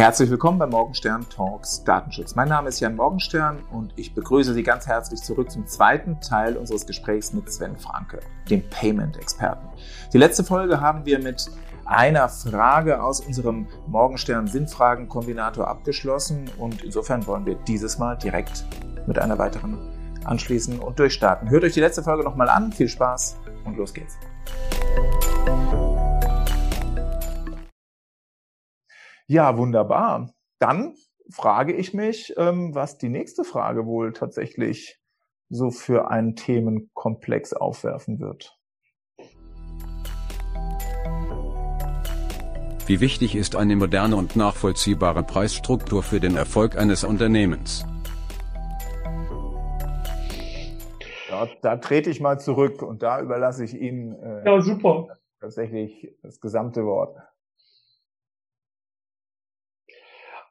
Herzlich 0.00 0.30
willkommen 0.30 0.58
bei 0.58 0.66
Morgenstern 0.66 1.26
Talks 1.28 1.84
Datenschutz. 1.84 2.34
Mein 2.34 2.48
Name 2.48 2.70
ist 2.70 2.80
Jan 2.80 2.96
Morgenstern 2.96 3.58
und 3.70 3.92
ich 3.96 4.14
begrüße 4.14 4.54
Sie 4.54 4.62
ganz 4.62 4.86
herzlich 4.86 5.20
zurück 5.20 5.50
zum 5.50 5.66
zweiten 5.66 6.18
Teil 6.22 6.56
unseres 6.56 6.86
Gesprächs 6.86 7.34
mit 7.34 7.52
Sven 7.52 7.76
Franke, 7.76 8.20
dem 8.48 8.62
Payment-Experten. 8.70 9.68
Die 10.14 10.16
letzte 10.16 10.42
Folge 10.42 10.80
haben 10.80 11.04
wir 11.04 11.18
mit 11.18 11.50
einer 11.84 12.30
Frage 12.30 13.02
aus 13.02 13.20
unserem 13.20 13.66
Morgenstern 13.88 14.46
Sinnfragen-Kombinator 14.46 15.68
abgeschlossen 15.68 16.50
und 16.56 16.82
insofern 16.82 17.26
wollen 17.26 17.44
wir 17.44 17.56
dieses 17.56 17.98
Mal 17.98 18.16
direkt 18.16 18.64
mit 19.06 19.18
einer 19.18 19.36
weiteren 19.36 19.76
anschließen 20.24 20.78
und 20.78 20.98
durchstarten. 20.98 21.50
Hört 21.50 21.64
euch 21.64 21.74
die 21.74 21.80
letzte 21.80 22.02
Folge 22.02 22.24
nochmal 22.24 22.48
an. 22.48 22.72
Viel 22.72 22.88
Spaß 22.88 23.36
und 23.66 23.76
los 23.76 23.92
geht's. 23.92 24.16
Ja, 29.30 29.56
wunderbar. 29.56 30.34
Dann 30.58 30.96
frage 31.30 31.72
ich 31.72 31.94
mich, 31.94 32.34
ähm, 32.36 32.74
was 32.74 32.98
die 32.98 33.08
nächste 33.08 33.44
Frage 33.44 33.86
wohl 33.86 34.12
tatsächlich 34.12 34.98
so 35.48 35.70
für 35.70 36.10
einen 36.10 36.34
Themenkomplex 36.34 37.52
aufwerfen 37.52 38.18
wird. 38.18 38.58
Wie 42.86 43.00
wichtig 43.00 43.36
ist 43.36 43.54
eine 43.54 43.76
moderne 43.76 44.16
und 44.16 44.34
nachvollziehbare 44.34 45.22
Preisstruktur 45.22 46.02
für 46.02 46.18
den 46.18 46.34
Erfolg 46.36 46.76
eines 46.76 47.04
Unternehmens? 47.04 47.86
Ja, 51.28 51.46
da 51.62 51.76
trete 51.76 52.10
ich 52.10 52.20
mal 52.20 52.40
zurück 52.40 52.82
und 52.82 53.04
da 53.04 53.20
überlasse 53.20 53.62
ich 53.62 53.80
Ihnen 53.80 54.12
äh, 54.20 54.44
ja, 54.44 54.60
super. 54.60 55.06
tatsächlich 55.38 56.16
das 56.20 56.40
gesamte 56.40 56.84
Wort. 56.84 57.16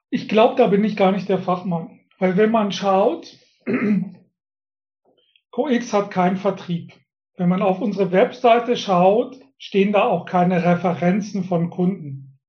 Ich 0.09 0.27
glaube, 0.27 0.55
da 0.55 0.67
bin 0.67 0.83
ich 0.83 0.95
gar 0.95 1.11
nicht 1.11 1.29
der 1.29 1.39
Fachmann. 1.39 1.99
Weil 2.17 2.35
wenn 2.35 2.51
man 2.51 2.71
schaut, 2.71 3.37
CoX 5.51 5.93
hat 5.93 6.11
keinen 6.11 6.37
Vertrieb. 6.37 6.93
Wenn 7.37 7.49
man 7.49 7.61
auf 7.61 7.79
unsere 7.79 8.11
Webseite 8.11 8.75
schaut, 8.75 9.39
stehen 9.57 9.93
da 9.93 10.03
auch 10.03 10.25
keine 10.25 10.63
Referenzen 10.63 11.43
von 11.43 11.69
Kunden, 11.69 12.39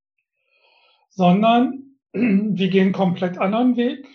sondern 1.10 1.96
wir 2.12 2.68
gehen 2.68 2.92
komplett 2.92 3.38
anderen 3.38 3.76
Weg. 3.76 4.06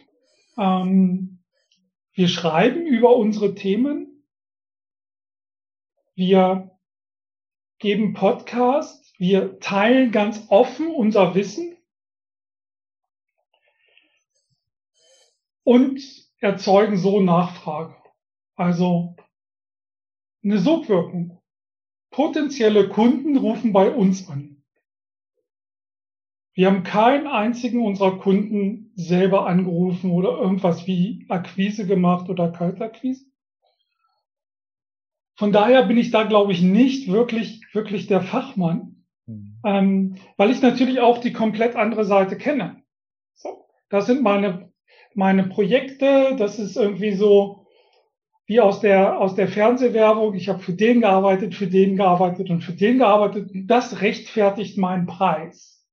Ähm, 0.58 1.40
wir 2.14 2.28
schreiben 2.28 2.86
über 2.86 3.16
unsere 3.16 3.56
Themen. 3.56 4.24
Wir 6.16 6.72
geben 7.80 8.14
Podcasts. 8.14 9.14
Wir 9.18 9.60
teilen 9.60 10.12
ganz 10.12 10.46
offen 10.50 10.88
unser 10.88 11.36
Wissen. 11.36 11.75
Und 15.66 16.00
erzeugen 16.40 16.96
so 16.96 17.20
Nachfrage. 17.20 17.96
Also 18.56 19.16
eine 20.44 20.60
Sogwirkung. 20.60 21.42
Potenzielle 22.12 22.88
Kunden 22.88 23.36
rufen 23.36 23.74
bei 23.74 23.90
uns 23.92 24.30
an. 24.30 24.64
Wir 26.54 26.68
haben 26.68 26.84
keinen 26.84 27.28
einzigen 27.28 27.86
unserer 27.86 28.18
Kunden 28.20 28.94
selber 28.96 29.46
angerufen 29.48 30.12
oder 30.12 30.38
irgendwas 30.38 30.88
wie 30.88 31.26
Akquise 31.28 31.86
gemacht 31.86 32.30
oder 32.30 32.50
Kaltakquise. 32.52 33.26
Von 35.36 35.52
daher 35.52 35.84
bin 35.84 35.98
ich 35.98 36.12
da, 36.12 36.24
glaube 36.24 36.54
ich, 36.54 36.62
nicht 36.62 37.12
wirklich, 37.12 37.62
wirklich 37.74 38.08
der 38.08 38.22
Fachmann, 38.22 39.04
mhm. 39.26 39.60
ähm, 39.66 40.16
weil 40.38 40.52
ich 40.52 40.62
natürlich 40.62 41.02
auch 41.02 41.18
die 41.18 41.34
komplett 41.34 41.76
andere 41.76 42.06
Seite 42.06 42.38
kenne. 42.38 42.82
So, 43.34 43.66
das 43.90 44.06
sind 44.06 44.22
meine 44.22 44.65
meine 45.16 45.48
Projekte, 45.48 46.36
das 46.38 46.60
ist 46.60 46.78
irgendwie 46.78 47.16
so 47.16 47.66
wie 48.48 48.60
aus 48.60 48.80
der, 48.80 49.20
aus 49.20 49.36
der 49.36 49.48
Fernsehwerbung. 49.48 50.36
Ich 50.36 50.50
habe 50.50 50.60
für 50.60 50.74
den 50.74 51.02
gearbeitet, 51.02 51.56
für 51.56 51.68
den 51.68 51.98
gearbeitet 51.98 52.50
und 52.50 52.62
für 52.62 52.74
den 52.74 53.00
gearbeitet. 53.00 53.50
Das 53.66 54.02
rechtfertigt 54.02 54.78
meinen 54.78 55.08
Preis. 55.08 55.84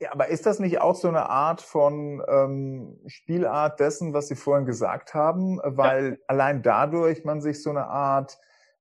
Ja, 0.00 0.12
aber 0.12 0.28
ist 0.28 0.46
das 0.46 0.60
nicht 0.60 0.80
auch 0.80 0.94
so 0.94 1.08
eine 1.08 1.28
Art 1.28 1.60
von 1.60 2.22
ähm, 2.28 3.00
Spielart 3.06 3.80
dessen, 3.80 4.14
was 4.14 4.28
Sie 4.28 4.36
vorhin 4.36 4.64
gesagt 4.64 5.12
haben? 5.12 5.60
Weil 5.64 6.10
ja. 6.10 6.16
allein 6.28 6.62
dadurch 6.62 7.24
man 7.24 7.40
sich 7.40 7.62
so 7.62 7.70
eine 7.70 7.88
Art 7.88 8.38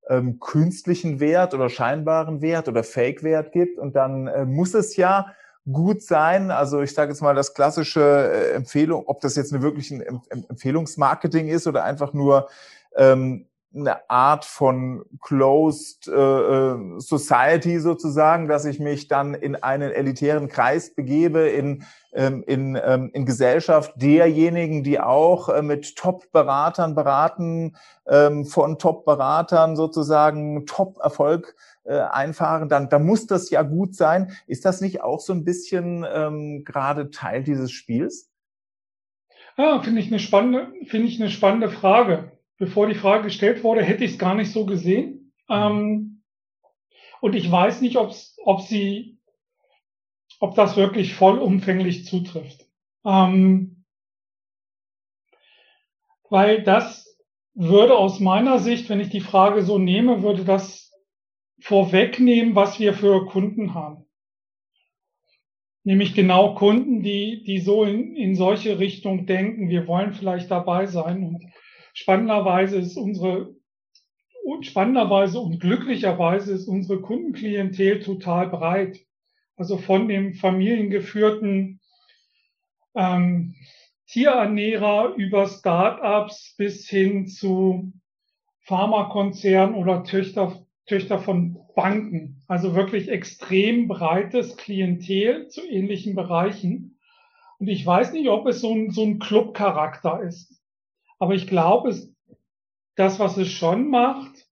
ähm, 0.10 0.40
künstlichen 0.40 1.20
Wert 1.20 1.56
oder 1.56 1.70
scheinbaren 1.70 2.42
Wert 2.42 2.68
oder 2.68 2.84
Fake-Wert 2.84 3.52
gibt 3.52 3.80
und 3.80 3.96
dann 3.96 4.28
äh, 4.28 4.46
muss 4.46 4.76
es 4.76 4.96
ja 4.96 5.34
gut 5.72 6.02
sein. 6.02 6.52
Also 6.52 6.82
ich 6.82 6.94
sage 6.94 7.12
jetzt 7.12 7.22
mal 7.22 7.36
das 7.36 7.54
klassische 7.54 8.02
äh, 8.02 8.52
Empfehlung, 8.54 9.04
ob 9.08 9.22
das 9.22 9.36
jetzt 9.36 9.54
eine 9.54 9.62
wirklich 9.62 9.92
ein 9.92 10.22
Empfehlungsmarketing 10.30 11.48
ist 11.48 11.68
oder 11.68 11.84
einfach 11.84 12.14
nur 12.14 12.48
ähm, 12.96 13.48
eine 13.76 14.10
Art 14.10 14.46
von 14.46 15.04
Closed 15.22 16.08
äh, 16.08 16.12
äh, 16.12 17.00
Society 17.00 17.80
sozusagen, 17.80 18.48
dass 18.48 18.66
ich 18.66 18.80
mich 18.80 19.08
dann 19.08 19.34
in 19.34 19.56
einen 19.56 19.92
elitären 19.92 20.48
Kreis 20.48 20.96
begebe, 20.96 21.50
in, 21.50 21.84
ähm, 22.14 22.44
in, 22.48 22.80
ähm, 22.82 23.12
in 23.14 23.26
Gesellschaft 23.26 23.94
derjenigen, 23.96 24.84
die 24.84 25.00
auch 25.00 25.50
äh, 25.50 25.62
mit 25.62 25.96
Top-Beratern 25.96 26.96
beraten, 26.96 27.76
ähm, 28.08 28.46
von 28.46 28.80
Top-Beratern 28.80 29.76
sozusagen 29.76 30.66
Top-Erfolg 30.66 31.56
äh, 31.88 32.00
einfahren, 32.00 32.70
dann, 32.70 32.90
dann 32.90 33.06
muss 33.06 33.28
das 33.28 33.50
ja 33.50 33.62
gut 33.62 33.96
sein. 33.96 34.34
Ist 34.46 34.66
das 34.66 34.82
nicht 34.82 35.02
auch 35.02 35.20
so 35.20 35.34
ein 35.34 35.46
bisschen 35.46 36.06
ähm, 36.12 36.64
gerade 36.66 37.12
Teil 37.12 37.44
dieses 37.44 37.72
Spiels? 37.72 38.30
Ja, 39.58 39.82
finde 39.82 40.02
ich 40.02 40.08
eine 40.08 40.20
spannende, 40.20 40.72
finde 40.86 41.08
ich 41.08 41.20
eine 41.20 41.30
spannende 41.30 41.70
Frage. 41.70 42.32
Bevor 42.58 42.88
die 42.88 42.96
Frage 42.96 43.24
gestellt 43.24 43.64
wurde, 43.64 43.84
hätte 43.84 44.04
ich 44.04 44.14
es 44.14 44.20
gar 44.20 44.36
nicht 44.36 44.52
so 44.52 44.66
gesehen. 44.66 45.34
Ähm, 45.50 46.24
und 47.22 47.36
ich 47.36 47.50
weiß 47.50 47.82
nicht, 47.82 47.98
ob's, 47.98 48.38
ob 48.44 48.62
sie, 48.62 49.20
ob 50.40 50.56
das 50.56 50.76
wirklich 50.76 51.16
vollumfänglich 51.16 52.06
zutrifft. 52.06 52.66
Ähm, 53.06 53.86
weil 56.30 56.64
das 56.64 57.18
würde 57.54 57.96
aus 57.96 58.20
meiner 58.20 58.60
Sicht, 58.60 58.90
wenn 58.90 59.00
ich 59.00 59.10
die 59.10 59.22
Frage 59.22 59.64
so 59.64 59.80
nehme, 59.80 60.22
würde 60.22 60.44
das 60.44 60.87
vorwegnehmen, 61.60 62.56
was 62.56 62.80
wir 62.80 62.94
für 62.94 63.26
Kunden 63.26 63.74
haben. 63.74 64.06
Nämlich 65.84 66.14
genau 66.14 66.56
Kunden, 66.56 67.02
die, 67.02 67.44
die 67.44 67.60
so 67.60 67.86
in, 67.86 68.16
in 68.16 68.36
solche 68.36 68.78
Richtung 68.78 69.26
denken, 69.26 69.70
wir 69.70 69.88
wollen 69.88 70.14
vielleicht 70.14 70.52
dabei 70.52 70.86
sein. 70.86 71.24
Und 71.24 71.46
spannenderweise 71.94 72.78
ist 72.78 72.98
unsere, 72.98 73.56
und 74.44 74.66
spannenderweise 74.66 75.40
und 75.40 75.60
glücklicherweise 75.60 76.54
ist 76.54 76.68
unsere 76.68 77.02
Kundenklientel 77.02 78.02
total 78.02 78.50
breit. 78.50 79.00
Also 79.56 79.78
von 79.78 80.08
dem 80.08 80.34
familiengeführten 80.34 81.80
ähm, 82.94 83.56
Tierernährer 84.08 85.16
über 85.16 85.48
Startups 85.48 86.54
bis 86.58 86.90
hin 86.90 87.28
zu 87.28 87.94
Pharmakonzernen 88.62 89.76
oder 89.76 90.04
Töchter 90.04 90.67
Töchter 90.88 91.20
von 91.20 91.60
Banken. 91.76 92.42
Also 92.48 92.76
wirklich 92.76 93.10
extrem 93.10 93.88
breites 93.88 94.58
Klientel 94.58 95.50
zu 95.50 95.62
ähnlichen 95.70 96.16
Bereichen. 96.16 96.98
Und 97.60 97.68
ich 97.68 97.86
weiß 97.86 98.14
nicht, 98.14 98.30
ob 98.30 98.48
es 98.48 98.62
so 98.62 98.74
ein, 98.74 98.92
so 98.92 99.04
ein 99.04 99.20
Club-Charakter 99.20 100.22
ist. 100.22 100.62
Aber 101.20 101.36
ich 101.36 101.48
glaube, 101.48 101.90
es, 101.90 102.14
das, 102.96 103.20
was 103.20 103.38
es 103.38 103.52
schon 103.52 103.90
macht, 103.90 104.48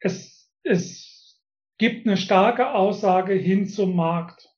es, 0.00 0.50
es 0.62 1.40
gibt 1.78 2.06
eine 2.06 2.16
starke 2.16 2.74
Aussage 2.74 3.34
hin 3.34 3.66
zum 3.66 3.96
Markt. 3.96 4.48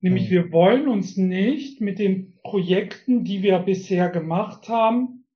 Nämlich, 0.00 0.26
mhm. 0.26 0.30
wir 0.30 0.52
wollen 0.52 0.88
uns 0.88 1.16
nicht 1.16 1.80
mit 1.80 1.98
den 1.98 2.38
Projekten, 2.42 3.24
die 3.24 3.42
wir 3.42 3.58
bisher 3.58 4.08
gemacht 4.08 4.68
haben, 4.68 5.26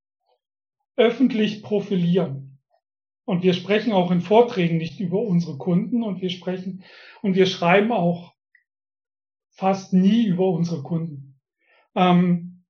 öffentlich 0.97 1.62
profilieren. 1.62 2.42
Und 3.25 3.43
wir 3.43 3.55
sprechen 3.55 3.93
auch 3.93 4.11
in 4.11 4.21
Vorträgen 4.21 4.79
nicht 4.79 4.99
über 5.01 5.21
unsere 5.21 5.57
Kunden 5.57 6.03
und 6.03 6.21
wir 6.21 6.31
sprechen 6.31 6.85
und 7.23 7.35
wir 7.35 7.47
schreiben 7.47 7.93
auch 7.93 8.35
fast 9.51 9.93
nie 9.93 10.27
über 10.27 10.49
unsere 10.49 10.83
Kunden. 10.83 11.41
Ähm, 11.95 12.65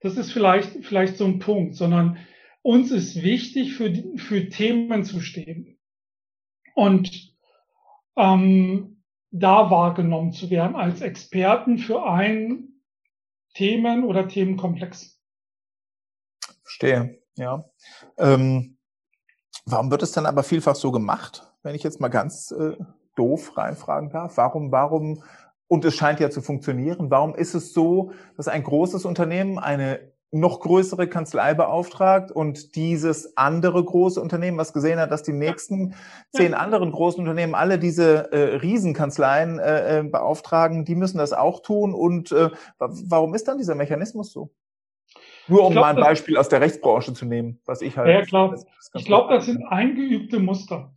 das 0.00 0.16
ist 0.16 0.32
vielleicht, 0.32 0.84
vielleicht 0.84 1.16
so 1.16 1.24
ein 1.24 1.38
Punkt, 1.38 1.76
sondern 1.76 2.18
uns 2.62 2.90
ist 2.90 3.22
wichtig, 3.22 3.74
für, 3.74 3.92
für 4.16 4.48
Themen 4.48 5.04
zu 5.04 5.20
stehen 5.20 5.78
und 6.74 7.34
ähm, 8.16 9.02
da 9.30 9.70
wahrgenommen 9.70 10.32
zu 10.32 10.50
werden 10.50 10.76
als 10.76 11.00
Experten 11.00 11.78
für 11.78 12.06
ein 12.06 12.68
Themen- 13.54 14.04
oder 14.04 14.28
Themenkomplex. 14.28 15.20
Verstehe, 16.62 17.22
ja. 17.36 17.64
Ähm 18.18 18.71
Warum 19.64 19.90
wird 19.90 20.02
es 20.02 20.12
dann 20.12 20.26
aber 20.26 20.42
vielfach 20.42 20.74
so 20.74 20.90
gemacht, 20.90 21.52
wenn 21.62 21.74
ich 21.74 21.82
jetzt 21.82 22.00
mal 22.00 22.08
ganz 22.08 22.50
äh, 22.50 22.76
doof 23.14 23.56
reinfragen 23.56 24.10
darf? 24.10 24.36
Warum, 24.36 24.72
warum 24.72 25.22
und 25.72 25.86
es 25.86 25.94
scheint 25.94 26.20
ja 26.20 26.28
zu 26.28 26.42
funktionieren. 26.42 27.10
Warum 27.10 27.34
ist 27.34 27.54
es 27.54 27.72
so, 27.72 28.12
dass 28.36 28.46
ein 28.46 28.62
großes 28.62 29.06
Unternehmen 29.06 29.58
eine 29.58 30.00
noch 30.30 30.60
größere 30.60 31.08
Kanzlei 31.08 31.54
beauftragt 31.54 32.30
und 32.30 32.74
dieses 32.74 33.38
andere 33.38 33.82
große 33.82 34.20
Unternehmen, 34.20 34.58
was 34.58 34.74
gesehen 34.74 34.98
hat, 34.98 35.10
dass 35.10 35.22
die 35.22 35.32
nächsten 35.32 35.94
zehn 36.34 36.52
anderen 36.52 36.92
großen 36.92 37.20
Unternehmen 37.20 37.54
alle 37.54 37.78
diese 37.78 38.32
äh, 38.32 38.56
Riesenkanzleien 38.56 39.58
äh, 39.58 40.00
äh, 40.00 40.02
beauftragen, 40.02 40.84
die 40.84 40.94
müssen 40.94 41.16
das 41.16 41.32
auch 41.32 41.60
tun. 41.60 41.94
Und 41.94 42.32
äh, 42.32 42.50
warum 42.78 43.34
ist 43.34 43.48
dann 43.48 43.56
dieser 43.56 43.74
Mechanismus 43.74 44.30
so? 44.32 44.50
Nur 45.48 45.64
um 45.66 45.72
glaub, 45.72 45.82
mal 45.82 45.96
ein 45.96 46.00
Beispiel 46.00 46.36
aus 46.36 46.48
der 46.48 46.60
Rechtsbranche 46.60 47.14
zu 47.14 47.24
nehmen, 47.24 47.60
was 47.66 47.82
ich 47.82 47.96
halt. 47.96 48.08
Ja, 48.08 48.22
klar. 48.22 48.54
Ich 48.94 49.04
glaube, 49.04 49.34
das 49.34 49.46
sind 49.46 49.64
eingeübte 49.64 50.38
Muster. 50.38 50.94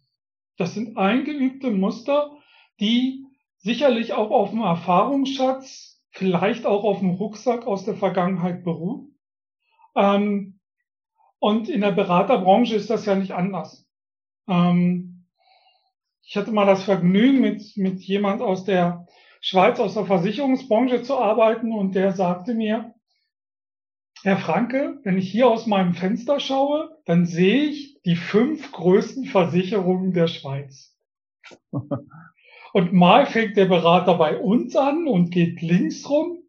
Das 0.58 0.74
sind 0.74 0.98
eingeübte 0.98 1.72
Muster, 1.72 2.32
die 2.80 3.26
sicherlich 3.58 4.14
auch 4.14 4.32
auf 4.32 4.52
dem 4.52 4.62
Erfahrungsschatz, 4.62 6.02
vielleicht 6.12 6.66
auch 6.66 6.84
auf 6.84 7.00
dem 7.00 7.12
Rucksack 7.12 7.66
aus 7.68 7.84
der 7.86 7.96
Vergangenheit 7.96 8.64
beruhen 8.64 9.16
ähm, 9.96 10.60
und 11.40 11.70
in 11.70 11.82
der 11.82 11.92
Beraterbranche 11.92 12.76
ist 12.76 12.90
das 12.90 13.06
ja 13.06 13.16
nicht 13.16 13.32
anders. 13.32 13.88
Ähm, 14.48 15.26
ich 16.24 16.36
hatte 16.38 16.52
mal 16.52 16.66
das 16.66 16.84
Vergnügen, 16.84 17.40
mit, 17.40 17.78
mit 17.78 18.02
jemand 18.02 18.42
aus 18.42 18.66
der 18.66 19.08
Schweiz, 19.42 19.80
aus 19.80 19.94
der 19.94 20.06
Versicherungsbranche 20.06 21.04
zu 21.04 21.18
arbeiten 21.18 21.72
und 21.72 21.94
der 21.96 22.14
sagte 22.14 22.54
mir, 22.54 22.95
Herr 24.26 24.38
Franke, 24.38 25.00
wenn 25.04 25.20
ich 25.20 25.32
hier 25.32 25.48
aus 25.48 25.68
meinem 25.68 25.94
Fenster 25.94 26.40
schaue, 26.40 26.98
dann 27.06 27.28
sehe 27.28 27.66
ich 27.66 28.02
die 28.02 28.16
fünf 28.16 28.72
größten 28.72 29.26
Versicherungen 29.26 30.14
der 30.14 30.26
Schweiz. 30.26 30.98
Und 32.74 32.92
mal 32.92 33.28
fängt 33.28 33.56
der 33.56 33.66
Berater 33.66 34.16
bei 34.16 34.38
uns 34.38 34.76
an 34.76 35.08
und 35.08 35.30
geht 35.30 35.62
links 35.62 36.10
rum 36.10 36.40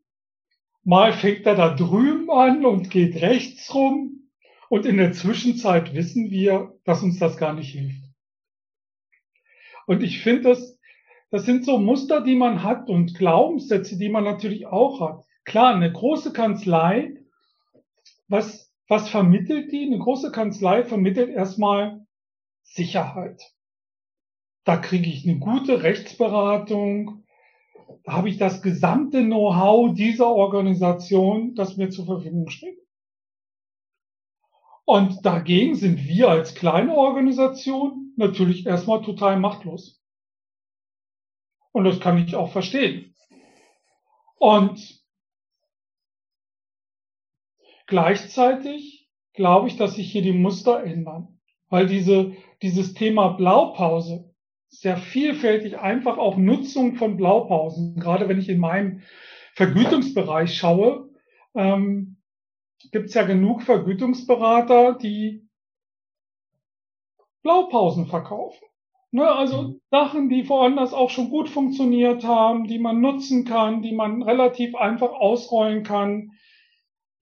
Mal 0.84 1.12
fängt 1.12 1.44
er 1.44 1.56
da 1.56 1.74
drüben 1.74 2.30
an 2.30 2.64
und 2.64 2.90
geht 2.90 3.20
rechts 3.20 3.74
rum. 3.74 4.30
Und 4.70 4.86
in 4.86 4.96
der 4.96 5.12
Zwischenzeit 5.12 5.92
wissen 5.94 6.30
wir, 6.30 6.78
dass 6.84 7.02
uns 7.02 7.18
das 7.18 7.36
gar 7.36 7.52
nicht 7.52 7.72
hilft. 7.72 8.04
Und 9.86 10.04
ich 10.04 10.22
finde, 10.22 10.42
das, 10.44 10.78
das 11.30 11.44
sind 11.44 11.66
so 11.66 11.78
Muster, 11.78 12.22
die 12.22 12.36
man 12.36 12.62
hat 12.62 12.88
und 12.88 13.18
Glaubenssätze, 13.18 13.98
die 13.98 14.08
man 14.08 14.24
natürlich 14.24 14.66
auch 14.66 15.00
hat. 15.00 15.24
Klar, 15.44 15.74
eine 15.74 15.92
große 15.92 16.32
Kanzlei, 16.32 17.16
was, 18.28 18.72
was 18.88 19.08
vermittelt 19.08 19.72
die? 19.72 19.86
Eine 19.86 19.98
große 19.98 20.32
Kanzlei 20.32 20.84
vermittelt 20.84 21.30
erstmal 21.30 22.06
Sicherheit. 22.62 23.40
Da 24.64 24.76
kriege 24.76 25.08
ich 25.08 25.26
eine 25.26 25.38
gute 25.38 25.82
Rechtsberatung, 25.82 27.24
da 28.04 28.12
habe 28.12 28.28
ich 28.28 28.36
das 28.36 28.62
gesamte 28.62 29.22
Know-how 29.22 29.94
dieser 29.94 30.28
Organisation, 30.28 31.54
das 31.54 31.76
mir 31.76 31.90
zur 31.90 32.06
Verfügung 32.06 32.48
steht. 32.48 32.78
Und 34.84 35.26
dagegen 35.26 35.74
sind 35.74 36.04
wir 36.04 36.28
als 36.28 36.54
kleine 36.54 36.94
Organisation 36.96 38.12
natürlich 38.16 38.66
erstmal 38.66 39.02
total 39.02 39.38
machtlos. 39.38 40.00
Und 41.72 41.84
das 41.84 41.98
kann 42.00 42.18
ich 42.18 42.36
auch 42.36 42.52
verstehen. 42.52 43.14
Und 44.38 45.04
gleichzeitig 47.86 49.08
glaube 49.32 49.68
ich, 49.68 49.76
dass 49.76 49.94
sich 49.94 50.10
hier 50.10 50.22
die 50.22 50.32
Muster 50.32 50.82
ändern. 50.82 51.38
Weil 51.68 51.86
diese, 51.86 52.32
dieses 52.62 52.94
Thema 52.94 53.28
Blaupause, 53.30 54.32
sehr 54.68 54.96
vielfältig 54.96 55.78
einfach 55.78 56.18
auch 56.18 56.36
Nutzung 56.36 56.96
von 56.96 57.16
Blaupausen. 57.16 57.96
Gerade 57.96 58.28
wenn 58.28 58.38
ich 58.38 58.48
in 58.48 58.58
meinem 58.58 59.02
Vergütungsbereich 59.54 60.56
schaue, 60.56 61.10
ähm, 61.54 62.16
gibt 62.92 63.06
es 63.06 63.14
ja 63.14 63.22
genug 63.22 63.62
Vergütungsberater, 63.62 64.94
die 64.94 65.48
Blaupausen 67.42 68.06
verkaufen. 68.06 68.64
Ne, 69.12 69.30
also 69.30 69.62
mhm. 69.62 69.80
Sachen, 69.90 70.28
die 70.28 70.48
woanders 70.48 70.92
auch 70.92 71.10
schon 71.10 71.30
gut 71.30 71.48
funktioniert 71.48 72.24
haben, 72.24 72.66
die 72.66 72.78
man 72.78 73.00
nutzen 73.00 73.44
kann, 73.44 73.80
die 73.80 73.92
man 73.92 74.22
relativ 74.22 74.74
einfach 74.74 75.12
ausrollen 75.12 75.84
kann, 75.84 76.32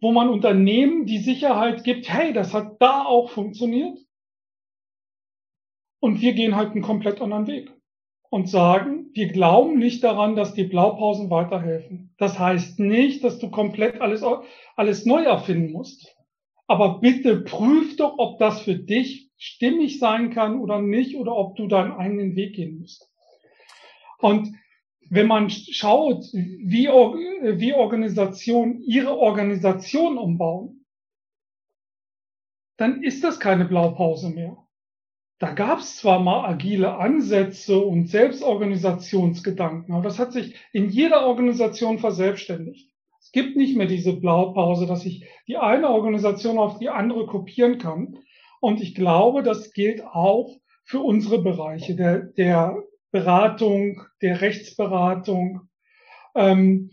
wo 0.04 0.12
man 0.12 0.28
Unternehmen 0.28 1.06
die 1.06 1.16
Sicherheit 1.16 1.82
gibt, 1.82 2.12
hey, 2.12 2.34
das 2.34 2.52
hat 2.52 2.76
da 2.78 3.06
auch 3.06 3.30
funktioniert. 3.30 3.98
Und 5.98 6.20
wir 6.20 6.34
gehen 6.34 6.56
halt 6.56 6.72
einen 6.72 6.82
komplett 6.82 7.22
anderen 7.22 7.46
Weg 7.46 7.72
und 8.28 8.50
sagen, 8.50 9.08
wir 9.14 9.28
glauben 9.28 9.78
nicht 9.78 10.04
daran, 10.04 10.36
dass 10.36 10.52
die 10.52 10.64
Blaupausen 10.64 11.30
weiterhelfen. 11.30 12.14
Das 12.18 12.38
heißt 12.38 12.80
nicht, 12.80 13.24
dass 13.24 13.38
du 13.38 13.50
komplett 13.50 14.02
alles, 14.02 14.22
alles 14.76 15.06
neu 15.06 15.22
erfinden 15.22 15.72
musst. 15.72 16.14
Aber 16.66 17.00
bitte 17.00 17.40
prüf 17.40 17.96
doch, 17.96 18.18
ob 18.18 18.38
das 18.38 18.60
für 18.60 18.74
dich 18.74 19.30
stimmig 19.38 20.00
sein 20.00 20.28
kann 20.28 20.60
oder 20.60 20.82
nicht 20.82 21.16
oder 21.16 21.34
ob 21.34 21.56
du 21.56 21.66
deinen 21.66 21.92
eigenen 21.92 22.36
Weg 22.36 22.56
gehen 22.56 22.80
musst. 22.80 23.10
Und 24.18 24.52
wenn 25.14 25.28
man 25.28 25.48
schaut, 25.48 26.24
wie, 26.32 26.88
wie 26.88 27.72
Organisationen 27.72 28.82
ihre 28.82 29.16
Organisation 29.16 30.18
umbauen, 30.18 30.84
dann 32.76 33.02
ist 33.02 33.22
das 33.22 33.38
keine 33.38 33.64
Blaupause 33.64 34.30
mehr. 34.30 34.56
Da 35.38 35.52
gab 35.52 35.78
es 35.78 35.98
zwar 35.98 36.18
mal 36.18 36.48
agile 36.48 36.96
Ansätze 36.96 37.78
und 37.78 38.08
Selbstorganisationsgedanken, 38.08 39.94
aber 39.94 40.02
das 40.02 40.18
hat 40.18 40.32
sich 40.32 40.56
in 40.72 40.90
jeder 40.90 41.26
Organisation 41.26 41.98
verselbstständigt. 42.00 42.90
Es 43.20 43.30
gibt 43.30 43.56
nicht 43.56 43.76
mehr 43.76 43.86
diese 43.86 44.14
Blaupause, 44.14 44.86
dass 44.86 45.04
ich 45.06 45.24
die 45.46 45.58
eine 45.58 45.90
Organisation 45.90 46.58
auf 46.58 46.78
die 46.78 46.88
andere 46.88 47.26
kopieren 47.26 47.78
kann. 47.78 48.18
Und 48.60 48.80
ich 48.80 48.96
glaube, 48.96 49.44
das 49.44 49.72
gilt 49.72 50.04
auch 50.04 50.56
für 50.84 51.00
unsere 51.00 51.40
Bereiche 51.40 51.94
der, 51.94 52.20
der 52.20 52.82
Beratung, 53.14 54.02
der 54.22 54.40
Rechtsberatung. 54.40 55.68
Ähm, 56.34 56.90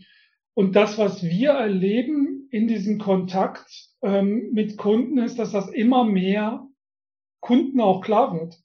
und 0.54 0.76
das, 0.76 0.96
was 0.96 1.24
wir 1.24 1.50
erleben 1.50 2.46
in 2.52 2.68
diesem 2.68 2.98
Kontakt 2.98 3.66
ähm, 4.02 4.50
mit 4.52 4.76
Kunden, 4.78 5.18
ist, 5.18 5.40
dass 5.40 5.50
das 5.50 5.68
immer 5.68 6.04
mehr 6.04 6.64
Kunden 7.40 7.80
auch 7.80 8.02
klar 8.02 8.32
wird. 8.38 8.62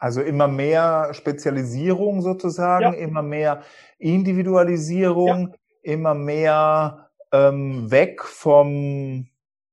Also 0.00 0.20
immer 0.20 0.48
mehr 0.48 1.14
Spezialisierung 1.14 2.22
sozusagen, 2.22 2.82
ja. 2.82 2.92
immer 2.94 3.22
mehr 3.22 3.62
Individualisierung, 3.98 5.50
ja. 5.50 5.54
immer 5.82 6.14
mehr 6.14 7.08
ähm, 7.30 7.88
weg 7.88 8.24
vom 8.24 9.28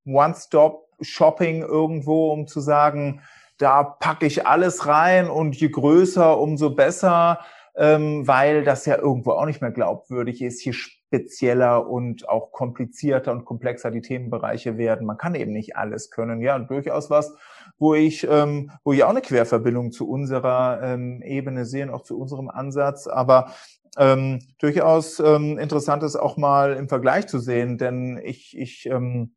One-Stop-Shopping 0.05 1.63
irgendwo, 1.63 2.31
um 2.31 2.45
zu 2.45 2.59
sagen, 2.59 3.21
da 3.61 3.83
packe 3.83 4.25
ich 4.25 4.47
alles 4.47 4.87
rein 4.87 5.29
und 5.29 5.55
je 5.55 5.69
größer, 5.69 6.39
umso 6.39 6.71
besser, 6.71 7.39
ähm, 7.75 8.27
weil 8.27 8.63
das 8.63 8.85
ja 8.85 8.97
irgendwo 8.97 9.31
auch 9.31 9.45
nicht 9.45 9.61
mehr 9.61 9.71
glaubwürdig 9.71 10.41
ist. 10.41 10.63
Je 10.65 10.73
spezieller 10.73 11.87
und 11.87 12.27
auch 12.27 12.51
komplizierter 12.51 13.31
und 13.31 13.45
komplexer 13.45 13.91
die 13.91 14.01
Themenbereiche 14.01 14.77
werden. 14.77 15.05
Man 15.05 15.17
kann 15.17 15.35
eben 15.35 15.51
nicht 15.51 15.75
alles 15.75 16.09
können. 16.09 16.41
Ja, 16.41 16.57
durchaus 16.57 17.09
was, 17.09 17.35
wo 17.77 17.93
ich, 17.93 18.27
ähm, 18.29 18.71
wo 18.83 18.93
ich 18.93 19.03
auch 19.03 19.09
eine 19.09 19.21
Querverbindung 19.21 19.91
zu 19.91 20.09
unserer 20.09 20.81
ähm, 20.81 21.21
Ebene 21.21 21.65
sehe 21.65 21.83
und 21.83 21.91
auch 21.91 22.03
zu 22.03 22.19
unserem 22.19 22.49
Ansatz. 22.49 23.07
Aber 23.07 23.51
ähm, 23.97 24.39
durchaus 24.59 25.19
ähm, 25.19 25.59
interessant 25.59 26.03
ist 26.03 26.15
auch 26.15 26.37
mal 26.37 26.73
im 26.73 26.87
Vergleich 26.87 27.27
zu 27.27 27.39
sehen, 27.39 27.77
denn 27.77 28.19
ich, 28.23 28.57
ich, 28.57 28.85
ähm, 28.85 29.35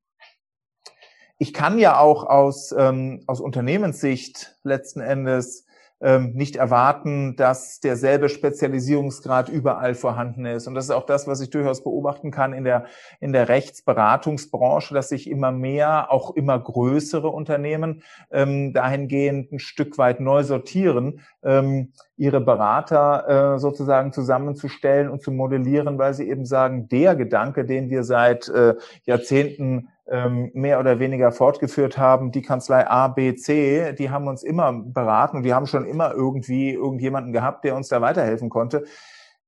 ich 1.39 1.53
kann 1.53 1.79
ja 1.79 1.99
auch 1.99 2.25
aus, 2.25 2.75
ähm, 2.77 3.23
aus 3.27 3.41
Unternehmenssicht 3.41 4.57
letzten 4.63 5.01
Endes 5.01 5.67
ähm, 6.01 6.33
nicht 6.35 6.57
erwarten, 6.57 7.35
dass 7.37 7.81
derselbe 7.81 8.29
Spezialisierungsgrad 8.29 9.49
überall 9.49 9.95
vorhanden 9.95 10.45
ist. 10.45 10.67
Und 10.67 10.75
das 10.75 10.85
ist 10.85 10.91
auch 10.91 11.07
das, 11.07 11.27
was 11.27 11.41
ich 11.41 11.51
durchaus 11.51 11.83
beobachten 11.83 12.31
kann 12.31 12.53
in 12.53 12.65
der, 12.65 12.85
in 13.21 13.33
der 13.33 13.49
Rechtsberatungsbranche, 13.49 14.93
dass 14.93 15.09
sich 15.09 15.31
immer 15.31 15.51
mehr, 15.51 16.13
auch 16.13 16.37
immer 16.37 16.59
größere 16.59 17.29
Unternehmen 17.29 18.03
ähm, 18.31 18.75
dahingehend 18.75 19.53
ein 19.53 19.61
Stück 19.61 19.97
weit 19.97 20.21
neu 20.21 20.43
sortieren, 20.43 21.21
ähm, 21.43 21.93
ihre 22.17 22.41
Berater 22.41 23.55
äh, 23.55 23.59
sozusagen 23.59 24.13
zusammenzustellen 24.13 25.09
und 25.09 25.23
zu 25.23 25.31
modellieren, 25.31 25.97
weil 25.97 26.13
sie 26.13 26.29
eben 26.29 26.45
sagen, 26.45 26.89
der 26.89 27.17
Gedanke, 27.17 27.65
den 27.65 27.89
wir 27.89 28.05
seit 28.05 28.49
äh, 28.49 28.75
Jahrzehnten 29.05 29.89
ähm, 30.11 30.51
mehr 30.55 30.81
oder 30.81 30.99
weniger 30.99 31.33
fortgeführt 31.33 31.97
haben. 31.97 32.31
Die 32.33 32.43
Kanzlei 32.43 32.87
A, 32.87 33.09
B, 33.09 33.35
C, 33.35 33.93
die 33.95 34.11
haben 34.11 34.29
uns 34.29 34.43
immer 34.43 34.73
beraten 34.73 35.39
und 35.39 35.43
die 35.45 35.55
haben 35.55 35.67
schon 35.67 35.87
immer 35.87 36.13
irgendwie 36.13 36.73
irgendjemanden 36.73 37.33
gehabt, 37.33 37.65
der 37.65 37.77
uns 37.77 37.89
da 37.89 38.01
weiterhelfen 38.01 38.51
konnte. 38.51 38.85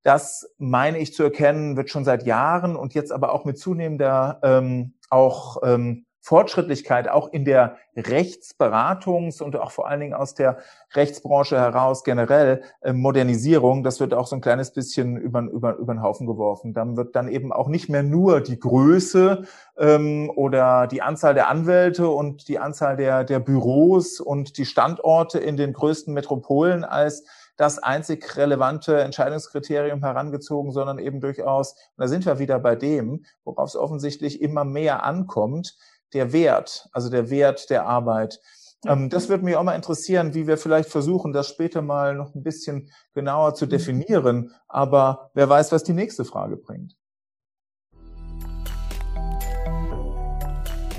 Das 0.03 0.55
meine 0.59 0.99
ich 0.99 1.13
zu 1.13 1.25
erkennen, 1.25 1.77
wird 1.77 1.91
schon 1.91 2.05
seit 2.05 2.25
Jahren 2.25 2.77
und 2.77 2.95
jetzt 2.95 3.13
aber 3.13 3.33
auch 3.33 3.45
mit 3.45 3.59
zunehmender 3.59 4.39
ähm, 4.43 4.95
auch 5.11 5.59
ähm, 5.65 6.06
Fortschrittlichkeit 6.27 7.09
auch 7.09 7.33
in 7.33 7.45
der 7.45 7.77
Rechtsberatungs- 7.97 9.41
und 9.41 9.55
auch 9.55 9.71
vor 9.71 9.87
allen 9.87 10.01
Dingen 10.01 10.13
aus 10.13 10.35
der 10.35 10.59
Rechtsbranche 10.93 11.57
heraus 11.57 12.03
generell 12.03 12.65
äh, 12.81 12.93
Modernisierung, 12.93 13.85
das 13.85 14.01
wird 14.01 14.13
auch 14.13 14.27
so 14.27 14.35
ein 14.35 14.41
kleines 14.41 14.73
bisschen 14.73 15.17
über, 15.17 15.43
über, 15.43 15.77
über 15.77 15.95
den 15.95 16.03
Haufen 16.03 16.27
geworfen. 16.27 16.75
Dann 16.75 16.97
wird 16.97 17.15
dann 17.15 17.29
eben 17.29 17.53
auch 17.53 17.69
nicht 17.69 17.89
mehr 17.89 18.03
nur 18.03 18.41
die 18.41 18.59
Größe 18.59 19.45
ähm, 19.79 20.29
oder 20.35 20.89
die 20.89 21.01
Anzahl 21.01 21.35
der 21.35 21.49
Anwälte 21.49 22.09
und 22.09 22.49
die 22.49 22.59
Anzahl 22.59 22.97
der, 22.97 23.23
der 23.23 23.39
Büros 23.39 24.19
und 24.19 24.59
die 24.59 24.67
Standorte 24.67 25.39
in 25.39 25.57
den 25.57 25.75
größten 25.75 26.13
Metropolen 26.13 26.83
als 26.83 27.23
das 27.57 27.79
einzig 27.79 28.37
relevante 28.37 29.01
Entscheidungskriterium 29.01 30.01
herangezogen, 30.03 30.73
sondern 30.73 30.99
eben 30.99 31.21
durchaus, 31.21 31.77
da 31.97 32.07
sind 32.09 32.27
wir 32.27 32.39
wieder 32.39 32.59
bei 32.59 32.77
dem, 32.77 33.25
worauf 33.45 33.71
es 33.71 33.77
offensichtlich 33.77 34.43
immer 34.43 34.65
mehr 34.65 35.05
ankommt, 35.05 35.77
der 36.17 36.33
Wert, 36.33 36.89
also 36.93 37.11
der 37.11 37.29
Wert 37.29 37.69
der 37.69 37.87
Arbeit. 37.87 38.41
Ähm, 38.87 39.11
das 39.11 39.29
würde 39.29 39.45
mich 39.45 39.55
auch 39.55 39.63
mal 39.63 39.77
interessieren, 39.77 40.33
wie 40.33 40.47
wir 40.47 40.57
vielleicht 40.57 40.89
versuchen, 40.89 41.35
das 41.35 41.47
später 41.47 41.83
mal 41.83 42.15
noch 42.15 42.35
ein 42.35 42.43
bisschen 42.43 42.91
genauer 43.13 43.55
zu 43.55 43.67
mhm. 43.67 43.71
definieren. 43.71 44.55
Aber 44.67 45.31
wer 45.35 45.49
weiß, 45.49 45.73
was 45.73 45.85
die 45.85 45.93
nächste 45.93 46.25
Frage 46.25 46.57
bringt. 46.57 46.97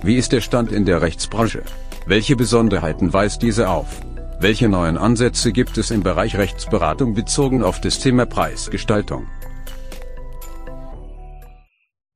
Wie 0.03 0.17
ist 0.17 0.31
der 0.31 0.41
Stand 0.41 0.71
in 0.71 0.85
der 0.85 1.01
Rechtsbranche? 1.01 1.63
Welche 2.05 2.35
Besonderheiten 2.35 3.11
weist 3.11 3.41
diese 3.41 3.69
auf? 3.69 4.01
Welche 4.39 4.69
neuen 4.69 4.99
Ansätze 4.99 5.51
gibt 5.51 5.79
es 5.79 5.89
im 5.89 6.03
Bereich 6.03 6.37
Rechtsberatung 6.37 7.15
bezogen 7.15 7.63
auf 7.63 7.81
das 7.81 7.97
Thema 7.97 8.27
Preisgestaltung? 8.27 9.25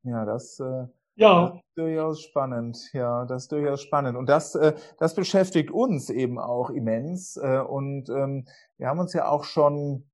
Ja, 0.03 0.23
das 0.25 0.59
äh, 0.59 0.85
ja. 1.15 1.59
durchaus 1.75 2.21
spannend. 2.21 2.89
Ja, 2.93 3.25
das 3.25 3.43
ist 3.43 3.51
durchaus 3.51 3.81
spannend. 3.81 4.17
Und 4.17 4.27
das, 4.27 4.55
äh, 4.55 4.73
das 4.97 5.15
beschäftigt 5.15 5.71
uns 5.71 6.09
eben 6.09 6.39
auch 6.39 6.69
immens. 6.69 7.37
Äh, 7.37 7.59
und 7.59 8.09
ähm, 8.09 8.45
wir 8.77 8.87
haben 8.87 8.99
uns 8.99 9.13
ja 9.13 9.27
auch 9.27 9.43
schon 9.43 10.09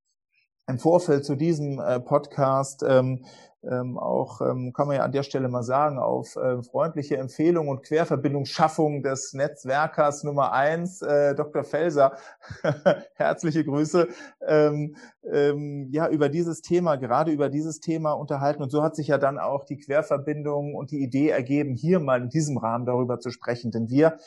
im 0.67 0.79
Vorfeld 0.79 1.25
zu 1.25 1.35
diesem 1.35 1.79
äh, 1.79 1.99
Podcast 1.99 2.83
ähm, 2.87 3.25
ähm, 3.69 3.97
auch, 3.97 4.41
ähm, 4.41 4.73
kann 4.73 4.87
man 4.87 4.97
ja 4.97 5.03
an 5.03 5.11
der 5.11 5.23
Stelle 5.23 5.49
mal 5.49 5.63
sagen, 5.63 5.99
auf 5.99 6.35
äh, 6.35 6.61
freundliche 6.63 7.17
Empfehlung 7.17 7.67
und 7.67 7.83
Querverbindungsschaffung 7.83 9.03
des 9.03 9.33
Netzwerkers 9.33 10.23
Nummer 10.23 10.53
eins, 10.53 11.01
äh, 11.01 11.35
Dr. 11.35 11.63
Felser, 11.63 12.17
herzliche 13.15 13.65
Grüße, 13.65 14.07
ähm, 14.47 14.95
ähm, 15.31 15.89
ja, 15.91 16.07
über 16.09 16.29
dieses 16.29 16.61
Thema, 16.61 16.95
gerade 16.95 17.31
über 17.31 17.49
dieses 17.49 17.79
Thema 17.79 18.13
unterhalten. 18.13 18.63
Und 18.63 18.71
so 18.71 18.83
hat 18.83 18.95
sich 18.95 19.07
ja 19.07 19.17
dann 19.17 19.39
auch 19.39 19.65
die 19.65 19.77
Querverbindung 19.77 20.75
und 20.75 20.91
die 20.91 21.03
Idee 21.03 21.29
ergeben, 21.29 21.75
hier 21.75 21.99
mal 21.99 22.21
in 22.21 22.29
diesem 22.29 22.57
Rahmen 22.57 22.85
darüber 22.85 23.19
zu 23.19 23.31
sprechen. 23.31 23.71
Denn 23.71 23.89
wir 23.89 24.17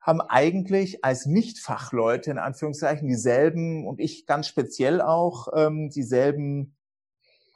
haben 0.00 0.20
eigentlich 0.22 1.04
als 1.04 1.26
Nichtfachleute 1.26 2.30
in 2.30 2.38
Anführungszeichen 2.38 3.06
dieselben 3.06 3.86
und 3.86 4.00
ich 4.00 4.26
ganz 4.26 4.46
speziell 4.46 5.02
auch 5.02 5.48
ähm, 5.54 5.90
dieselben 5.90 6.74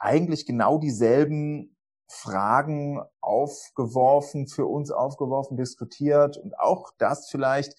eigentlich 0.05 0.47
genau 0.47 0.79
dieselben 0.79 1.77
Fragen 2.07 3.03
aufgeworfen, 3.21 4.47
für 4.47 4.67
uns 4.67 4.91
aufgeworfen, 4.91 5.57
diskutiert 5.57 6.37
und 6.37 6.59
auch 6.59 6.91
das 6.99 7.29
vielleicht, 7.31 7.75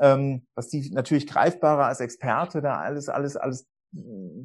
ähm, 0.00 0.46
was 0.54 0.68
die 0.68 0.90
natürlich 0.90 1.26
greifbarer 1.26 1.84
als 1.84 2.00
Experte 2.00 2.62
da 2.62 2.78
alles, 2.78 3.08
alles, 3.08 3.36
alles 3.36 3.68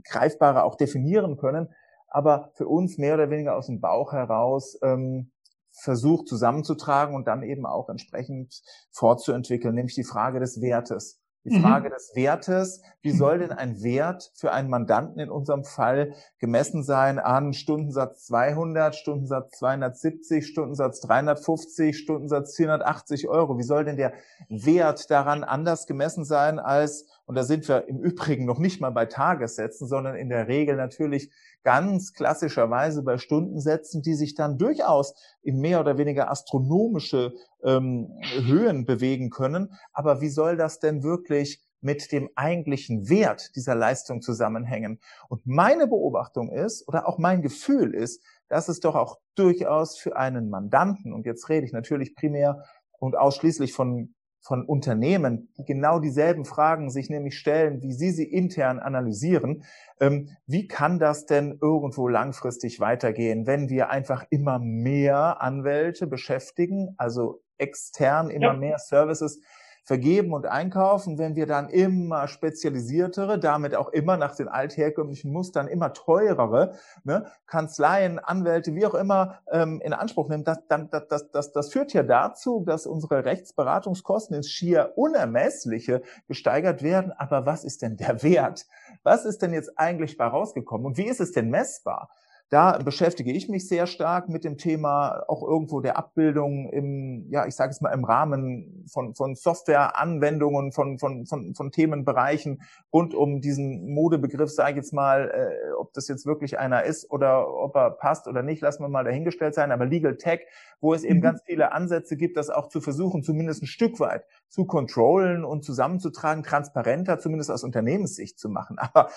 greifbarer 0.04 0.66
auch 0.66 0.76
definieren 0.76 1.38
können, 1.38 1.74
aber 2.08 2.52
für 2.56 2.68
uns 2.68 2.98
mehr 2.98 3.14
oder 3.14 3.30
weniger 3.30 3.56
aus 3.56 3.68
dem 3.68 3.80
Bauch 3.80 4.12
heraus 4.12 4.78
ähm, 4.82 5.32
versucht 5.72 6.28
zusammenzutragen 6.28 7.16
und 7.16 7.28
dann 7.28 7.44
eben 7.44 7.66
auch 7.66 7.90
entsprechend 7.90 8.62
fortzuentwickeln, 8.92 9.76
nämlich 9.76 9.96
die 9.96 10.04
Frage 10.04 10.40
des 10.40 10.62
Wertes. 10.62 11.22
Die 11.46 11.56
mhm. 11.56 11.62
Frage 11.62 11.90
mhm. 11.90 11.94
des 11.94 12.12
Wertes, 12.16 12.82
wie 13.02 13.12
soll 13.12 13.38
denn 13.38 13.52
ein 13.52 13.84
Wert 13.84 14.32
für 14.36 14.52
einen 14.52 14.70
Mandanten 14.70 15.20
in 15.20 15.30
unserem 15.30 15.64
Fall 15.64 16.14
gemessen 16.40 16.84
sein 16.84 17.20
an 17.20 17.54
Stundensatz 17.54 18.26
200, 18.26 18.96
Stundensatz 18.96 19.60
270, 19.60 20.48
Stundensatz 20.48 21.02
350, 21.02 21.98
Stundensatz 21.98 22.56
480 22.56 23.30
Euro? 23.30 23.60
Wie 23.60 23.64
soll 23.64 23.86
denn 23.86 23.96
der 23.96 24.14
Wert 24.50 25.12
daran 25.12 25.44
anders 25.44 25.86
gemessen 25.86 26.26
sein 26.26 26.58
als, 26.58 27.06
und 27.26 27.36
da 27.36 27.44
sind 27.44 27.68
wir 27.70 27.88
im 27.88 28.00
Übrigen 28.00 28.46
noch 28.46 28.58
nicht 28.58 28.82
mal 28.82 28.90
bei 28.90 29.06
Tagessätzen, 29.06 29.88
sondern 29.88 30.16
in 30.16 30.30
der 30.30 30.48
Regel 30.48 30.76
natürlich 30.76 31.32
ganz 31.66 32.14
klassischerweise 32.14 33.02
bei 33.02 33.18
Stundensätzen, 33.18 34.04
die 34.04 34.14
sich 34.14 34.36
dann 34.36 34.60
durchaus 34.60 35.16
in 35.42 35.60
mehr 35.60 35.82
oder 35.82 35.98
weniger 35.98 36.30
astronomische 36.30 37.34
ähm, 37.64 38.12
Höhen 38.46 38.86
bewegen 38.86 39.32
können. 39.32 39.74
Aber 39.92 40.22
wie 40.22 40.30
soll 40.30 40.58
das 40.58 40.80
denn 40.80 41.02
wirklich 41.04 41.66
mit 41.82 42.12
dem 42.12 42.30
eigentlichen 42.36 43.10
Wert 43.10 43.56
dieser 43.56 43.74
Leistung 43.74 44.22
zusammenhängen? 44.22 45.00
Und 45.28 45.48
meine 45.48 45.88
Beobachtung 45.88 46.52
ist, 46.52 46.88
oder 46.88 47.08
auch 47.08 47.18
mein 47.18 47.42
Gefühl 47.42 47.96
ist, 47.96 48.24
dass 48.48 48.70
es 48.70 48.80
doch 48.80 48.94
auch 48.94 49.18
durchaus 49.34 49.98
für 49.98 50.16
einen 50.16 50.52
Mandanten, 50.52 51.14
und 51.14 51.26
jetzt 51.26 51.50
rede 51.50 51.66
ich 51.66 51.74
natürlich 51.74 52.16
primär 52.16 52.64
und 53.00 53.18
ausschließlich 53.18 53.74
von 53.74 54.14
von 54.46 54.64
Unternehmen, 54.64 55.50
die 55.58 55.66
genau 55.66 56.00
dieselben 56.00 56.46
Fragen 56.46 56.92
sich 56.92 57.10
nämlich 57.10 57.36
stellen, 57.36 57.82
wie 57.82 57.94
sie 57.94 58.12
sie 58.12 58.32
intern 58.32 58.80
analysieren. 58.80 59.64
Ähm, 60.00 60.30
wie 60.46 60.68
kann 60.68 61.00
das 61.00 61.26
denn 61.26 61.58
irgendwo 61.60 62.08
langfristig 62.08 62.80
weitergehen, 62.80 63.48
wenn 63.48 63.70
wir 63.70 63.90
einfach 63.90 64.24
immer 64.30 64.60
mehr 64.60 65.42
Anwälte 65.42 66.06
beschäftigen, 66.06 66.94
also 66.98 67.42
extern 67.58 68.30
immer 68.30 68.54
ja. 68.54 68.54
mehr 68.54 68.78
Services 68.78 69.42
vergeben 69.86 70.34
und 70.34 70.48
einkaufen, 70.48 71.20
wenn 71.20 71.36
wir 71.36 71.46
dann 71.46 71.70
immer 71.70 72.28
spezialisiertere, 72.28 73.40
damit 73.40 73.76
auch 73.76 73.90
immer 73.90 74.18
nach 74.18 74.36
den 74.36 74.48
altherkömmlichen 74.48 75.32
Mustern 75.32 75.68
immer 75.68 75.94
teurere 75.94 76.74
ne, 77.04 77.28
Kanzleien, 77.46 78.18
Anwälte, 78.18 78.74
wie 78.74 78.86
auch 78.86 78.96
immer 78.96 79.40
ähm, 79.52 79.80
in 79.84 79.94
Anspruch 79.94 80.28
nehmen, 80.28 80.44
das, 80.44 80.68
dann, 80.68 80.90
das, 80.90 81.08
das, 81.08 81.32
das, 81.32 81.54
das 81.54 81.72
führt 81.72 81.94
ja 81.94 82.02
dazu, 82.02 82.64
dass 82.66 82.88
unsere 82.88 83.26
Rechtsberatungskosten 83.26 84.36
ins 84.36 84.50
schier 84.50 84.94
unermessliche 84.96 86.02
gesteigert 86.28 86.82
werden. 86.82 87.12
Aber 87.12 87.46
was 87.46 87.64
ist 87.64 87.84
denn 87.84 87.96
der 87.96 88.24
Wert? 88.24 88.66
Was 89.04 89.24
ist 89.24 89.44
denn 89.44 89.54
jetzt 89.54 89.78
eigentlich 89.78 90.18
bei 90.18 90.26
rausgekommen 90.26 90.88
und 90.88 90.98
wie 90.98 91.06
ist 91.06 91.22
es 91.22 91.32
denn 91.32 91.50
messbar? 91.50 92.10
Da 92.50 92.78
beschäftige 92.78 93.32
ich 93.32 93.50
mich 93.50 93.68
sehr 93.68 93.88
stark 93.88 94.30
mit 94.30 94.44
dem 94.44 94.58
Thema 94.58 95.24
auch 95.28 95.42
irgendwo 95.42 95.82
der 95.82 95.98
Abbildung 95.98 96.70
im, 96.70 97.26
ja, 97.30 97.48
ich 97.48 97.56
sage 97.56 97.72
es 97.72 97.82
mal, 97.82 97.92
im 97.92 98.04
Rahmen 98.04 98.86
von, 98.88 99.16
von 99.16 99.34
Softwareanwendungen, 99.34 100.72
von, 100.72 101.00
von, 101.00 101.26
von, 101.26 101.56
von 101.56 101.72
Themenbereichen 101.72 102.62
rund 102.94 103.16
um 103.16 103.42
diesen 103.42 103.90
Modebegriff, 103.90 104.52
sage 104.52 104.72
ich 104.72 104.76
jetzt 104.78 104.94
mal, 104.94 105.32
äh, 105.32 105.74
ob 105.74 105.94
das 105.94 106.08
jetzt 106.08 106.28
wirklich 106.28 106.60
einer 106.60 106.84
ist 106.84 107.10
oder 107.10 107.52
ob 107.52 107.76
er 107.76 107.90
passt 107.90 108.28
oder 108.28 108.44
nicht, 108.44 108.62
lassen 108.62 108.84
wir 108.84 108.90
mal 108.90 109.04
dahingestellt 109.04 109.56
sein, 109.56 109.72
aber 109.72 109.88
Legal 109.88 110.18
Tech, 110.18 110.42
wo 110.82 110.94
es 110.94 111.04
eben 111.04 111.18
mhm. 111.18 111.24
ganz 111.24 111.42
viele 111.46 111.72
Ansätze 111.72 112.16
gibt, 112.16 112.38
das 112.38 112.52
auch 112.52 112.70
zu 112.70 112.80
versuchen, 112.80 113.24
zumindest 113.24 113.64
ein 113.64 113.68
Stück 113.68 114.00
weit 114.00 114.26
zu 114.50 114.66
kontrollen 114.66 115.44
und 115.44 115.64
zusammenzutragen, 115.64 116.44
transparenter, 116.44 117.18
zumindest 117.18 117.50
aus 117.50 117.64
Unternehmenssicht 117.64 118.38
zu 118.38 118.50
machen. 118.50 118.78
Aber 118.94 119.10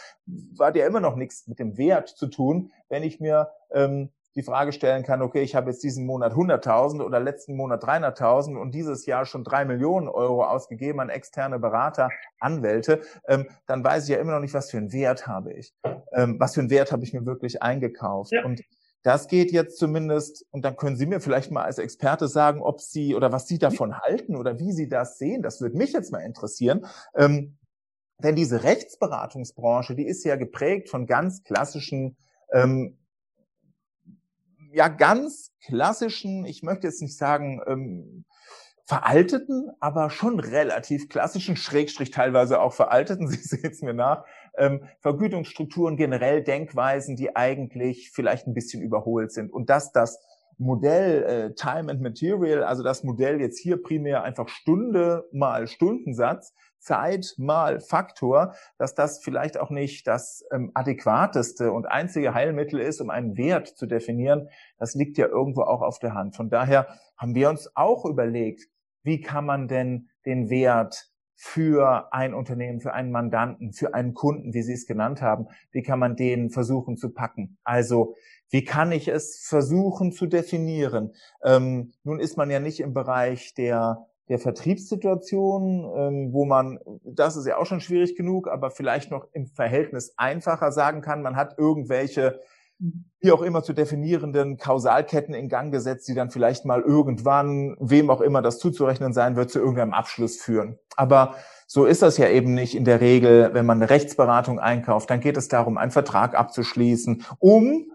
war 0.57 0.75
ja 0.75 0.87
immer 0.87 1.01
noch 1.01 1.17
nichts 1.17 1.47
mit 1.47 1.59
dem 1.59 1.77
Wert 1.77 2.09
zu 2.09 2.27
tun, 2.29 2.71
wenn 2.89 3.03
ich 3.03 3.18
mir 3.21 3.51
ähm, 3.71 4.11
die 4.35 4.43
Frage 4.43 4.73
stellen 4.73 5.03
kann, 5.03 5.21
okay, 5.21 5.43
ich 5.43 5.55
habe 5.55 5.71
jetzt 5.71 5.83
diesen 5.83 6.07
Monat 6.07 6.33
100.000 6.33 7.03
oder 7.03 7.19
letzten 7.19 7.57
Monat 7.57 7.83
300.000 7.83 8.57
und 8.57 8.73
dieses 8.73 9.05
Jahr 9.07 9.27
schon 9.27 9.43
drei 9.43 9.65
Millionen 9.65 10.09
Euro 10.09 10.45
ausgegeben 10.45 11.01
an 11.01 11.09
externe 11.09 11.59
Berater, 11.59 12.09
Anwälte, 12.39 13.01
ähm, 13.27 13.47
dann 13.67 13.83
weiß 13.83 14.05
ich 14.05 14.11
ja 14.11 14.19
immer 14.19 14.33
noch 14.33 14.41
nicht, 14.41 14.55
was 14.55 14.71
für 14.71 14.77
einen 14.77 14.93
Wert 14.93 15.27
habe 15.27 15.53
ich. 15.53 15.75
Ähm, 16.13 16.39
was 16.39 16.55
für 16.55 16.61
einen 16.61 16.71
Wert 16.71 16.93
habe 16.93 17.03
ich 17.03 17.13
mir 17.13 17.27
wirklich 17.27 17.63
eingekauft. 17.63 18.33
Ja. 18.33 18.45
Und 18.45 18.63
das 19.03 19.29
geht 19.29 19.53
jetzt 19.53 19.79
zumindest, 19.79 20.45
und 20.51 20.65
dann 20.65 20.77
können 20.77 20.97
Sie 20.97 21.07
mir 21.07 21.21
vielleicht 21.21 21.51
mal 21.51 21.65
als 21.65 21.79
Experte 21.79 22.29
sagen, 22.29 22.63
ob 22.63 22.81
Sie 22.81 23.15
oder 23.15 23.33
was 23.33 23.47
Sie 23.47 23.59
davon 23.59 23.99
halten 23.99 24.37
oder 24.37 24.59
wie 24.59 24.73
Sie 24.73 24.89
das 24.89 25.19
sehen. 25.19 25.43
Das 25.43 25.61
würde 25.61 25.77
mich 25.77 25.93
jetzt 25.93 26.13
mal 26.13 26.21
interessieren. 26.21 26.87
Ähm, 27.15 27.57
denn 28.23 28.35
diese 28.35 28.65
Rechtsberatungsbranche, 28.65 29.95
die 29.95 30.07
ist 30.07 30.25
ja 30.25 30.37
geprägt 30.37 30.89
von 30.89 31.07
ganz 31.07 31.45
klassischen, 31.45 32.17
ähm, 32.53 32.98
ja, 34.73 34.89
ganz 34.89 35.53
klassischen, 35.65 36.45
ich 36.45 36.63
möchte 36.63 36.87
jetzt 36.87 37.03
nicht 37.03 37.17
sagen, 37.17 37.61
ähm, 37.67 38.25
veralteten, 38.85 39.71
aber 39.81 40.09
schon 40.09 40.41
relativ 40.41 41.11
klassischen, 41.11 41.57
Schrägstrich 41.57 42.11
teilweise 42.11 42.61
auch 42.61 42.73
veralteten, 42.73 43.29
Sie 43.29 43.37
sehen 43.37 43.71
es 43.71 43.83
mir 43.83 43.95
nach, 43.95 44.25
ähm, 44.57 44.83
Vergütungsstrukturen, 45.01 45.97
generell 45.97 46.43
Denkweisen, 46.43 47.15
die 47.15 47.37
eigentlich 47.37 48.11
vielleicht 48.13 48.47
ein 48.47 48.55
bisschen 48.55 48.83
überholt 48.83 49.31
sind. 49.33 49.53
Und 49.53 49.69
dass 49.69 49.93
das 49.93 50.19
Modell 50.59 51.23
äh, 51.23 51.55
Time 51.55 51.91
and 51.91 52.01
Material, 52.01 52.65
also 52.65 52.83
das 52.83 53.05
Modell 53.05 53.41
jetzt 53.41 53.59
hier 53.59 53.81
primär 53.81 54.23
einfach 54.23 54.49
Stunde 54.49 55.29
mal 55.33 55.67
Stundensatz, 55.69 56.55
Zeit 56.79 57.35
mal 57.39 57.81
Faktor, 57.81 58.55
dass 58.77 58.95
das 58.95 59.23
vielleicht 59.23 59.59
auch 59.59 59.71
nicht 59.71 60.07
das 60.07 60.45
ähm, 60.53 60.71
adäquateste 60.75 61.73
und 61.73 61.87
einzige 61.87 62.35
Heilmittel 62.35 62.81
ist, 62.81 63.01
um 63.01 63.11
einen 63.11 63.37
Wert 63.37 63.69
zu 63.69 63.87
definieren. 63.87 64.49
Das 64.79 64.95
liegt 64.95 65.19
ja 65.19 65.27
irgendwo 65.27 65.63
auch 65.63 65.83
auf 65.83 65.99
der 65.99 66.15
Hand. 66.15 66.37
Von 66.37 66.51
daher 66.51 66.89
haben 67.17 67.35
wir 67.35 67.49
uns 67.49 67.71
auch 67.75 68.05
überlegt, 68.05 68.69
wie 69.03 69.21
kann 69.21 69.45
man 69.45 69.69
denn 69.69 70.09
den 70.27 70.51
Wert 70.51 71.09
für 71.41 72.13
ein 72.13 72.35
Unternehmen, 72.35 72.81
für 72.81 72.95
einen 72.95 73.13
Mandanten, 73.13 73.73
für 73.73 73.95
einen 73.95 74.13
Kunden, 74.13 74.55
wie 74.55 74.63
Sie 74.63 74.73
es 74.73 74.87
genannt 74.87 75.23
haben, 75.23 75.47
wie 75.71 75.83
kann 75.83 76.01
man 76.01 76.17
den 76.17 76.51
versuchen 76.51 76.97
zu 76.97 77.11
packen? 77.11 77.59
Also 77.63 78.17
wie 78.51 78.65
kann 78.65 78.93
ich 78.93 79.09
es 79.09 79.45
versuchen 79.47 80.13
zu 80.13 80.27
definieren? 80.27 81.15
Ähm, 81.45 81.93
nun 82.05 82.21
ist 82.21 82.37
man 82.37 82.51
ja 82.51 82.61
nicht 82.61 82.81
im 82.81 82.95
Bereich 82.95 83.55
der 83.55 84.07
der 84.29 84.39
Vertriebssituation, 84.39 85.91
ähm, 85.97 86.33
wo 86.33 86.45
man, 86.45 86.79
das 87.03 87.37
ist 87.37 87.47
ja 87.47 87.57
auch 87.57 87.65
schon 87.65 87.81
schwierig 87.81 88.15
genug, 88.15 88.49
aber 88.49 88.71
vielleicht 88.71 89.11
noch 89.11 89.27
im 89.33 89.47
Verhältnis 89.47 90.13
einfacher 90.17 90.71
sagen 90.71 91.01
kann, 91.01 91.23
man 91.23 91.37
hat 91.37 91.59
irgendwelche 91.59 92.41
wie 93.21 93.33
auch 93.33 93.43
immer 93.43 93.65
zu 93.65 93.73
definierenden 93.73 94.57
Kausalketten 94.57 95.35
in 95.35 95.49
Gang 95.49 95.73
gesetzt, 95.73 96.07
die 96.07 96.15
dann 96.15 96.31
vielleicht 96.31 96.65
mal 96.65 96.81
irgendwann, 96.81 97.77
wem 97.81 98.09
auch 98.09 98.21
immer 98.21 98.41
das 98.41 98.61
zuzurechnen 98.61 99.13
sein 99.13 99.35
wird, 99.35 99.51
zu 99.51 99.59
irgendeinem 99.59 99.95
Abschluss 99.95 100.37
führen. 100.37 100.79
Aber 100.95 101.35
so 101.67 101.85
ist 101.85 102.03
das 102.03 102.19
ja 102.19 102.29
eben 102.29 102.55
nicht 102.55 102.77
in 102.77 102.85
der 102.85 103.01
Regel, 103.01 103.51
wenn 103.53 103.67
man 103.67 103.79
eine 103.79 103.91
Rechtsberatung 103.91 104.61
einkauft, 104.61 105.11
dann 105.11 105.19
geht 105.19 105.37
es 105.37 105.49
darum, 105.49 105.77
einen 105.77 105.91
Vertrag 105.91 106.39
abzuschließen, 106.39 107.25
um 107.41 107.91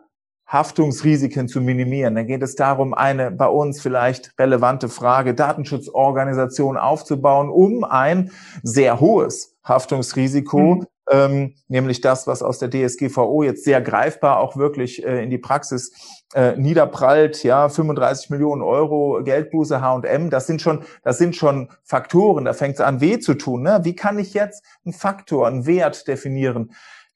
Haftungsrisiken 0.48 1.48
zu 1.48 1.62
minimieren. 1.62 2.16
Dann 2.16 2.28
geht 2.28 2.44
es 2.44 2.56
darum, 2.56 2.94
eine 2.94 3.32
bei 3.32 3.48
uns 3.48 3.82
vielleicht 3.82 4.38
relevante 4.40 4.90
Frage 4.90 5.34
Datenschutzorganisation 5.34 6.78
aufzubauen, 6.78 7.50
um 7.50 7.84
ein 7.84 8.32
sehr 8.62 9.00
hohes 9.00 9.56
Haftungsrisiko 9.64 10.76
mhm 10.76 10.88
ähm, 11.12 11.56
nämlich 11.68 12.02
das, 12.02 12.28
was 12.28 12.42
aus 12.42 12.60
der 12.60 12.70
DSGVO 12.70 13.44
jetzt 13.44 13.64
sehr 13.64 13.82
greifbar 13.82 14.40
auch 14.40 14.56
wirklich 14.56 15.06
äh, 15.06 15.24
in 15.24 15.30
die 15.30 15.38
Praxis 15.38 15.92
äh, 16.34 16.56
niederprallt, 16.56 17.44
ja, 17.44 17.68
35 17.68 18.30
Millionen 18.30 18.62
Euro 18.62 19.22
Geldbuße 19.24 19.82
H&M, 19.82 20.30
das 20.30 20.48
sind 20.48 20.62
schon, 20.62 20.84
das 21.04 21.18
sind 21.18 21.36
schon 21.36 21.70
Faktoren, 21.84 22.46
da 22.46 22.54
fängt 22.54 22.76
es 22.76 22.82
an 22.82 23.02
weh 23.02 23.20
zu 23.20 23.34
tun. 23.34 23.64
Ne? 23.64 23.82
Wie 23.84 23.96
kann 23.96 24.18
ich 24.18 24.34
jetzt 24.34 24.64
einen 24.86 24.94
Faktor, 24.94 25.48
einen 25.48 25.66
Wert 25.66 26.08
definieren? 26.08 26.72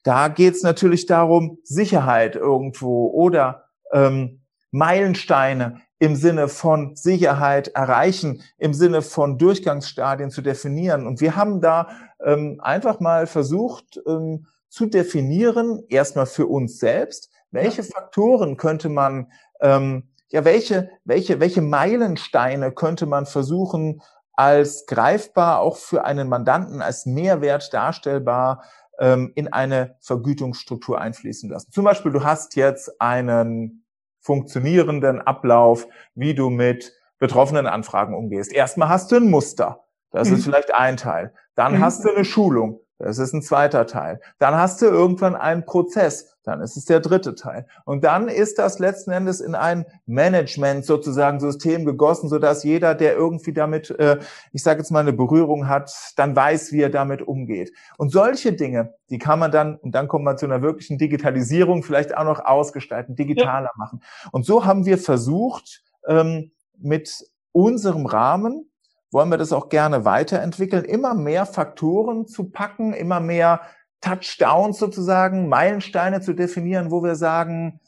Da 0.08 0.28
geht 0.28 0.54
es 0.54 0.62
natürlich 0.62 1.04
darum, 1.04 1.58
Sicherheit 1.64 2.34
irgendwo 2.34 3.08
oder 3.08 3.64
ähm, 3.92 4.40
Meilensteine 4.70 5.82
im 5.98 6.16
Sinne 6.16 6.48
von 6.48 6.96
Sicherheit 6.96 7.68
erreichen, 7.68 8.42
im 8.56 8.72
Sinne 8.72 9.02
von 9.02 9.36
Durchgangsstadien 9.36 10.30
zu 10.30 10.40
definieren. 10.40 11.06
Und 11.06 11.20
wir 11.20 11.36
haben 11.36 11.60
da 11.60 11.88
ähm, 12.24 12.58
einfach 12.62 13.00
mal 13.00 13.26
versucht 13.26 14.00
ähm, 14.06 14.46
zu 14.70 14.86
definieren, 14.86 15.82
erstmal 15.90 16.24
für 16.24 16.46
uns 16.46 16.78
selbst, 16.78 17.30
welche 17.50 17.82
ja. 17.82 17.88
Faktoren 17.92 18.56
könnte 18.56 18.88
man, 18.88 19.30
ähm, 19.60 20.08
ja, 20.30 20.42
welche, 20.46 20.88
welche, 21.04 21.38
welche 21.38 21.60
Meilensteine 21.60 22.72
könnte 22.72 23.04
man 23.04 23.26
versuchen, 23.26 24.00
als 24.32 24.86
greifbar 24.86 25.60
auch 25.60 25.76
für 25.76 26.06
einen 26.06 26.30
Mandanten, 26.30 26.80
als 26.80 27.04
Mehrwert 27.04 27.74
darstellbar 27.74 28.62
ähm, 28.98 29.32
in 29.34 29.52
eine 29.52 29.96
Vergütungsstruktur 30.00 31.00
einfließen 31.00 31.50
lassen. 31.50 31.70
Zum 31.72 31.84
Beispiel, 31.84 32.12
du 32.12 32.24
hast 32.24 32.56
jetzt 32.56 33.00
einen 33.00 33.84
funktionierenden 34.20 35.20
Ablauf, 35.20 35.86
wie 36.14 36.34
du 36.34 36.50
mit 36.50 36.92
betroffenen 37.18 37.66
Anfragen 37.66 38.14
umgehst. 38.14 38.52
Erstmal 38.52 38.88
hast 38.88 39.10
du 39.10 39.16
ein 39.16 39.30
Muster. 39.30 39.84
Das 40.10 40.28
mhm. 40.28 40.36
ist 40.36 40.44
vielleicht 40.44 40.74
ein 40.74 40.96
Teil. 40.96 41.34
Dann 41.54 41.74
mhm. 41.74 41.80
hast 41.80 42.04
du 42.04 42.10
eine 42.10 42.24
Schulung. 42.24 42.80
Das 42.98 43.18
ist 43.18 43.32
ein 43.32 43.42
zweiter 43.42 43.86
Teil. 43.86 44.20
Dann 44.38 44.54
hast 44.56 44.82
du 44.82 44.86
irgendwann 44.86 45.36
einen 45.36 45.64
Prozess. 45.64 46.36
Dann 46.42 46.60
ist 46.60 46.76
es 46.76 46.84
der 46.86 46.98
dritte 47.00 47.34
Teil. 47.34 47.66
Und 47.84 48.04
dann 48.04 48.26
ist 48.26 48.58
das 48.58 48.78
letzten 48.78 49.12
Endes 49.12 49.40
in 49.40 49.54
ein 49.54 49.86
Management 50.06 50.84
sozusagen 50.84 51.38
System 51.38 51.84
gegossen, 51.84 52.28
sodass 52.28 52.64
jeder, 52.64 52.94
der 52.94 53.14
irgendwie 53.14 53.52
damit, 53.52 53.90
äh, 53.90 54.18
ich 54.52 54.62
sage 54.62 54.80
jetzt 54.80 54.90
mal, 54.90 55.00
eine 55.00 55.12
Berührung 55.12 55.68
hat, 55.68 55.92
dann 56.16 56.34
weiß, 56.34 56.72
wie 56.72 56.82
er 56.82 56.90
damit 56.90 57.22
umgeht. 57.22 57.72
Und 57.98 58.10
solche 58.10 58.52
Dinge, 58.52 58.94
die 59.10 59.18
kann 59.18 59.38
man 59.38 59.52
dann, 59.52 59.76
und 59.76 59.92
dann 59.92 60.08
kommt 60.08 60.24
man 60.24 60.38
zu 60.38 60.46
einer 60.46 60.62
wirklichen 60.62 60.98
Digitalisierung, 60.98 61.82
vielleicht 61.82 62.16
auch 62.16 62.24
noch 62.24 62.44
ausgestalten, 62.44 63.14
digitaler 63.14 63.66
ja. 63.66 63.72
machen. 63.76 64.02
Und 64.32 64.44
so 64.44 64.64
haben 64.64 64.86
wir 64.86 64.98
versucht, 64.98 65.82
ähm, 66.06 66.50
mit 66.78 67.24
unserem 67.52 68.06
Rahmen 68.06 68.70
wollen 69.10 69.30
wir 69.30 69.38
das 69.38 69.52
auch 69.52 69.68
gerne 69.68 70.04
weiterentwickeln, 70.04 70.84
immer 70.84 71.14
mehr 71.14 71.46
Faktoren 71.46 72.26
zu 72.26 72.50
packen, 72.50 72.92
immer 72.92 73.20
mehr 73.20 73.60
Touchdowns 74.00 74.78
sozusagen, 74.78 75.48
Meilensteine 75.48 76.20
zu 76.20 76.34
definieren, 76.34 76.90
wo 76.90 77.02
wir 77.02 77.14
sagen, 77.14 77.80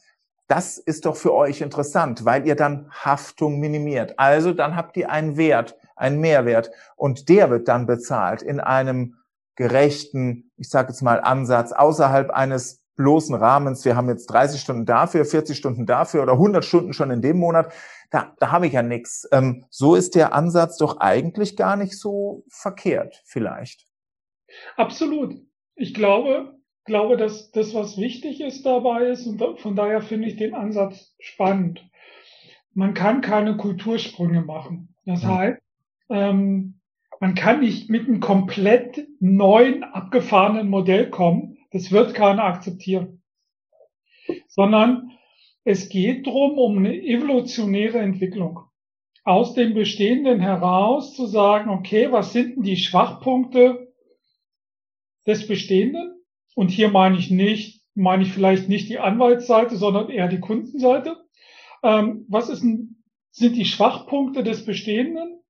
das 0.48 0.78
ist 0.78 1.06
doch 1.06 1.16
für 1.16 1.32
euch 1.32 1.60
interessant, 1.60 2.24
weil 2.24 2.46
ihr 2.46 2.56
dann 2.56 2.90
Haftung 2.90 3.60
minimiert. 3.60 4.18
Also 4.18 4.52
dann 4.52 4.74
habt 4.74 4.96
ihr 4.96 5.10
einen 5.10 5.36
Wert, 5.36 5.76
einen 5.94 6.20
Mehrwert 6.20 6.72
und 6.96 7.28
der 7.28 7.50
wird 7.50 7.68
dann 7.68 7.86
bezahlt 7.86 8.42
in 8.42 8.58
einem 8.58 9.14
gerechten, 9.54 10.50
ich 10.56 10.68
sage 10.68 10.88
jetzt 10.88 11.02
mal 11.02 11.20
Ansatz 11.20 11.70
außerhalb 11.70 12.30
eines 12.30 12.80
bloßen 12.96 13.34
Rahmens. 13.34 13.84
Wir 13.84 13.96
haben 13.96 14.08
jetzt 14.08 14.26
30 14.26 14.60
Stunden 14.60 14.86
dafür, 14.86 15.24
40 15.24 15.56
Stunden 15.56 15.86
dafür 15.86 16.22
oder 16.22 16.32
100 16.32 16.64
Stunden 16.64 16.92
schon 16.92 17.10
in 17.10 17.22
dem 17.22 17.38
Monat 17.38 17.72
da, 18.10 18.34
da 18.38 18.52
habe 18.52 18.66
ich 18.66 18.72
ja 18.72 18.82
nichts. 18.82 19.28
Ähm, 19.32 19.64
so 19.70 19.94
ist 19.94 20.14
der 20.14 20.34
Ansatz 20.34 20.76
doch 20.76 20.98
eigentlich 20.98 21.56
gar 21.56 21.76
nicht 21.76 21.98
so 21.98 22.44
verkehrt, 22.48 23.22
vielleicht. 23.24 23.86
Absolut. 24.76 25.36
Ich 25.76 25.94
glaube, 25.94 26.60
glaube, 26.84 27.16
dass 27.16 27.50
das, 27.52 27.74
was 27.74 27.96
wichtig 27.96 28.40
ist 28.40 28.66
dabei 28.66 29.06
ist, 29.06 29.26
und 29.26 29.60
von 29.60 29.76
daher 29.76 30.02
finde 30.02 30.28
ich 30.28 30.36
den 30.36 30.54
Ansatz 30.54 31.14
spannend. 31.20 31.88
Man 32.74 32.94
kann 32.94 33.20
keine 33.20 33.56
Kultursprünge 33.56 34.42
machen. 34.42 34.94
Das 35.06 35.22
hm. 35.22 35.28
heißt, 35.28 35.62
ähm, 36.10 36.80
man 37.20 37.34
kann 37.34 37.60
nicht 37.60 37.90
mit 37.90 38.08
einem 38.08 38.20
komplett 38.20 39.06
neuen, 39.20 39.84
abgefahrenen 39.84 40.68
Modell 40.68 41.10
kommen. 41.10 41.58
Das 41.70 41.92
wird 41.92 42.14
keiner 42.14 42.44
akzeptieren. 42.44 43.22
Sondern 44.48 45.10
es 45.64 45.88
geht 45.88 46.26
drum 46.26 46.58
um 46.58 46.78
eine 46.78 46.94
evolutionäre 46.94 47.98
Entwicklung. 47.98 48.60
Aus 49.24 49.54
dem 49.54 49.74
Bestehenden 49.74 50.40
heraus 50.40 51.14
zu 51.14 51.26
sagen, 51.26 51.70
okay, 51.70 52.10
was 52.10 52.32
sind 52.32 52.56
denn 52.56 52.62
die 52.62 52.76
Schwachpunkte 52.76 53.92
des 55.26 55.46
Bestehenden? 55.46 56.14
Und 56.54 56.70
hier 56.70 56.90
meine 56.90 57.18
ich 57.18 57.30
nicht, 57.30 57.82
meine 57.94 58.22
ich 58.22 58.32
vielleicht 58.32 58.68
nicht 58.68 58.88
die 58.88 58.98
Anwaltsseite, 58.98 59.76
sondern 59.76 60.08
eher 60.08 60.28
die 60.28 60.40
Kundenseite. 60.40 61.16
Ähm, 61.82 62.24
was 62.28 62.48
ist 62.48 62.62
denn, 62.62 63.02
sind 63.30 63.56
die 63.56 63.66
Schwachpunkte 63.66 64.42
des 64.42 64.64
Bestehenden? 64.64 65.40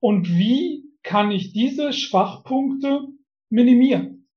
Und 0.00 0.28
wie 0.28 0.84
kann 1.02 1.30
ich 1.30 1.52
diese 1.52 1.92
Schwachpunkte 1.92 3.06
minimieren? 3.48 4.28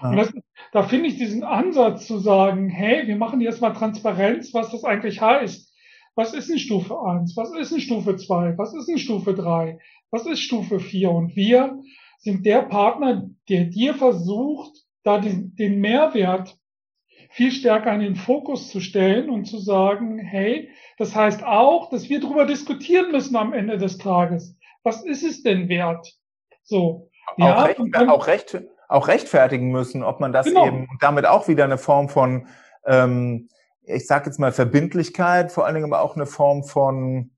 Ja. 0.00 0.10
Und 0.10 0.16
das, 0.16 0.32
da 0.72 0.82
finde 0.82 1.08
ich 1.08 1.18
diesen 1.18 1.44
Ansatz 1.44 2.06
zu 2.06 2.18
sagen, 2.18 2.70
hey, 2.70 3.06
wir 3.06 3.16
machen 3.16 3.40
jetzt 3.42 3.60
mal 3.60 3.74
Transparenz, 3.74 4.52
was 4.54 4.70
das 4.70 4.84
eigentlich 4.84 5.20
heißt. 5.20 5.70
Was 6.14 6.34
ist 6.34 6.48
in 6.48 6.58
Stufe 6.58 6.98
1? 6.98 7.36
Was 7.36 7.54
ist 7.54 7.72
in 7.72 7.80
Stufe 7.80 8.16
2? 8.16 8.56
Was 8.56 8.74
ist 8.74 8.88
in 8.88 8.98
Stufe 8.98 9.34
3? 9.34 9.78
Was 10.10 10.26
ist 10.26 10.40
Stufe 10.40 10.80
4? 10.80 11.10
Und 11.10 11.36
wir 11.36 11.78
sind 12.18 12.46
der 12.46 12.62
Partner, 12.62 13.28
der 13.48 13.64
dir 13.64 13.94
versucht, 13.94 14.72
da 15.04 15.18
den, 15.18 15.54
den 15.56 15.80
Mehrwert 15.80 16.56
viel 17.30 17.50
stärker 17.50 17.94
in 17.94 18.00
den 18.00 18.16
Fokus 18.16 18.70
zu 18.70 18.80
stellen 18.80 19.30
und 19.30 19.44
zu 19.44 19.58
sagen, 19.58 20.18
hey, 20.18 20.70
das 20.96 21.14
heißt 21.14 21.44
auch, 21.44 21.90
dass 21.90 22.08
wir 22.08 22.20
darüber 22.20 22.46
diskutieren 22.46 23.10
müssen 23.10 23.36
am 23.36 23.52
Ende 23.52 23.76
des 23.76 23.98
Tages. 23.98 24.58
Was 24.82 25.04
ist 25.04 25.22
es 25.22 25.42
denn 25.42 25.68
wert? 25.68 26.06
So. 26.62 27.10
Auch, 27.36 27.38
ja, 27.38 27.62
recht, 27.64 27.80
auch 27.96 28.26
recht, 28.26 28.62
auch 28.92 29.08
rechtfertigen 29.08 29.70
müssen, 29.70 30.02
ob 30.02 30.20
man 30.20 30.32
das 30.32 30.46
genau. 30.46 30.66
eben 30.66 30.88
damit 31.00 31.26
auch 31.26 31.48
wieder 31.48 31.64
eine 31.64 31.78
Form 31.78 32.08
von, 32.08 32.46
ähm, 32.84 33.48
ich 33.82 34.06
sage 34.06 34.26
jetzt 34.26 34.38
mal 34.38 34.52
Verbindlichkeit, 34.52 35.50
vor 35.50 35.64
allen 35.64 35.74
Dingen 35.74 35.92
aber 35.92 36.02
auch 36.02 36.14
eine 36.14 36.26
Form 36.26 36.62
von 36.62 37.30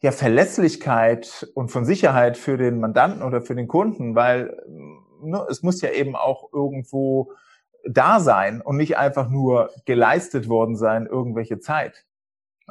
ja, 0.00 0.12
Verlässlichkeit 0.12 1.48
und 1.54 1.70
von 1.70 1.84
Sicherheit 1.84 2.36
für 2.36 2.58
den 2.58 2.80
Mandanten 2.80 3.22
oder 3.22 3.40
für 3.40 3.54
den 3.54 3.68
Kunden, 3.68 4.14
weil 4.14 4.56
ne, 5.22 5.46
es 5.48 5.62
muss 5.62 5.80
ja 5.80 5.90
eben 5.90 6.16
auch 6.16 6.52
irgendwo 6.52 7.32
da 7.88 8.20
sein 8.20 8.60
und 8.60 8.76
nicht 8.76 8.98
einfach 8.98 9.30
nur 9.30 9.70
geleistet 9.86 10.48
worden 10.48 10.76
sein, 10.76 11.06
irgendwelche 11.06 11.60
Zeit. 11.60 12.04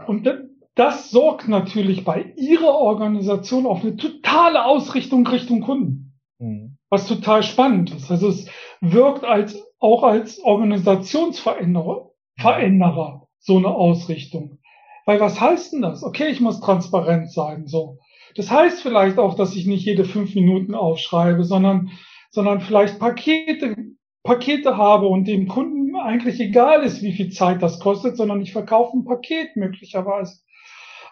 Und 0.07 0.29
das 0.75 1.09
sorgt 1.09 1.47
natürlich 1.47 2.03
bei 2.03 2.33
Ihrer 2.35 2.73
Organisation 2.73 3.65
auf 3.65 3.81
eine 3.81 3.95
totale 3.95 4.65
Ausrichtung 4.65 5.25
Richtung 5.25 5.61
Kunden. 5.61 6.19
Mhm 6.39 6.72
was 6.93 7.07
total 7.07 7.41
spannend 7.41 7.91
ist. 7.91 8.11
Also 8.11 8.29
es 8.29 8.45
wirkt 8.79 9.23
als, 9.23 9.57
auch 9.79 10.03
als 10.03 10.39
Organisationsveränderer, 10.39 12.11
Veränderer, 12.37 13.27
so 13.39 13.57
eine 13.57 13.69
Ausrichtung. 13.69 14.59
Weil 15.07 15.19
was 15.19 15.41
heißt 15.41 15.73
denn 15.73 15.81
das? 15.81 16.03
Okay, 16.03 16.27
ich 16.27 16.39
muss 16.39 16.61
transparent 16.61 17.31
sein, 17.31 17.65
so. 17.65 17.97
Das 18.35 18.51
heißt 18.51 18.83
vielleicht 18.83 19.17
auch, 19.17 19.33
dass 19.33 19.55
ich 19.55 19.65
nicht 19.65 19.85
jede 19.85 20.05
fünf 20.05 20.35
Minuten 20.35 20.75
aufschreibe, 20.75 21.43
sondern, 21.43 21.89
sondern 22.29 22.61
vielleicht 22.61 22.99
Pakete, 22.99 23.75
Pakete 24.21 24.77
habe 24.77 25.07
und 25.07 25.27
dem 25.27 25.47
Kunden 25.47 25.95
eigentlich 25.95 26.39
egal 26.39 26.83
ist, 26.83 27.01
wie 27.01 27.13
viel 27.13 27.31
Zeit 27.31 27.63
das 27.63 27.79
kostet, 27.79 28.17
sondern 28.17 28.39
ich 28.41 28.53
verkaufe 28.53 28.95
ein 28.95 29.03
Paket 29.03 29.55
möglicherweise. 29.55 30.41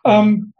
Ähm, 0.06 0.54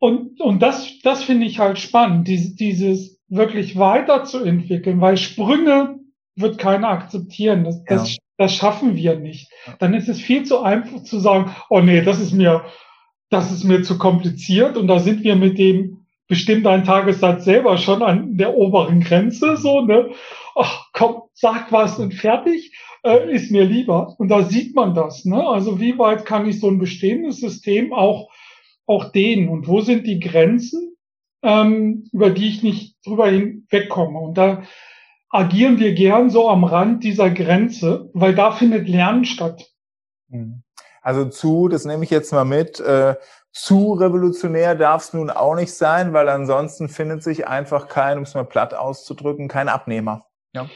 und, 0.00 0.40
und 0.40 0.60
das, 0.60 0.98
das 1.02 1.22
finde 1.22 1.46
ich 1.46 1.60
halt 1.60 1.78
spannend, 1.78 2.26
dieses, 2.26 2.56
dieses 2.56 3.13
wirklich 3.28 3.78
weiterzuentwickeln, 3.78 5.00
weil 5.00 5.16
Sprünge 5.16 5.98
wird 6.36 6.58
keiner 6.58 6.88
akzeptieren. 6.88 7.64
Das, 7.64 7.76
ja. 7.76 7.96
das, 7.96 8.16
das 8.36 8.54
schaffen 8.54 8.96
wir 8.96 9.18
nicht. 9.18 9.50
Dann 9.78 9.94
ist 9.94 10.08
es 10.08 10.20
viel 10.20 10.44
zu 10.44 10.60
einfach 10.60 11.02
zu 11.02 11.18
sagen, 11.18 11.54
oh 11.70 11.80
nee, 11.80 12.02
das 12.02 12.20
ist 12.20 12.32
mir, 12.32 12.64
das 13.30 13.52
ist 13.52 13.64
mir 13.64 13.82
zu 13.82 13.98
kompliziert 13.98 14.76
und 14.76 14.86
da 14.86 14.98
sind 14.98 15.24
wir 15.24 15.36
mit 15.36 15.58
dem 15.58 16.04
bestimmt 16.26 16.66
ein 16.66 16.84
Tagessatz 16.84 17.44
selber 17.44 17.76
schon 17.76 18.02
an 18.02 18.36
der 18.36 18.54
oberen 18.54 19.00
Grenze, 19.00 19.56
so, 19.56 19.82
ne? 19.82 20.10
Ach, 20.56 20.86
komm, 20.92 21.22
sag 21.34 21.70
was 21.70 21.98
und 21.98 22.14
fertig, 22.14 22.72
äh, 23.04 23.30
ist 23.32 23.50
mir 23.50 23.64
lieber. 23.64 24.14
Und 24.18 24.28
da 24.28 24.44
sieht 24.44 24.74
man 24.74 24.94
das, 24.94 25.24
ne? 25.24 25.46
Also 25.46 25.80
wie 25.80 25.98
weit 25.98 26.24
kann 26.24 26.48
ich 26.48 26.60
so 26.60 26.68
ein 26.68 26.78
bestehendes 26.78 27.40
System 27.40 27.92
auch, 27.92 28.30
auch 28.86 29.12
dehnen 29.12 29.48
und 29.48 29.68
wo 29.68 29.80
sind 29.80 30.06
die 30.06 30.20
Grenzen, 30.20 30.93
ähm, 31.44 32.08
über 32.12 32.30
die 32.30 32.48
ich 32.48 32.62
nicht 32.62 32.96
drüber 33.06 33.28
hinwegkomme? 33.28 34.18
Und 34.18 34.38
da, 34.38 34.62
agieren 35.30 35.78
wir 35.80 35.94
gern 35.94 36.30
so 36.30 36.48
am 36.48 36.64
Rand 36.64 37.02
dieser 37.02 37.28
Grenze, 37.28 38.08
weil 38.14 38.34
da 38.34 38.52
findet 38.52 38.88
Lernen 38.88 39.24
statt. 39.24 39.68
Mhm. 40.28 40.62
Also 41.02 41.26
zu, 41.26 41.68
das 41.68 41.84
nehme 41.84 42.04
ich 42.04 42.10
jetzt 42.10 42.32
mal 42.32 42.44
mit, 42.44 42.80
äh, 42.80 43.16
zu 43.52 43.92
revolutionär 43.92 44.74
darf 44.74 45.02
es 45.02 45.12
nun 45.12 45.30
auch 45.30 45.54
nicht 45.54 45.72
sein, 45.74 46.12
weil 46.12 46.28
ansonsten 46.28 46.88
findet 46.88 47.22
sich 47.22 47.46
einfach 47.46 47.88
kein, 47.88 48.16
um 48.16 48.24
es 48.24 48.34
mal 48.34 48.44
platt 48.44 48.74
auszudrücken, 48.74 49.48
kein 49.48 49.68
Abnehmer. 49.68 50.26
Ja. 50.54 50.68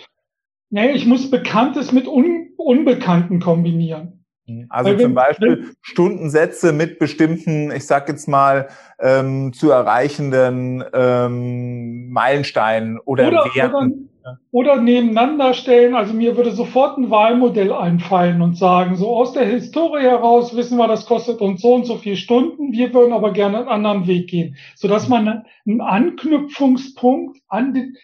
Nee, 0.71 0.91
ich 0.91 1.07
muss 1.07 1.31
Bekanntes 1.31 1.93
mit 1.93 2.07
Un 2.07 2.51
Unbekannten 2.57 3.41
kombinieren. 3.41 4.18
Mhm. 4.49 4.67
Also 4.69 4.97
zum 4.97 5.15
Beispiel 5.15 5.73
Stundensätze 5.83 6.73
mit 6.73 6.99
bestimmten, 6.99 7.71
ich 7.71 7.87
sag 7.87 8.09
jetzt 8.09 8.29
mal, 8.29 8.69
ähm, 8.99 9.53
zu 9.53 9.71
erreichenden 9.71 10.83
ähm, 10.93 12.11
Meilensteinen 12.11 12.99
oder, 12.99 13.29
oder 13.29 13.45
Werten. 13.55 14.11
Oder, 14.23 14.39
oder 14.51 14.81
nebeneinander 14.81 15.55
stellen. 15.55 15.95
Also 15.95 16.13
mir 16.13 16.37
würde 16.37 16.51
sofort 16.51 16.99
ein 16.99 17.11
Wahlmodell 17.11 17.73
einfallen 17.73 18.43
und 18.43 18.57
sagen, 18.57 18.97
so 18.97 19.15
aus 19.15 19.33
der 19.33 19.47
Historie 19.47 20.03
heraus 20.03 20.55
wissen 20.57 20.77
wir, 20.77 20.89
das 20.89 21.07
kostet 21.07 21.41
uns 21.41 21.63
so 21.63 21.75
und 21.75 21.85
so 21.85 21.97
viele 21.97 22.17
Stunden. 22.17 22.73
Wir 22.73 22.93
würden 22.93 23.13
aber 23.13 23.33
gerne 23.33 23.59
einen 23.59 23.69
anderen 23.69 24.07
Weg 24.07 24.29
gehen, 24.29 24.57
sodass 24.75 25.09
man 25.09 25.45
einen 25.67 25.81
Anknüpfungspunkt 25.81 27.39
an, 27.49 27.73
den, 27.73 27.97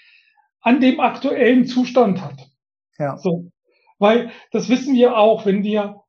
an 0.61 0.81
dem 0.81 1.01
aktuellen 1.01 1.67
Zustand 1.67 2.23
hat. 2.23 2.49
Ja. 2.99 3.17
So. 3.19 3.51
Weil 3.99 4.31
das 4.51 4.69
wissen 4.69 4.95
wir 4.95 5.17
auch, 5.17 5.47
wenn 5.47 5.63
wir 5.63 6.04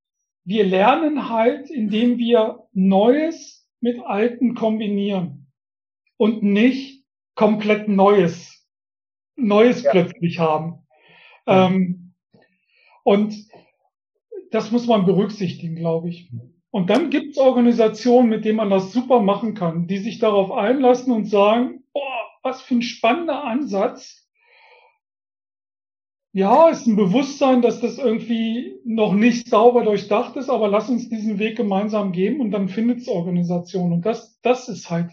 wir 0.46 0.64
lernen 0.64 1.30
halt, 1.30 1.70
indem 1.70 2.18
wir 2.18 2.68
Neues 2.72 3.68
mit 3.82 4.00
Alten 4.00 4.56
kombinieren 4.56 5.52
und 6.18 6.44
nicht 6.44 7.04
komplett 7.34 7.88
Neues, 7.88 8.66
Neues 9.36 9.84
ja. 9.84 9.92
plötzlich 9.92 10.40
haben. 10.40 10.86
Ja. 11.48 11.68
Ähm, 11.68 12.14
und 13.04 13.36
das 14.52 14.72
muss 14.72 14.88
man 14.88 15.06
berücksichtigen, 15.06 15.76
glaube 15.76 16.10
ich. 16.10 16.32
Und 16.72 16.90
dann 16.90 17.10
gibt 17.10 17.32
es 17.32 17.38
Organisationen, 17.38 18.30
mit 18.30 18.46
denen 18.46 18.58
man 18.58 18.70
das 18.70 18.92
super 18.92 19.22
machen 19.22 19.54
kann, 19.54 19.88
die 19.88 19.98
sich 19.98 20.20
darauf 20.20 20.52
einlassen 20.52 21.12
und 21.14 21.26
sagen, 21.26 21.84
boah, 21.94 22.26
was 22.44 22.62
für 22.62 22.76
ein 22.76 22.82
spannender 22.82 23.44
Ansatz 23.44 24.25
ja, 26.36 26.68
ist 26.68 26.86
ein 26.86 26.98
Bewusstsein, 26.98 27.62
dass 27.62 27.80
das 27.80 27.98
irgendwie 27.98 28.78
noch 28.84 29.14
nicht 29.14 29.48
sauber 29.48 29.86
durchdacht 29.86 30.36
ist, 30.36 30.50
aber 30.50 30.68
lass 30.68 30.90
uns 30.90 31.08
diesen 31.08 31.40
Weg 31.40 31.56
gemeinsam 31.56 32.12
geben 32.12 32.42
und 32.42 32.52
dann 32.52 32.68
findet 32.68 32.98
es 32.98 33.08
Organisation. 33.08 33.94
Und 33.94 34.06
das, 34.06 34.38
das 34.42 34.68
ist 34.68 34.90
halt, 34.90 35.12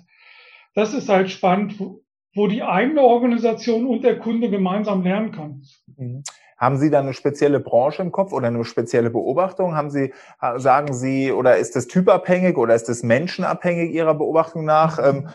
das 0.75 0.95
ist 0.95 1.09
halt 1.09 1.31
spannend, 1.31 1.79
wo, 1.79 2.03
wo 2.35 2.49
die 2.49 2.65
eigene 2.65 3.03
Organisation 3.03 3.87
und 3.87 4.03
der 4.03 4.19
Kunde 4.19 4.51
gemeinsam 4.51 5.05
lernen 5.05 5.31
kann. 5.31 5.63
Mhm. 5.97 6.25
Haben 6.63 6.77
Sie 6.77 6.91
da 6.91 7.01
eine 7.01 7.13
spezielle 7.13 7.59
Branche 7.59 8.03
im 8.03 8.13
Kopf 8.13 8.33
oder 8.33 8.47
eine 8.47 8.65
spezielle 8.65 9.11
Beobachtung? 9.11 9.75
Haben 9.75 9.91
Sie, 9.91 10.15
sagen 10.59 10.95
Sie, 10.95 11.33
oder 11.33 11.57
ist 11.57 11.75
das 11.75 11.89
typabhängig 11.89 12.57
oder 12.57 12.77
ist 12.77 12.89
das 12.89 13.03
menschenabhängig 13.03 13.93
Ihrer 13.93 14.15
Beobachtung 14.15 14.65
nach? 14.65 15.01
Ähm, 15.01 15.29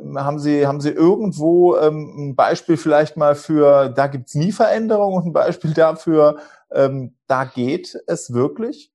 ähm, 0.00 0.18
haben 0.18 0.40
Sie, 0.40 0.66
haben 0.66 0.80
Sie 0.80 0.90
irgendwo 0.90 1.76
ähm, 1.76 2.14
ein 2.18 2.34
Beispiel 2.34 2.76
vielleicht 2.76 3.16
mal 3.16 3.36
für, 3.36 3.88
da 3.90 4.08
gibt's 4.08 4.34
nie 4.34 4.50
Veränderung 4.50 5.14
und 5.14 5.26
ein 5.26 5.32
Beispiel 5.32 5.74
dafür, 5.74 6.38
ähm, 6.72 7.14
da 7.28 7.44
geht 7.44 7.96
es 8.08 8.34
wirklich? 8.34 8.90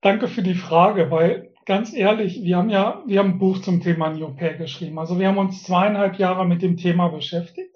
Danke 0.00 0.26
für 0.26 0.42
die 0.42 0.56
Frage, 0.56 1.12
weil 1.12 1.52
ganz 1.66 1.94
ehrlich, 1.94 2.42
wir 2.42 2.56
haben 2.56 2.70
ja, 2.70 3.00
wir 3.06 3.20
haben 3.20 3.34
ein 3.34 3.38
Buch 3.38 3.60
zum 3.60 3.80
Thema 3.80 4.10
New 4.10 4.34
Pay 4.34 4.58
geschrieben. 4.58 4.98
Also 4.98 5.20
wir 5.20 5.28
haben 5.28 5.38
uns 5.38 5.62
zweieinhalb 5.62 6.16
Jahre 6.16 6.44
mit 6.44 6.62
dem 6.62 6.76
Thema 6.76 7.06
beschäftigt 7.10 7.75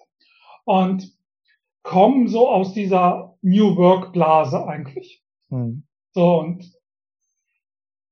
und 0.64 1.12
kommen 1.82 2.28
so 2.28 2.48
aus 2.48 2.72
dieser 2.74 3.36
New 3.42 3.76
Work 3.76 4.12
Blase 4.12 4.66
eigentlich. 4.66 5.22
Hm. 5.48 5.84
So 6.12 6.38
und 6.38 6.72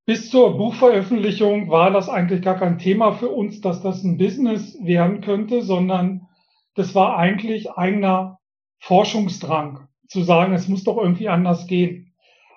bis 0.07 0.31
zur 0.31 0.57
Buchveröffentlichung 0.57 1.69
war 1.69 1.91
das 1.91 2.09
eigentlich 2.09 2.41
gar 2.41 2.57
kein 2.57 2.79
Thema 2.79 3.13
für 3.13 3.29
uns, 3.29 3.61
dass 3.61 3.83
das 3.83 4.03
ein 4.05 4.17
Business 4.17 4.79
werden 4.83 5.21
könnte, 5.21 5.61
sondern 5.61 6.29
das 6.75 6.95
war 6.95 7.19
eigentlich 7.19 7.71
eigener 7.73 8.39
Forschungsdrang, 8.79 9.89
zu 10.07 10.23
sagen, 10.23 10.55
es 10.55 10.67
muss 10.69 10.85
doch 10.85 10.97
irgendwie 10.97 11.29
anders 11.29 11.67
gehen. 11.67 12.15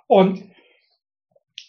Und 0.08 0.44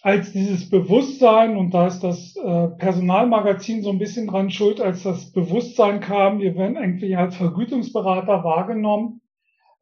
als 0.02 0.32
dieses 0.32 0.68
Bewusstsein, 0.68 1.56
und 1.56 1.72
da 1.72 1.86
ist 1.86 2.00
das 2.00 2.34
äh, 2.36 2.68
Personalmagazin 2.76 3.84
so 3.84 3.90
ein 3.90 3.98
bisschen 3.98 4.26
dran 4.26 4.50
schuld, 4.50 4.80
als 4.80 5.04
das 5.04 5.30
Bewusstsein 5.30 6.00
kam, 6.00 6.40
wir 6.40 6.56
werden 6.56 6.76
irgendwie 6.76 7.14
als 7.14 7.36
Vergütungsberater 7.36 8.42
wahrgenommen, 8.42 9.20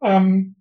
ähm, 0.02 0.56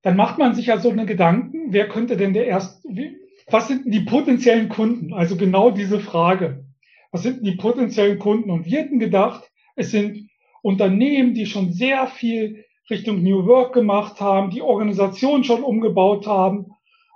dann 0.00 0.16
macht 0.16 0.38
man 0.38 0.54
sich 0.54 0.66
ja 0.66 0.78
so 0.78 0.88
eine 0.88 1.04
Gedanken, 1.04 1.72
wer 1.74 1.88
könnte 1.88 2.16
denn 2.16 2.32
der 2.32 2.46
erste, 2.46 2.88
wie, 2.88 3.18
was 3.50 3.68
sind 3.68 3.92
die 3.92 4.00
potenziellen 4.00 4.70
Kunden? 4.70 5.12
Also 5.12 5.36
genau 5.36 5.70
diese 5.70 6.00
Frage. 6.00 6.64
Was 7.10 7.22
sind 7.22 7.46
die 7.46 7.56
potenziellen 7.56 8.18
Kunden? 8.18 8.50
Und 8.50 8.64
wir 8.64 8.78
hätten 8.78 8.98
gedacht, 8.98 9.50
es 9.76 9.90
sind 9.90 10.30
Unternehmen, 10.62 11.34
die 11.34 11.44
schon 11.44 11.72
sehr 11.72 12.06
viel 12.06 12.64
Richtung 12.88 13.22
New 13.22 13.46
Work 13.46 13.74
gemacht 13.74 14.20
haben, 14.20 14.50
die 14.50 14.62
Organisation 14.62 15.44
schon 15.44 15.62
umgebaut 15.62 16.26
haben 16.26 16.72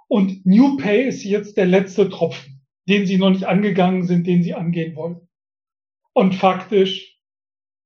und 0.09 0.47
New 0.47 0.77
Pay 0.77 1.09
ist 1.09 1.25
jetzt 1.25 1.57
der 1.57 1.67
letzte 1.67 2.09
Tropfen, 2.09 2.63
den 2.89 3.07
sie 3.07 3.19
noch 3.19 3.31
nicht 3.31 3.45
angegangen 3.45 4.05
sind, 4.05 4.27
den 4.27 4.43
sie 4.43 4.55
angehen 4.55 4.95
wollen. 4.97 5.29
Und 6.13 6.35
faktisch 6.35 7.19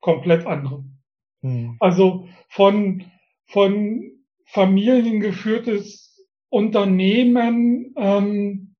komplett 0.00 0.46
andere. 0.46 0.85
Hm. 1.42 1.76
Also 1.80 2.28
von, 2.48 3.04
von 3.46 4.11
familiengeführtes 4.44 6.26
Unternehmen, 6.48 7.94
ähm, 7.96 8.76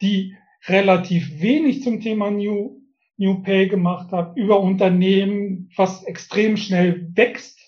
die 0.00 0.34
relativ 0.66 1.40
wenig 1.40 1.82
zum 1.82 2.00
Thema 2.00 2.30
New, 2.30 2.80
New 3.16 3.42
Pay 3.42 3.68
gemacht 3.68 4.10
hat, 4.12 4.36
über 4.36 4.60
Unternehmen, 4.60 5.70
was 5.76 6.02
extrem 6.04 6.56
schnell 6.56 7.08
wächst, 7.14 7.61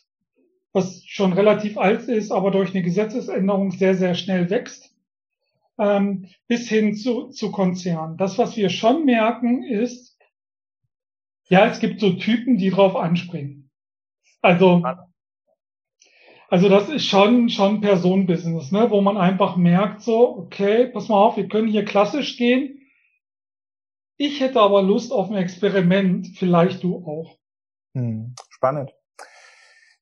was 0.74 1.04
schon 1.06 1.32
relativ 1.32 1.78
alt 1.78 2.02
ist, 2.08 2.32
aber 2.32 2.50
durch 2.50 2.74
eine 2.74 2.82
Gesetzesänderung 2.82 3.70
sehr, 3.70 3.94
sehr 3.94 4.14
schnell 4.14 4.50
wächst, 4.50 4.92
ähm, 5.78 6.28
bis 6.48 6.68
hin 6.68 6.96
zu, 6.96 7.28
zu 7.28 7.52
Konzernen. 7.52 8.16
Das, 8.16 8.36
was 8.38 8.56
wir 8.56 8.68
schon 8.68 9.04
merken, 9.04 9.62
ist, 9.62 10.18
ja, 11.48 11.66
es 11.66 11.78
gibt 11.78 12.00
so 12.00 12.14
Typen, 12.14 12.58
die 12.58 12.70
drauf 12.70 12.96
anspringen. 12.96 13.70
Also, 14.42 14.82
also 16.48 16.68
das 16.68 16.88
ist 16.88 17.06
schon, 17.06 17.48
schon 17.50 17.80
Personenbusiness, 17.80 18.72
ne, 18.72 18.90
wo 18.90 19.00
man 19.00 19.16
einfach 19.16 19.56
merkt, 19.56 20.02
so, 20.02 20.36
okay, 20.36 20.88
pass 20.88 21.08
mal 21.08 21.16
auf, 21.16 21.36
wir 21.36 21.48
können 21.48 21.68
hier 21.68 21.84
klassisch 21.84 22.36
gehen. 22.36 22.80
Ich 24.16 24.40
hätte 24.40 24.60
aber 24.60 24.82
Lust 24.82 25.12
auf 25.12 25.30
ein 25.30 25.36
Experiment, 25.36 26.28
vielleicht 26.36 26.82
du 26.82 26.96
auch. 27.06 27.38
Hm, 27.94 28.34
spannend. 28.50 28.90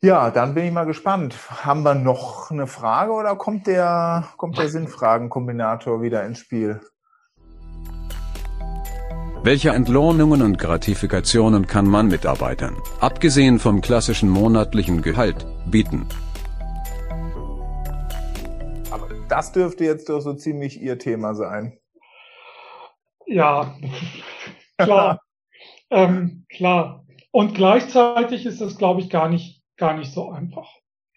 Ja, 0.04 0.32
dann 0.32 0.54
bin 0.54 0.64
ich 0.64 0.72
mal 0.72 0.84
gespannt. 0.84 1.36
Haben 1.64 1.84
wir 1.84 1.94
noch 1.94 2.50
eine 2.50 2.66
Frage 2.66 3.12
oder 3.12 3.36
kommt 3.36 3.68
der, 3.68 4.28
kommt 4.36 4.58
der 4.58 4.68
Sinnfragenkombinator 4.68 6.02
wieder 6.02 6.26
ins 6.26 6.40
Spiel? 6.40 6.80
Welche 9.44 9.70
Entlohnungen 9.70 10.42
und 10.42 10.58
Gratifikationen 10.58 11.68
kann 11.68 11.86
man 11.86 12.08
Mitarbeitern, 12.08 12.76
abgesehen 13.00 13.60
vom 13.60 13.80
klassischen 13.80 14.28
monatlichen 14.28 15.02
Gehalt, 15.02 15.46
bieten? 15.66 16.06
das 19.28 19.50
dürfte 19.50 19.84
jetzt 19.84 20.10
doch 20.10 20.20
so 20.20 20.34
ziemlich 20.34 20.82
Ihr 20.82 20.98
Thema 20.98 21.34
sein. 21.34 21.78
Ja, 23.24 23.74
klar. 24.76 25.20
ähm, 25.90 26.44
klar. 26.50 27.06
Und 27.30 27.54
gleichzeitig 27.54 28.44
ist 28.44 28.60
es, 28.60 28.76
glaube 28.76 29.00
ich, 29.00 29.08
gar 29.08 29.30
nicht, 29.30 29.61
gar 29.82 29.96
nicht 29.96 30.12
so 30.12 30.30
einfach. 30.30 30.68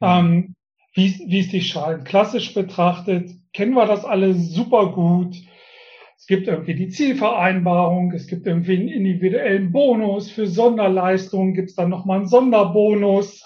Mhm. 0.02 0.08
Ähm, 0.08 0.56
wie, 0.96 1.14
wie 1.28 1.40
es 1.42 1.52
sich 1.52 1.68
scheint. 1.68 2.06
Klassisch 2.06 2.54
betrachtet 2.54 3.30
kennen 3.54 3.74
wir 3.74 3.86
das 3.86 4.04
alle 4.04 4.34
super 4.34 4.92
gut. 4.92 5.36
Es 6.18 6.28
gibt 6.28 6.48
irgendwie 6.48 6.74
die 6.74 6.90
Zielvereinbarung, 6.90 8.12
es 8.14 8.28
gibt 8.28 8.48
irgendwie 8.48 8.78
einen 8.78 8.88
individuellen 8.88 9.72
Bonus 9.72 10.32
für 10.32 10.48
Sonderleistungen, 10.48 11.54
gibt 11.54 11.70
es 11.70 11.76
dann 11.76 11.90
nochmal 11.90 12.20
einen 12.20 12.28
Sonderbonus. 12.28 13.46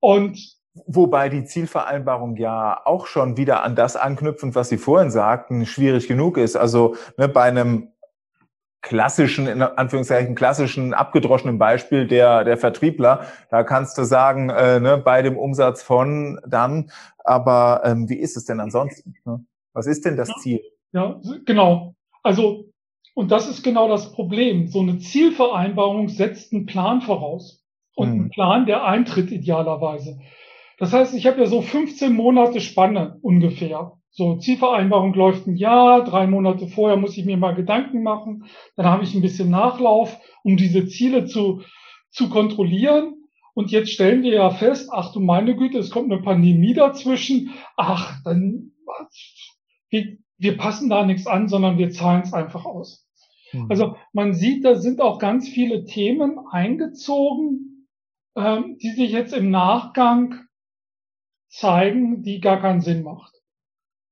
Und 0.00 0.56
Wobei 0.86 1.30
die 1.30 1.44
Zielvereinbarung 1.44 2.36
ja 2.36 2.82
auch 2.84 3.06
schon 3.06 3.38
wieder 3.38 3.62
an 3.62 3.76
das 3.76 3.96
anknüpfend, 3.96 4.54
was 4.54 4.68
Sie 4.68 4.76
vorhin 4.76 5.10
sagten, 5.10 5.64
schwierig 5.64 6.06
genug 6.06 6.36
ist. 6.36 6.54
Also 6.54 6.96
ne, 7.16 7.28
bei 7.28 7.44
einem 7.44 7.92
klassischen, 8.82 9.46
in 9.46 9.62
Anführungszeichen 9.62 10.34
klassischen, 10.34 10.94
abgedroschenen 10.94 11.58
Beispiel 11.58 12.06
der, 12.06 12.44
der 12.44 12.56
Vertriebler, 12.56 13.26
da 13.50 13.64
kannst 13.64 13.98
du 13.98 14.04
sagen, 14.04 14.50
äh, 14.50 14.78
ne, 14.80 14.98
bei 14.98 15.22
dem 15.22 15.36
Umsatz 15.36 15.82
von 15.82 16.40
dann, 16.46 16.90
aber 17.24 17.82
ähm, 17.84 18.08
wie 18.08 18.18
ist 18.18 18.36
es 18.36 18.44
denn 18.44 18.60
ansonsten? 18.60 19.14
Ne? 19.24 19.44
Was 19.72 19.86
ist 19.86 20.04
denn 20.04 20.16
das 20.16 20.30
Ziel? 20.40 20.60
Ja, 20.92 21.20
genau. 21.44 21.94
Also, 22.22 22.70
und 23.14 23.30
das 23.30 23.48
ist 23.48 23.62
genau 23.62 23.88
das 23.88 24.12
Problem. 24.12 24.68
So 24.68 24.80
eine 24.80 24.98
Zielvereinbarung 24.98 26.08
setzt 26.08 26.52
einen 26.52 26.66
Plan 26.66 27.00
voraus. 27.00 27.62
Und 27.94 28.08
hm. 28.08 28.20
einen 28.20 28.30
Plan, 28.30 28.66
der 28.66 28.84
eintritt 28.84 29.32
idealerweise. 29.32 30.18
Das 30.78 30.92
heißt, 30.92 31.14
ich 31.14 31.26
habe 31.26 31.40
ja 31.40 31.46
so 31.46 31.62
15 31.62 32.12
Monate 32.12 32.60
Spanne 32.60 33.18
ungefähr. 33.22 33.92
So, 34.16 34.38
Zielvereinbarung 34.38 35.12
läuft 35.12 35.46
ein 35.46 35.56
Jahr, 35.56 36.02
drei 36.02 36.26
Monate 36.26 36.68
vorher 36.68 36.96
muss 36.96 37.18
ich 37.18 37.26
mir 37.26 37.36
mal 37.36 37.54
Gedanken 37.54 38.02
machen. 38.02 38.46
Dann 38.74 38.86
habe 38.86 39.04
ich 39.04 39.14
ein 39.14 39.20
bisschen 39.20 39.50
Nachlauf, 39.50 40.18
um 40.42 40.56
diese 40.56 40.86
Ziele 40.86 41.26
zu, 41.26 41.60
zu 42.10 42.30
kontrollieren. 42.30 43.12
Und 43.52 43.70
jetzt 43.70 43.90
stellen 43.90 44.22
wir 44.22 44.32
ja 44.32 44.48
fest, 44.48 44.88
ach 44.90 45.12
du 45.12 45.20
meine 45.20 45.54
Güte, 45.54 45.76
es 45.76 45.90
kommt 45.90 46.10
eine 46.10 46.22
Pandemie 46.22 46.72
dazwischen. 46.72 47.52
Ach, 47.76 48.22
dann, 48.24 48.72
wir, 49.90 50.16
wir 50.38 50.56
passen 50.56 50.88
da 50.88 51.04
nichts 51.04 51.26
an, 51.26 51.48
sondern 51.48 51.76
wir 51.76 51.90
zahlen 51.90 52.22
es 52.22 52.32
einfach 52.32 52.64
aus. 52.64 53.06
Mhm. 53.52 53.66
Also 53.68 53.96
man 54.14 54.32
sieht, 54.32 54.64
da 54.64 54.76
sind 54.76 55.02
auch 55.02 55.18
ganz 55.18 55.46
viele 55.46 55.84
Themen 55.84 56.38
eingezogen, 56.50 57.86
ähm, 58.34 58.78
die 58.80 58.92
sich 58.92 59.12
jetzt 59.12 59.34
im 59.34 59.50
Nachgang 59.50 60.46
zeigen, 61.48 62.22
die 62.22 62.40
gar 62.40 62.62
keinen 62.62 62.80
Sinn 62.80 63.02
macht. 63.02 63.35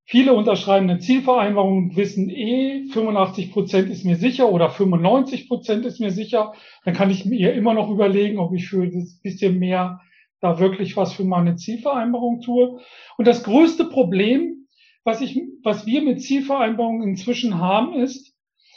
Viele 0.06 0.34
unterschreiben 0.34 0.90
eine 0.90 0.98
Zielvereinbarung 0.98 1.78
und 1.78 1.96
wissen 1.96 2.28
eh, 2.28 2.84
85 2.92 3.52
Prozent 3.52 3.88
ist 3.88 4.04
mir 4.04 4.16
sicher 4.16 4.50
oder 4.50 4.68
95 4.68 5.48
Prozent 5.48 5.86
ist 5.86 5.98
mir 5.98 6.10
sicher. 6.10 6.52
Dann 6.84 6.94
kann 6.94 7.10
ich 7.10 7.24
mir 7.24 7.54
immer 7.54 7.72
noch 7.72 7.90
überlegen, 7.90 8.38
ob 8.38 8.54
ich 8.54 8.68
für 8.68 8.86
das 8.86 9.18
bisschen 9.22 9.58
mehr 9.58 10.02
da 10.40 10.58
wirklich 10.58 10.94
was 10.98 11.14
für 11.14 11.24
meine 11.24 11.56
Zielvereinbarung 11.56 12.42
tue. 12.42 12.80
Und 13.16 13.26
das 13.26 13.44
größte 13.44 13.86
Problem, 13.86 14.68
was 15.02 15.22
ich, 15.22 15.40
was 15.62 15.86
wir 15.86 16.02
mit 16.02 16.20
Zielvereinbarungen 16.20 17.08
inzwischen 17.08 17.58
haben, 17.58 17.94
ist, 17.94 18.34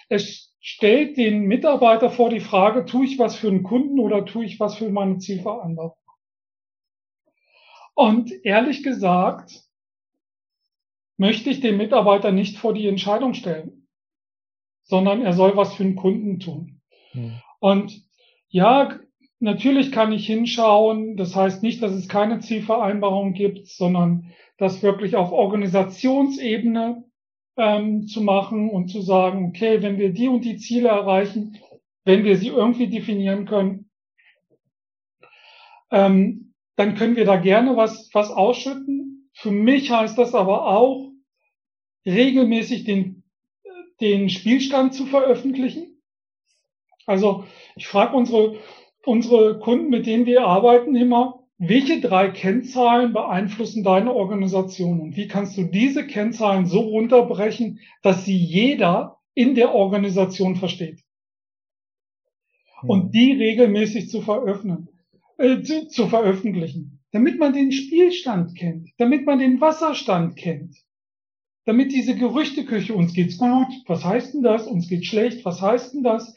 es 0.07 0.55
stellt 0.61 1.17
den 1.17 1.41
Mitarbeiter 1.41 2.09
vor 2.09 2.29
die 2.29 2.39
Frage, 2.39 2.85
tue 2.85 3.05
ich 3.05 3.19
was 3.19 3.35
für 3.35 3.49
einen 3.49 3.63
Kunden 3.63 3.99
oder 3.99 4.25
tue 4.25 4.45
ich 4.45 4.61
was 4.61 4.75
für 4.75 4.89
meine 4.89 5.17
Zielvereinbarung? 5.17 5.97
Und 7.95 8.31
ehrlich 8.45 8.81
gesagt, 8.81 9.66
möchte 11.17 11.49
ich 11.49 11.59
den 11.59 11.77
Mitarbeiter 11.77 12.31
nicht 12.31 12.57
vor 12.57 12.73
die 12.73 12.87
Entscheidung 12.87 13.33
stellen, 13.33 13.87
sondern 14.83 15.21
er 15.21 15.33
soll 15.33 15.57
was 15.57 15.73
für 15.73 15.83
den 15.83 15.95
Kunden 15.95 16.39
tun. 16.39 16.81
Mhm. 17.13 17.41
Und 17.59 18.03
ja, 18.49 18.99
natürlich 19.39 19.91
kann 19.91 20.11
ich 20.11 20.25
hinschauen. 20.25 21.17
Das 21.17 21.35
heißt 21.35 21.63
nicht, 21.63 21.81
dass 21.81 21.91
es 21.91 22.07
keine 22.07 22.39
Zielvereinbarung 22.39 23.33
gibt, 23.33 23.67
sondern 23.67 24.31
das 24.57 24.81
wirklich 24.83 25.15
auf 25.15 25.31
Organisationsebene 25.31 27.03
ähm, 27.57 28.07
zu 28.07 28.21
machen 28.21 28.69
und 28.69 28.89
zu 28.89 29.01
sagen, 29.01 29.47
okay, 29.49 29.81
wenn 29.81 29.97
wir 29.97 30.13
die 30.13 30.27
und 30.27 30.45
die 30.45 30.57
Ziele 30.57 30.89
erreichen, 30.89 31.57
wenn 32.05 32.23
wir 32.23 32.37
sie 32.37 32.47
irgendwie 32.47 32.87
definieren 32.87 33.45
können, 33.45 33.89
ähm, 35.91 36.53
dann 36.75 36.95
können 36.95 37.15
wir 37.15 37.25
da 37.25 37.37
gerne 37.37 37.75
was, 37.75 38.09
was 38.13 38.31
ausschütten. 38.31 39.29
Für 39.33 39.51
mich 39.51 39.91
heißt 39.91 40.17
das 40.17 40.33
aber 40.33 40.67
auch, 40.67 41.06
regelmäßig 42.07 42.85
den, 42.85 43.23
den 44.01 44.29
Spielstand 44.29 44.93
zu 44.93 45.05
veröffentlichen. 45.05 46.01
Also 47.05 47.45
ich 47.75 47.87
frage 47.87 48.15
unsere, 48.15 48.57
unsere 49.05 49.59
Kunden, 49.59 49.89
mit 49.89 50.05
denen 50.07 50.25
wir 50.25 50.45
arbeiten, 50.45 50.95
immer, 50.95 51.47
welche 51.59 52.01
drei 52.01 52.29
Kennzahlen 52.29 53.13
beeinflussen 53.13 53.83
deine 53.83 54.13
Organisation 54.13 54.99
und 54.99 55.15
wie 55.15 55.27
kannst 55.27 55.57
du 55.57 55.63
diese 55.63 56.05
Kennzahlen 56.05 56.67
so 56.67 56.81
runterbrechen, 56.81 57.79
dass 58.03 58.25
sie 58.25 58.37
jeder 58.37 59.19
in 59.33 59.55
der 59.55 59.73
Organisation 59.73 60.55
versteht? 60.55 60.99
Hm. 62.81 62.89
Und 62.89 63.15
die 63.15 63.33
regelmäßig 63.33 64.09
zu 64.09 64.21
veröffentlichen, 64.21 64.89
äh, 65.37 65.61
zu, 65.61 65.87
zu 65.87 66.07
veröffentlichen, 66.07 66.99
damit 67.11 67.39
man 67.39 67.53
den 67.53 67.71
Spielstand 67.71 68.55
kennt, 68.55 68.89
damit 68.97 69.25
man 69.25 69.39
den 69.39 69.59
Wasserstand 69.59 70.35
kennt, 70.35 70.75
damit 71.67 71.91
diese 71.91 72.15
Gerüchteküche, 72.15 72.95
uns 72.95 73.13
geht's 73.13 73.37
gut, 73.37 73.67
was 73.87 74.05
heißt 74.05 74.33
denn 74.33 74.41
das, 74.41 74.67
uns 74.67 74.87
geht's 74.87 75.07
schlecht, 75.07 75.43
was 75.43 75.61
heißt 75.61 75.93
denn 75.93 76.01
das, 76.01 76.33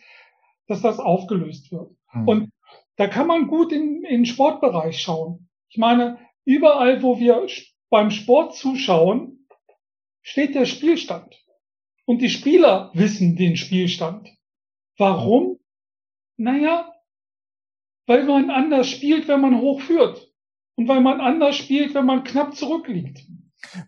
dass 0.66 0.82
das 0.82 0.98
aufgelöst 0.98 1.70
wird. 1.70 1.92
Mhm. 2.12 2.28
Und 2.28 2.52
da 2.96 3.06
kann 3.06 3.28
man 3.28 3.46
gut 3.46 3.70
in, 3.72 4.02
in 4.02 4.22
den 4.22 4.26
Sportbereich 4.26 5.00
schauen. 5.00 5.48
Ich 5.68 5.78
meine, 5.78 6.18
überall, 6.44 7.04
wo 7.04 7.20
wir 7.20 7.46
beim 7.90 8.10
Sport 8.10 8.56
zuschauen, 8.56 9.46
steht 10.20 10.56
der 10.56 10.66
Spielstand. 10.66 11.32
Und 12.06 12.22
die 12.22 12.28
Spieler 12.28 12.90
wissen 12.94 13.36
den 13.36 13.56
Spielstand. 13.56 14.28
Warum? 14.98 15.60
Naja, 16.38 16.92
weil 18.06 18.24
man 18.24 18.50
anders 18.50 18.90
spielt, 18.90 19.28
wenn 19.28 19.40
man 19.40 19.60
hochführt. 19.60 20.28
Und 20.74 20.88
weil 20.88 21.00
man 21.00 21.20
anders 21.20 21.56
spielt, 21.56 21.94
wenn 21.94 22.06
man 22.06 22.24
knapp 22.24 22.56
zurückliegt. 22.56 23.20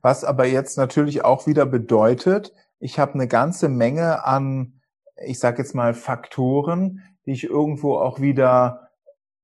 Was 0.01 0.25
aber 0.25 0.47
jetzt 0.47 0.77
natürlich 0.77 1.25
auch 1.25 1.47
wieder 1.47 1.67
bedeutet, 1.67 2.53
ich 2.79 2.99
habe 2.99 3.15
eine 3.15 3.29
ganze 3.29 3.69
Menge 3.69 4.25
an, 4.25 4.81
ich 5.25 5.39
sage 5.39 5.59
jetzt 5.63 5.75
mal, 5.75 5.95
Faktoren, 5.95 7.03
die 7.27 7.33
ich 7.33 7.45
irgendwo 7.45 7.97
auch 7.97 8.21
wieder, 8.21 8.91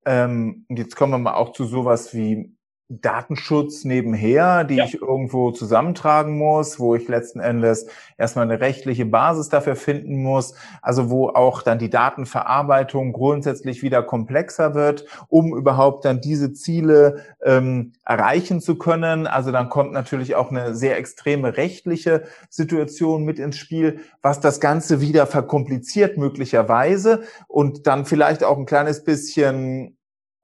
ähm, 0.04 0.66
jetzt 0.68 0.96
kommen 0.96 1.12
wir 1.12 1.18
mal 1.18 1.34
auch 1.34 1.52
zu 1.52 1.64
sowas 1.64 2.14
wie 2.14 2.58
Datenschutz 2.90 3.85
nebenher, 3.85 4.64
die 4.64 4.77
ja. 4.77 4.85
ich 4.85 4.94
irgendwo 4.94 5.51
zusammentragen 5.51 6.38
muss, 6.38 6.81
wo 6.81 6.94
ich 6.94 7.07
letzten 7.07 7.38
Endes 7.38 7.87
erstmal 8.16 8.46
eine 8.46 8.62
rechtliche 8.62 9.05
Basis 9.05 9.51
dafür 9.51 9.77
finden 9.77 10.22
muss, 10.22 10.55
also 10.81 11.11
wo 11.11 11.29
auch 11.29 11.61
dann 11.61 11.79
die 11.79 11.90
Datenverarbeitung 11.90 13.12
grundsätzlich 13.12 13.83
wieder 13.83 14.03
komplexer 14.03 14.74
wird, 14.74 15.05
um 15.29 15.55
überhaupt 15.55 16.07
dann 16.07 16.22
diese 16.22 16.55
Ziele 16.55 17.24
ähm, 17.44 17.92
erreichen 18.07 18.62
zu 18.62 18.79
können. 18.79 19.27
Also 19.27 19.53
dann 19.53 19.68
kommt 19.68 19.92
natürlich 19.92 20.35
auch 20.35 20.51
eine 20.51 20.74
sehr 20.74 20.96
extreme 20.96 21.59
rechtliche 21.59 22.24
Situation 22.48 23.24
mit 23.24 23.38
ins 23.38 23.59
Spiel, 23.59 24.01
was 24.22 24.40
das 24.40 24.61
Ganze 24.61 25.03
wieder 25.03 25.27
verkompliziert 25.27 26.16
möglicherweise 26.16 27.24
und 27.48 27.87
dann 27.87 28.07
vielleicht 28.07 28.44
auch 28.44 28.57
ein 28.57 28.66
kleines 28.66 29.05
bisschen 29.05 29.94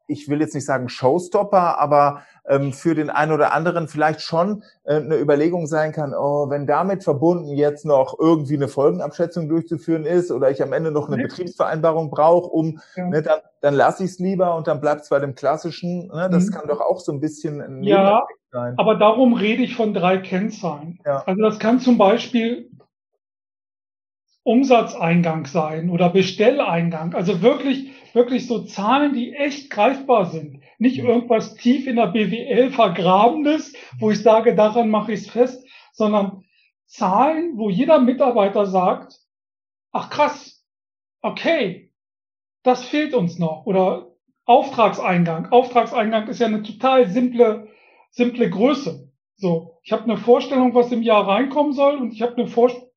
ich 0.07 0.29
will 0.29 0.41
jetzt 0.41 0.55
nicht 0.55 0.67
sagen 0.67 0.89
Showstopper, 0.89 1.79
aber 1.79 2.23
ähm, 2.49 2.73
für 2.73 2.95
den 2.95 3.11
einen 3.11 3.33
oder 3.33 3.55
anderen 3.55 3.89
vielleicht 3.89 4.21
schon 4.21 4.63
äh, 4.85 4.97
eine 4.97 5.17
Überlegung 5.17 5.67
sein 5.67 5.93
kann, 5.93 6.13
oh, 6.15 6.51
wenn 6.51 6.67
damit 6.67 7.05
verbunden 7.05 7.57
jetzt 7.57 7.85
noch 7.85 8.19
irgendwie 8.19 8.57
eine 8.57 8.69
Folgenabschätzung 8.69 9.49
durchzuführen 9.49 10.05
ist 10.05 10.31
oder 10.31 10.51
ich 10.51 10.63
am 10.63 10.73
Ende 10.73 10.91
noch 10.91 11.09
eine 11.09 11.23
Betriebsvereinbarung 11.23 12.11
brauche, 12.11 12.49
um, 12.49 12.81
ja. 12.97 13.09
ne, 13.09 13.23
dann, 13.23 13.41
dann 13.61 13.75
lasse 13.75 14.05
ich 14.05 14.11
es 14.11 14.19
lieber 14.19 14.55
und 14.57 14.67
dann 14.67 14.81
bleibt 14.81 15.03
es 15.03 15.09
bei 15.09 15.19
dem 15.19 15.35
klassischen. 15.35 16.09
Ne, 16.09 16.29
das 16.31 16.47
mhm. 16.47 16.51
kann 16.53 16.69
doch 16.69 16.81
auch 16.81 17.01
so 17.01 17.13
ein 17.13 17.21
bisschen 17.21 17.61
ein 17.61 17.83
ja, 17.83 18.23
sein. 18.51 18.75
Aber 18.77 18.97
darum 18.97 19.35
rede 19.35 19.63
ich 19.63 19.75
von 19.75 19.95
drei 19.95 20.19
Kennzahlen. 20.19 20.99
Ja. 21.05 21.23
Also 21.27 21.43
das 21.43 21.59
kann 21.59 21.81
zum 21.81 21.99
Beispiel 21.99 22.71
Umsatzeingang 24.43 25.47
sein 25.47 25.89
oder 25.89 26.11
Bestelleingang. 26.11 27.15
Also 27.15 27.41
wirklich 27.41 27.91
wirklich 28.15 28.47
so 28.47 28.65
Zahlen, 28.65 29.13
die 29.13 29.35
echt 29.35 29.71
greifbar 29.71 30.27
sind. 30.27 30.61
Nicht 30.79 30.99
irgendwas 30.99 31.55
tief 31.55 31.87
in 31.87 31.97
der 31.97 32.07
BWL 32.09 32.71
vergrabenes, 32.71 33.75
wo 33.99 34.11
ich 34.11 34.23
sage, 34.23 34.55
daran 34.55 34.89
mache 34.89 35.13
ich 35.13 35.21
es 35.21 35.31
fest, 35.31 35.67
sondern 35.93 36.45
Zahlen, 36.87 37.57
wo 37.57 37.71
jeder 37.71 38.01
Mitarbeiter 38.01 38.67
sagt, 38.67 39.19
ach 39.93 40.11
krass, 40.11 40.65
okay, 41.23 41.93
das 42.63 42.85
fehlt 42.85 43.15
uns 43.15 43.39
noch. 43.39 43.67
Oder 43.67 44.13
Auftragseingang. 44.45 45.51
Auftragseingang 45.51 46.29
ist 46.29 46.41
ja 46.41 46.47
eine 46.47 46.63
total 46.63 47.09
simple, 47.09 47.69
simple 48.11 48.49
Größe. 48.49 49.11
So, 49.37 49.79
ich 49.83 49.93
habe 49.93 50.05
eine 50.05 50.17
Vorstellung, 50.17 50.75
was 50.75 50.93
im 50.93 51.03
Jahr 51.03 51.27
reinkommen 51.27 51.73
soll 51.73 51.97
und 51.97 52.13
ich 52.13 52.23
habe 52.23 52.37
eine 52.37 52.47
Vorstellung 52.47 52.91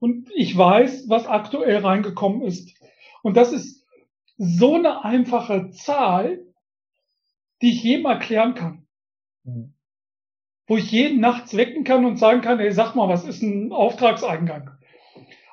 und 0.00 0.28
ich 0.34 0.56
weiß, 0.56 1.08
was 1.08 1.26
aktuell 1.26 1.78
reingekommen 1.78 2.42
ist. 2.42 2.76
Und 3.22 3.36
das 3.36 3.52
ist 3.52 3.83
so 4.36 4.74
eine 4.74 5.04
einfache 5.04 5.70
Zahl, 5.70 6.44
die 7.62 7.70
ich 7.70 7.82
jedem 7.82 8.06
erklären 8.06 8.54
kann. 8.54 8.86
Mhm. 9.44 9.74
Wo 10.66 10.76
ich 10.76 10.90
jeden 10.90 11.20
nachts 11.20 11.56
wecken 11.56 11.84
kann 11.84 12.04
und 12.04 12.16
sagen 12.16 12.40
kann, 12.40 12.58
ey, 12.58 12.72
sag 12.72 12.94
mal, 12.94 13.08
was 13.08 13.24
ist 13.24 13.42
ein 13.42 13.70
Auftragseingang? 13.72 14.70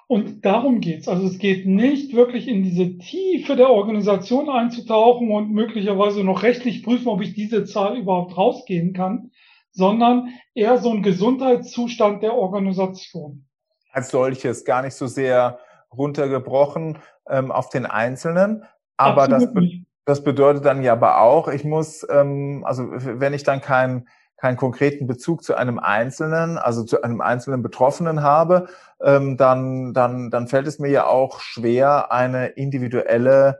Und 0.07 0.43
darum 0.45 0.81
geht's. 0.81 1.07
Also 1.07 1.25
es 1.25 1.37
geht 1.37 1.65
nicht 1.65 2.13
wirklich 2.13 2.47
in 2.47 2.63
diese 2.63 2.97
Tiefe 2.97 3.55
der 3.55 3.69
Organisation 3.69 4.49
einzutauchen 4.49 5.31
und 5.31 5.51
möglicherweise 5.51 6.23
noch 6.23 6.43
rechtlich 6.43 6.83
prüfen, 6.83 7.07
ob 7.07 7.21
ich 7.21 7.33
diese 7.33 7.63
Zahl 7.63 7.97
überhaupt 7.97 8.35
rausgehen 8.35 8.93
kann, 8.93 9.31
sondern 9.71 10.33
eher 10.53 10.79
so 10.79 10.91
ein 10.91 11.01
Gesundheitszustand 11.01 12.23
der 12.23 12.33
Organisation. 12.33 13.47
Als 13.91 14.09
solches, 14.09 14.65
gar 14.65 14.81
nicht 14.81 14.95
so 14.95 15.07
sehr 15.07 15.59
runtergebrochen 15.95 16.99
ähm, 17.29 17.51
auf 17.51 17.69
den 17.69 17.85
Einzelnen. 17.85 18.63
Aber 18.97 19.27
das, 19.27 19.53
be 19.53 19.83
das 20.05 20.23
bedeutet 20.23 20.65
dann 20.65 20.83
ja 20.83 20.93
aber 20.93 21.21
auch, 21.21 21.47
ich 21.47 21.63
muss, 21.63 22.05
ähm, 22.09 22.63
also 22.65 22.87
wenn 22.91 23.33
ich 23.33 23.43
dann 23.43 23.61
keinen 23.61 24.07
keinen 24.41 24.57
konkreten 24.57 25.05
Bezug 25.05 25.43
zu 25.43 25.53
einem 25.53 25.77
Einzelnen, 25.77 26.57
also 26.57 26.83
zu 26.83 27.03
einem 27.03 27.21
einzelnen 27.21 27.61
Betroffenen 27.61 28.23
habe, 28.23 28.69
ähm, 28.99 29.37
dann, 29.37 29.93
dann, 29.93 30.31
dann 30.31 30.47
fällt 30.47 30.65
es 30.65 30.79
mir 30.79 30.89
ja 30.89 31.05
auch 31.05 31.41
schwer, 31.41 32.11
eine 32.11 32.47
individuelle 32.47 33.59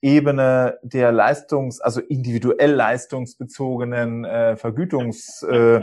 Ebene 0.00 0.78
der 0.82 1.12
Leistungs-, 1.12 1.82
also 1.82 2.00
individuell 2.00 2.72
leistungsbezogenen 2.72 4.24
äh, 4.24 4.56
Vergütungs, 4.56 5.42
äh, 5.42 5.82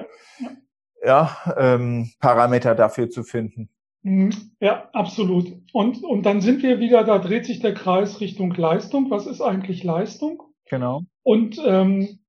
ja, 1.05 1.37
ähm, 1.55 2.11
Parameter 2.19 2.73
dafür 2.73 3.11
zu 3.11 3.23
finden. 3.23 3.69
Mhm. 4.03 4.31
Ja, 4.59 4.89
absolut. 4.93 5.51
Und, 5.73 6.03
und 6.03 6.25
dann 6.25 6.41
sind 6.41 6.63
wir 6.63 6.79
wieder, 6.79 7.03
da 7.03 7.19
dreht 7.19 7.45
sich 7.45 7.59
der 7.59 7.73
Kreis 7.73 8.21
Richtung 8.21 8.53
Leistung. 8.53 9.09
Was 9.09 9.27
ist 9.27 9.41
eigentlich 9.41 9.83
Leistung? 9.83 10.43
Genau. 10.69 11.03
Und 11.23 11.61
ähm, 11.65 12.19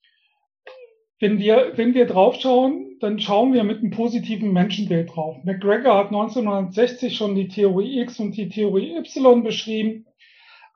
wenn 1.21 1.39
wir, 1.39 1.73
wenn 1.77 1.95
wir 1.95 2.07
draufschauen, 2.07 2.97
dann 3.01 3.19
schauen 3.19 3.53
wir 3.53 3.65
mit 3.65 3.79
einem 3.79 3.91
positiven 3.91 4.53
Menschenbild 4.53 5.15
drauf. 5.15 5.37
McGregor 5.45 5.97
hat 5.97 6.07
1960 6.07 7.17
schon 7.17 7.35
die 7.35 7.49
Theorie 7.49 8.01
X 8.01 8.21
und 8.21 8.37
die 8.37 8.49
Theorie 8.49 8.97
Y 8.97 9.43
beschrieben, 9.43 10.07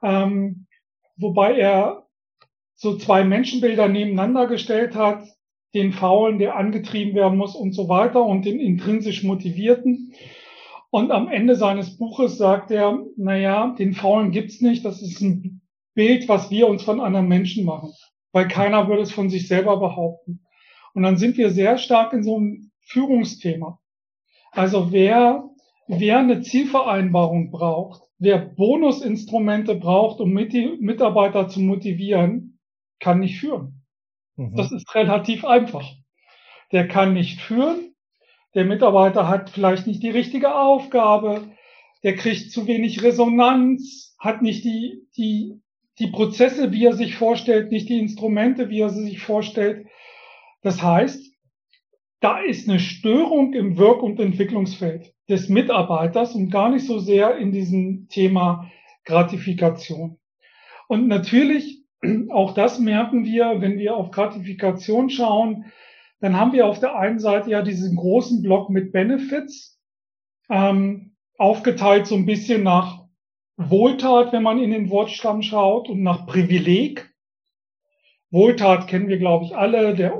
ähm, 0.02 0.66
wobei 1.16 1.58
er 1.58 2.06
so 2.74 2.96
zwei 2.96 3.24
Menschenbilder 3.24 3.88
nebeneinander 3.88 4.46
gestellt 4.46 4.94
hat, 4.94 5.26
den 5.74 5.92
Faulen, 5.92 6.38
der 6.38 6.56
angetrieben 6.56 7.14
werden 7.14 7.38
muss 7.38 7.56
und 7.56 7.72
so 7.72 7.88
weiter 7.88 8.24
und 8.24 8.44
den 8.44 8.60
intrinsisch 8.60 9.22
motivierten. 9.22 10.14
Und 10.94 11.10
am 11.10 11.28
Ende 11.28 11.56
seines 11.56 11.96
Buches 11.98 12.38
sagt 12.38 12.70
er, 12.70 13.04
naja, 13.16 13.74
den 13.78 13.94
Faulen 13.94 14.30
gibt's 14.30 14.60
nicht, 14.60 14.84
das 14.84 15.02
ist 15.02 15.20
ein 15.20 15.60
Bild, 15.94 16.28
was 16.28 16.50
wir 16.50 16.68
uns 16.68 16.82
von 16.84 17.00
anderen 17.00 17.28
Menschen 17.28 17.64
machen 17.64 17.92
weil 18.34 18.48
keiner 18.48 18.88
würde 18.88 19.02
es 19.02 19.12
von 19.12 19.30
sich 19.30 19.46
selber 19.46 19.78
behaupten. 19.78 20.44
Und 20.92 21.04
dann 21.04 21.16
sind 21.16 21.38
wir 21.38 21.50
sehr 21.50 21.78
stark 21.78 22.12
in 22.12 22.24
so 22.24 22.36
einem 22.36 22.72
Führungsthema. 22.80 23.78
Also 24.50 24.90
wer, 24.90 25.48
wer 25.86 26.18
eine 26.18 26.42
Zielvereinbarung 26.42 27.52
braucht, 27.52 28.02
wer 28.18 28.38
Bonusinstrumente 28.38 29.76
braucht, 29.76 30.20
um 30.20 30.32
Mitarbeiter 30.32 31.48
zu 31.48 31.60
motivieren, 31.60 32.58
kann 32.98 33.20
nicht 33.20 33.38
führen. 33.38 33.84
Mhm. 34.34 34.56
Das 34.56 34.72
ist 34.72 34.92
relativ 34.96 35.44
einfach. 35.44 35.88
Der 36.72 36.88
kann 36.88 37.14
nicht 37.14 37.40
führen. 37.40 37.93
Der 38.54 38.64
Mitarbeiter 38.64 39.28
hat 39.28 39.50
vielleicht 39.50 39.86
nicht 39.86 40.02
die 40.02 40.10
richtige 40.10 40.54
Aufgabe. 40.54 41.48
Der 42.02 42.14
kriegt 42.14 42.50
zu 42.50 42.66
wenig 42.66 43.02
Resonanz, 43.02 44.14
hat 44.18 44.42
nicht 44.42 44.64
die, 44.64 45.06
die 45.16 45.60
die 45.98 46.08
Prozesse, 46.08 46.72
wie 46.72 46.86
er 46.86 46.94
sich 46.94 47.16
vorstellt, 47.16 47.70
nicht 47.70 47.88
die 47.88 47.98
Instrumente, 47.98 48.68
wie 48.68 48.80
er 48.80 48.90
sie 48.90 49.04
sich 49.04 49.20
vorstellt. 49.20 49.86
Das 50.62 50.82
heißt, 50.82 51.32
da 52.20 52.38
ist 52.40 52.68
eine 52.68 52.80
Störung 52.80 53.52
im 53.52 53.76
Wirk- 53.76 54.02
und 54.02 54.18
Entwicklungsfeld 54.18 55.14
des 55.28 55.48
Mitarbeiters 55.48 56.34
und 56.34 56.50
gar 56.50 56.70
nicht 56.70 56.86
so 56.86 56.98
sehr 56.98 57.36
in 57.36 57.52
diesem 57.52 58.08
Thema 58.08 58.70
Gratifikation. 59.04 60.18
Und 60.88 61.06
natürlich, 61.06 61.82
auch 62.30 62.54
das 62.54 62.78
merken 62.78 63.24
wir, 63.24 63.60
wenn 63.60 63.78
wir 63.78 63.94
auf 63.96 64.10
Gratifikation 64.10 65.10
schauen, 65.10 65.66
dann 66.24 66.38
haben 66.38 66.54
wir 66.54 66.66
auf 66.66 66.80
der 66.80 66.96
einen 66.96 67.18
Seite 67.18 67.50
ja 67.50 67.60
diesen 67.60 67.96
großen 67.96 68.40
Block 68.40 68.70
mit 68.70 68.92
Benefits, 68.92 69.78
ähm, 70.48 71.14
aufgeteilt 71.36 72.06
so 72.06 72.14
ein 72.14 72.24
bisschen 72.24 72.62
nach 72.62 73.04
Wohltat, 73.58 74.32
wenn 74.32 74.42
man 74.42 74.58
in 74.58 74.70
den 74.70 74.88
Wortstamm 74.88 75.42
schaut 75.42 75.90
und 75.90 76.02
nach 76.02 76.24
Privileg. 76.26 77.12
Wohltat 78.30 78.88
kennen 78.88 79.08
wir, 79.08 79.18
glaube 79.18 79.44
ich, 79.44 79.54
alle. 79.54 79.94
Der, 79.94 80.18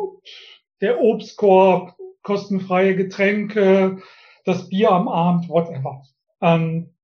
der 0.82 1.00
Obstkorb, 1.00 1.96
kostenfreie 2.20 2.94
Getränke, 2.96 4.02
das 4.44 4.68
Bier 4.68 4.90
am 4.90 5.08
Abend, 5.08 5.48
whatever. 5.48 6.02
Ähm, 6.42 6.94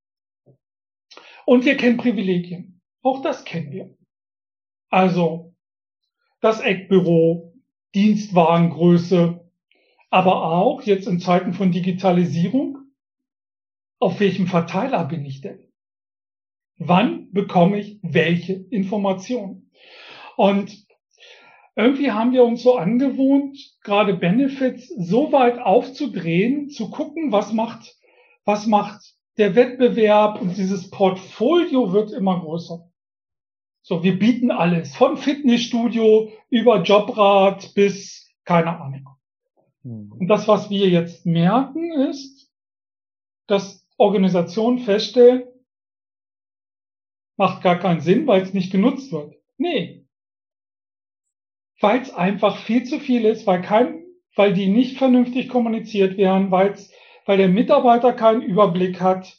und 1.47 1.65
wir 1.65 1.79
kennen 1.79 1.97
Privilegien. 1.97 2.83
Auch 3.01 3.23
das 3.23 3.47
kennen 3.47 3.73
wir. 3.73 3.97
Also 4.91 5.55
das 6.43 6.61
Eckbüro, 6.61 7.50
Dienstwagengröße, 7.95 9.41
aber 10.11 10.45
auch 10.45 10.83
jetzt 10.83 11.07
in 11.07 11.21
Zeiten 11.21 11.53
von 11.53 11.73
Digitalisierung, 11.73 12.79
auf 13.99 14.21
welchem 14.21 14.47
Verteiler 14.47 15.05
bin 15.05 15.25
ich 15.25 15.41
denn? 15.41 15.61
Wann 16.79 17.31
bekomme 17.33 17.79
ich 17.79 17.99
welche 18.03 18.55
Informationen? 18.55 19.71
Und 20.37 20.87
irgendwie 21.77 22.11
haben 22.11 22.33
wir 22.33 22.45
uns 22.45 22.63
so 22.63 22.77
angewohnt, 22.77 23.59
gerade 23.83 24.15
Benefits 24.15 24.89
so 24.89 25.33
weit 25.33 25.59
aufzudrehen, 25.59 26.71
zu 26.71 26.91
gucken, 26.91 27.33
was 27.33 27.53
macht, 27.53 27.97
was 28.45 28.67
macht 28.67 29.15
der 29.37 29.55
Wettbewerb 29.55 30.41
und 30.41 30.57
dieses 30.57 30.91
Portfolio 30.91 31.93
wird 31.93 32.13
immer 32.13 32.41
größer. 32.41 32.90
So, 33.83 34.03
wir 34.03 34.19
bieten 34.19 34.51
alles, 34.51 34.95
von 34.95 35.17
Fitnessstudio 35.17 36.31
über 36.51 36.83
Jobrat 36.83 37.75
bis 37.75 38.21
keine 38.45 38.81
Ahnung. 38.81 39.09
Hm. 39.83 40.13
Und 40.19 40.27
das, 40.29 40.49
was 40.49 40.71
wir 40.71 40.89
jetzt 40.89 41.25
merken, 41.25 41.93
ist, 41.93 42.51
dass 43.47 43.87
Organisationen 43.97 44.81
feststellen, 44.81 45.45
macht 47.37 47.63
gar 47.63 47.79
keinen 47.79 48.01
Sinn, 48.01 48.27
weil 48.27 48.43
es 48.43 48.53
nicht 48.53 48.73
genutzt 48.73 49.13
wird. 49.13 49.35
Nee. 49.57 50.05
Weil 51.81 52.01
es 52.01 52.13
einfach 52.13 52.59
viel 52.59 52.85
zu 52.85 52.99
viel 52.99 53.25
ist, 53.25 53.47
weil 53.47 53.63
kein, 53.63 54.05
weil 54.35 54.53
die 54.53 54.69
nicht 54.69 54.99
vernünftig 54.99 55.49
kommuniziert 55.49 56.17
werden, 56.17 56.51
weil's, 56.51 56.93
weil 57.27 57.39
der 57.39 57.49
Mitarbeiter 57.49 58.13
keinen 58.13 58.43
Überblick 58.43 59.01
hat. 59.01 59.39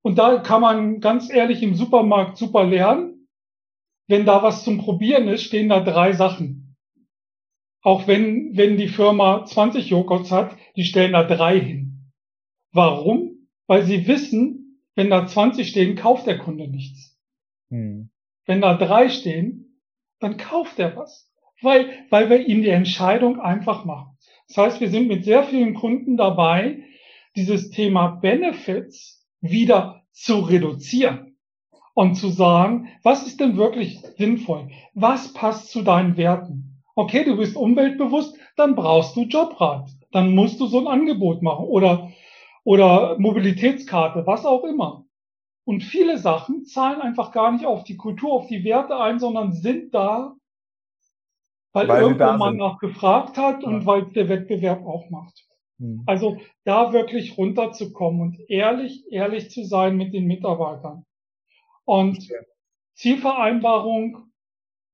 Und 0.00 0.18
da 0.18 0.38
kann 0.38 0.62
man 0.62 1.00
ganz 1.00 1.30
ehrlich 1.30 1.62
im 1.62 1.74
Supermarkt 1.74 2.36
super 2.36 2.64
lernen. 2.64 3.11
Wenn 4.12 4.26
da 4.26 4.42
was 4.42 4.62
zum 4.62 4.76
Probieren 4.76 5.26
ist, 5.26 5.44
stehen 5.44 5.70
da 5.70 5.80
drei 5.80 6.12
Sachen. 6.12 6.76
Auch 7.80 8.06
wenn, 8.06 8.54
wenn 8.54 8.76
die 8.76 8.88
Firma 8.88 9.46
20 9.46 9.88
Joghurts 9.88 10.30
hat, 10.30 10.54
die 10.76 10.84
stellen 10.84 11.14
da 11.14 11.24
drei 11.24 11.58
hin. 11.58 12.12
Warum? 12.72 13.48
Weil 13.66 13.86
sie 13.86 14.06
wissen, 14.06 14.82
wenn 14.96 15.08
da 15.08 15.26
20 15.26 15.66
stehen, 15.66 15.96
kauft 15.96 16.26
der 16.26 16.36
Kunde 16.36 16.68
nichts. 16.68 17.18
Hm. 17.70 18.10
Wenn 18.44 18.60
da 18.60 18.74
drei 18.74 19.08
stehen, 19.08 19.80
dann 20.20 20.36
kauft 20.36 20.78
er 20.78 20.94
was. 20.94 21.32
Weil, 21.62 21.88
weil 22.10 22.28
wir 22.28 22.46
ihm 22.46 22.60
die 22.60 22.68
Entscheidung 22.68 23.40
einfach 23.40 23.86
machen. 23.86 24.18
Das 24.46 24.58
heißt, 24.58 24.80
wir 24.82 24.90
sind 24.90 25.08
mit 25.08 25.24
sehr 25.24 25.44
vielen 25.44 25.72
Kunden 25.72 26.18
dabei, 26.18 26.84
dieses 27.34 27.70
Thema 27.70 28.08
Benefits 28.08 29.26
wieder 29.40 30.04
zu 30.12 30.40
reduzieren 30.40 31.31
und 31.94 32.14
zu 32.14 32.28
sagen, 32.28 32.88
was 33.02 33.26
ist 33.26 33.40
denn 33.40 33.56
wirklich 33.56 34.00
sinnvoll? 34.16 34.70
Was 34.94 35.32
passt 35.32 35.70
zu 35.70 35.82
deinen 35.82 36.16
Werten? 36.16 36.82
Okay, 36.94 37.24
du 37.24 37.36
bist 37.36 37.56
umweltbewusst, 37.56 38.36
dann 38.56 38.74
brauchst 38.74 39.16
du 39.16 39.22
Jobrat. 39.22 39.90
Dann 40.10 40.34
musst 40.34 40.60
du 40.60 40.66
so 40.66 40.78
ein 40.78 40.86
Angebot 40.86 41.42
machen 41.42 41.66
oder, 41.66 42.10
oder 42.64 43.18
Mobilitätskarte, 43.18 44.26
was 44.26 44.44
auch 44.44 44.64
immer. 44.64 45.04
Und 45.64 45.82
viele 45.82 46.18
Sachen 46.18 46.64
zahlen 46.64 47.00
einfach 47.00 47.32
gar 47.32 47.52
nicht 47.52 47.66
auf 47.66 47.84
die 47.84 47.96
Kultur, 47.96 48.32
auf 48.32 48.46
die 48.48 48.64
Werte 48.64 48.96
ein, 48.98 49.18
sondern 49.18 49.52
sind 49.52 49.94
da, 49.94 50.34
weil, 51.72 51.88
weil 51.88 52.02
irgendwo 52.02 52.32
man 52.32 52.56
nach 52.56 52.78
gefragt 52.78 53.38
hat 53.38 53.64
und 53.64 53.80
ja. 53.80 53.86
weil 53.86 54.04
der 54.12 54.28
Wettbewerb 54.28 54.84
auch 54.84 55.08
macht. 55.08 55.46
Mhm. 55.78 56.02
Also 56.06 56.38
da 56.64 56.92
wirklich 56.92 57.38
runterzukommen 57.38 58.20
und 58.20 58.50
ehrlich, 58.50 59.04
ehrlich 59.10 59.50
zu 59.50 59.64
sein 59.64 59.96
mit 59.96 60.12
den 60.12 60.26
Mitarbeitern. 60.26 61.04
Und. 61.84 62.28
Zielvereinbarung 62.94 64.32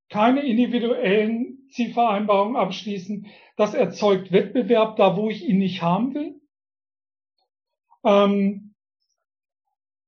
keine 0.09 0.43
individuellen 0.43 1.69
Zielvereinbarungen 1.71 2.57
abschließen. 2.57 3.27
Das 3.57 3.75
erzeugt 3.75 4.33
Wettbewerb 4.33 4.97
da, 4.97 5.17
wo 5.17 5.29
ich 5.29 5.47
ihn 5.47 5.59
nicht 5.59 5.83
haben 5.83 6.15
will. 6.15 6.41
Ähm, 8.05 8.75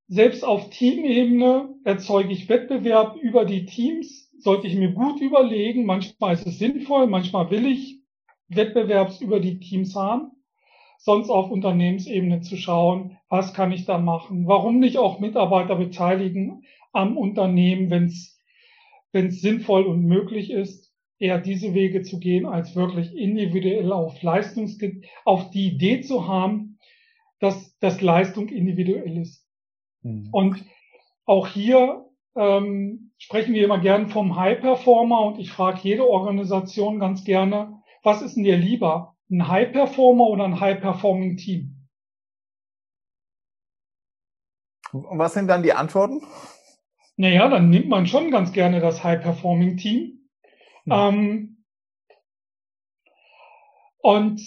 selbst 0.08 0.44
auf 0.44 0.70
Teamebene 0.70 1.74
erzeuge 1.84 2.32
ich 2.32 2.48
Wettbewerb 2.48 3.16
über 3.16 3.44
die 3.44 3.66
Teams. 3.66 4.30
Sollte 4.38 4.66
ich 4.66 4.74
mir 4.74 4.92
gut 4.92 5.20
überlegen. 5.20 5.84
Manchmal 5.84 6.34
ist 6.34 6.46
es 6.46 6.58
sinnvoll, 6.58 7.06
manchmal 7.06 7.50
will 7.50 7.66
ich 7.66 8.00
Wettbewerbs 8.48 9.20
über 9.20 9.38
die 9.38 9.58
Teams 9.60 9.94
haben. 9.94 10.32
Sonst 11.02 11.30
auf 11.30 11.50
Unternehmensebene 11.50 12.42
zu 12.42 12.56
schauen, 12.56 13.16
was 13.28 13.54
kann 13.54 13.72
ich 13.72 13.86
da 13.86 13.98
machen? 13.98 14.46
Warum 14.46 14.78
nicht 14.78 14.98
auch 14.98 15.18
Mitarbeiter 15.18 15.76
beteiligen 15.76 16.64
am 16.92 17.16
Unternehmen, 17.16 17.90
wenn 17.90 18.04
es 18.04 18.38
wenn 19.12 19.26
es 19.26 19.40
sinnvoll 19.40 19.86
und 19.86 20.04
möglich 20.04 20.50
ist, 20.50 20.92
eher 21.18 21.38
diese 21.38 21.74
Wege 21.74 22.02
zu 22.02 22.18
gehen, 22.18 22.46
als 22.46 22.76
wirklich 22.76 23.14
individuell 23.16 23.92
auf 23.92 24.22
Leistungs 24.22 24.78
auf 25.24 25.50
die 25.50 25.68
Idee 25.68 26.00
zu 26.00 26.28
haben, 26.28 26.78
dass, 27.40 27.78
dass 27.78 28.00
Leistung 28.00 28.48
individuell 28.48 29.18
ist. 29.18 29.46
Mhm. 30.02 30.28
Und 30.30 30.64
auch 31.24 31.48
hier 31.48 32.06
ähm, 32.36 33.10
sprechen 33.18 33.54
wir 33.54 33.64
immer 33.64 33.80
gern 33.80 34.08
vom 34.08 34.36
High 34.36 34.60
Performer 34.60 35.22
und 35.22 35.38
ich 35.38 35.50
frage 35.50 35.80
jede 35.82 36.08
Organisation 36.08 36.98
ganz 36.98 37.24
gerne, 37.24 37.80
was 38.02 38.22
ist 38.22 38.36
denn 38.36 38.44
dir 38.44 38.56
lieber? 38.56 39.16
Ein 39.30 39.48
High 39.48 39.72
Performer 39.72 40.26
oder 40.26 40.44
ein 40.44 40.60
High 40.60 40.80
Performing 40.80 41.36
Team? 41.36 41.80
Und 44.92 45.18
was 45.18 45.34
sind 45.34 45.48
dann 45.48 45.62
die 45.62 45.72
Antworten? 45.72 46.22
Naja, 47.16 47.48
dann 47.48 47.70
nimmt 47.70 47.88
man 47.88 48.06
schon 48.06 48.30
ganz 48.30 48.52
gerne 48.52 48.80
das 48.80 49.04
High-Performing-Team. 49.04 50.26
Ja. 50.86 51.08
Ähm, 51.08 51.64
und 53.98 54.40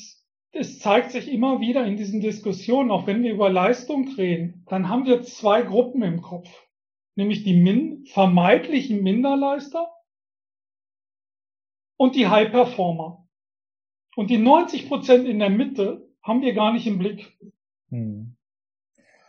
es 0.51 0.79
zeigt 0.79 1.11
sich 1.11 1.31
immer 1.31 1.61
wieder 1.61 1.85
in 1.85 1.97
diesen 1.97 2.19
Diskussionen, 2.19 2.91
auch 2.91 3.07
wenn 3.07 3.23
wir 3.23 3.31
über 3.31 3.49
Leistung 3.49 4.07
reden, 4.15 4.65
dann 4.67 4.89
haben 4.89 5.05
wir 5.05 5.21
zwei 5.21 5.61
Gruppen 5.61 6.01
im 6.01 6.21
Kopf. 6.21 6.49
Nämlich 7.15 7.43
die 7.43 7.55
min 7.55 8.05
vermeintlichen 8.07 9.03
Minderleister 9.03 9.87
und 11.95 12.15
die 12.15 12.27
High 12.27 12.49
Performer. 12.49 13.22
Und 14.15 14.29
die 14.29 14.37
90 14.37 14.87
Prozent 14.87 15.27
in 15.27 15.39
der 15.39 15.49
Mitte 15.49 16.07
haben 16.21 16.41
wir 16.41 16.53
gar 16.53 16.73
nicht 16.73 16.87
im 16.87 16.99
Blick. 16.99 17.37
Hm. 17.89 18.35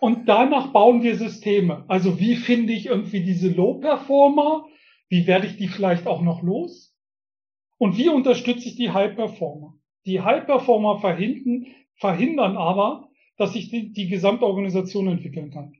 Und 0.01 0.29
danach 0.29 0.73
bauen 0.73 1.03
wir 1.03 1.17
Systeme. 1.17 1.85
Also 1.89 2.21
wie 2.21 2.37
finde 2.37 2.73
ich 2.73 2.87
irgendwie 2.87 3.23
diese 3.23 3.49
Low-Performer? 3.49 4.67
Wie 5.09 5.27
werde 5.27 5.47
ich 5.47 5.57
die 5.57 5.69
vielleicht 5.69 6.07
auch 6.07 6.21
noch 6.21 6.43
los? 6.43 6.95
Und 7.79 7.97
wie 7.97 8.09
unterstütze 8.09 8.69
ich 8.69 8.77
die 8.77 8.91
High-Performer? 8.91 9.75
Die 10.07 10.21
High-Performer 10.21 10.99
verhindern, 10.99 11.67
verhindern 11.97 12.57
aber, 12.57 13.09
dass 13.39 13.55
sich 13.55 13.71
die, 13.71 13.93
die 13.93 14.09
gesamte 14.09 14.45
Organisation 14.45 15.09
entwickeln 15.09 15.51
kann. 15.51 15.75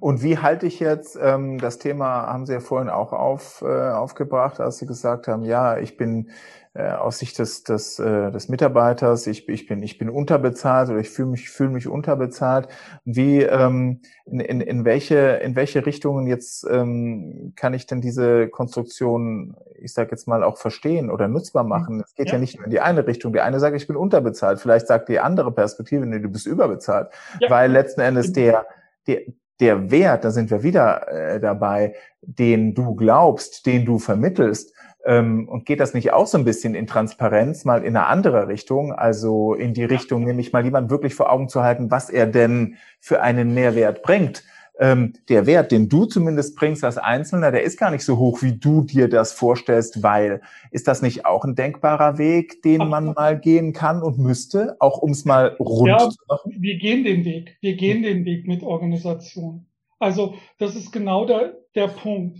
Und 0.00 0.22
wie 0.22 0.38
halte 0.38 0.66
ich 0.66 0.80
jetzt, 0.80 1.18
ähm, 1.20 1.58
das 1.58 1.78
Thema 1.78 2.26
haben 2.26 2.46
Sie 2.46 2.52
ja 2.52 2.60
vorhin 2.60 2.88
auch 2.88 3.12
auf, 3.12 3.62
äh, 3.62 3.90
aufgebracht, 3.90 4.60
als 4.60 4.78
Sie 4.78 4.86
gesagt 4.86 5.28
haben, 5.28 5.44
ja, 5.44 5.78
ich 5.78 5.96
bin 5.96 6.30
äh, 6.78 6.92
aus 6.92 7.18
Sicht 7.18 7.36
des, 7.40 7.64
des, 7.64 7.98
äh, 7.98 8.30
des 8.30 8.48
Mitarbeiters, 8.48 9.26
ich, 9.26 9.48
ich, 9.48 9.66
bin, 9.66 9.82
ich 9.82 9.98
bin 9.98 10.08
unterbezahlt 10.08 10.88
oder 10.90 11.00
ich 11.00 11.10
fühle 11.10 11.30
mich, 11.30 11.50
fühle 11.50 11.70
mich 11.70 11.88
unterbezahlt. 11.88 12.68
Wie, 13.04 13.42
ähm, 13.42 14.00
in, 14.26 14.38
in, 14.38 14.60
in, 14.60 14.84
welche, 14.84 15.16
in 15.42 15.56
welche 15.56 15.84
Richtungen 15.86 16.28
jetzt 16.28 16.64
ähm, 16.70 17.52
kann 17.56 17.74
ich 17.74 17.86
denn 17.86 18.00
diese 18.00 18.46
Konstruktion, 18.46 19.56
ich 19.80 19.92
sage 19.92 20.12
jetzt 20.12 20.28
mal, 20.28 20.44
auch 20.44 20.56
verstehen 20.56 21.10
oder 21.10 21.26
nutzbar 21.26 21.64
mhm. 21.64 21.68
machen? 21.68 22.00
Es 22.00 22.14
geht 22.14 22.28
ja. 22.28 22.34
ja. 22.34 22.38
nicht 22.38 22.56
nur 22.56 22.66
in 22.66 22.70
die 22.70 22.80
eine 22.80 23.04
Richtung. 23.08 23.32
Die 23.32 23.40
eine 23.40 23.58
sagt, 23.58 23.74
ich 23.74 23.88
bin 23.88 23.96
unterbezahlt. 23.96 24.60
Vielleicht 24.60 24.86
sagt 24.86 25.08
die 25.08 25.18
andere 25.18 25.50
Perspektive, 25.50 26.06
nee, 26.06 26.20
du 26.20 26.28
bist 26.28 26.46
überbezahlt. 26.46 27.08
Ja. 27.40 27.50
Weil 27.50 27.72
letzten 27.72 28.02
Endes 28.02 28.32
der, 28.32 28.66
der, 29.08 29.22
der 29.58 29.90
Wert, 29.90 30.24
da 30.24 30.30
sind 30.30 30.48
wir 30.52 30.62
wieder 30.62 31.08
äh, 31.08 31.40
dabei, 31.40 31.96
den 32.22 32.74
du 32.76 32.94
glaubst, 32.94 33.66
den 33.66 33.84
du 33.84 33.98
vermittelst, 33.98 34.72
ähm, 35.04 35.48
und 35.48 35.66
geht 35.66 35.80
das 35.80 35.94
nicht 35.94 36.12
auch 36.12 36.26
so 36.26 36.38
ein 36.38 36.44
bisschen 36.44 36.74
in 36.74 36.86
Transparenz 36.86 37.64
mal 37.64 37.84
in 37.84 37.96
eine 37.96 38.06
andere 38.06 38.48
Richtung, 38.48 38.92
also 38.92 39.54
in 39.54 39.74
die 39.74 39.84
Richtung, 39.84 40.24
nämlich 40.24 40.52
mal 40.52 40.64
jemand 40.64 40.90
wirklich 40.90 41.14
vor 41.14 41.30
Augen 41.30 41.48
zu 41.48 41.62
halten, 41.62 41.90
was 41.90 42.10
er 42.10 42.26
denn 42.26 42.76
für 43.00 43.22
einen 43.22 43.54
Mehrwert 43.54 44.02
bringt? 44.02 44.44
Ähm, 44.80 45.14
der 45.28 45.46
Wert, 45.46 45.72
den 45.72 45.88
du 45.88 46.04
zumindest 46.04 46.54
bringst 46.54 46.84
als 46.84 46.98
Einzelner, 46.98 47.50
der 47.50 47.64
ist 47.64 47.80
gar 47.80 47.90
nicht 47.90 48.04
so 48.04 48.16
hoch, 48.16 48.42
wie 48.42 48.52
du 48.52 48.82
dir 48.82 49.08
das 49.08 49.32
vorstellst, 49.32 50.04
weil 50.04 50.40
ist 50.70 50.86
das 50.86 51.02
nicht 51.02 51.26
auch 51.26 51.44
ein 51.44 51.56
denkbarer 51.56 52.16
Weg, 52.16 52.62
den 52.62 52.88
man 52.88 53.12
mal 53.14 53.38
gehen 53.40 53.72
kann 53.72 54.02
und 54.02 54.18
müsste, 54.18 54.76
auch 54.78 54.98
um 54.98 55.10
es 55.10 55.24
mal 55.24 55.56
rund 55.58 55.88
ja, 55.88 55.98
zu 55.98 56.18
machen? 56.28 56.54
Wir 56.60 56.78
gehen 56.78 57.02
den 57.02 57.24
Weg. 57.24 57.56
Wir 57.60 57.74
gehen 57.74 58.04
den 58.04 58.24
Weg 58.24 58.46
mit 58.46 58.62
Organisation. 58.62 59.66
Also 59.98 60.34
das 60.58 60.76
ist 60.76 60.92
genau 60.92 61.26
der, 61.26 61.56
der 61.74 61.88
Punkt. 61.88 62.38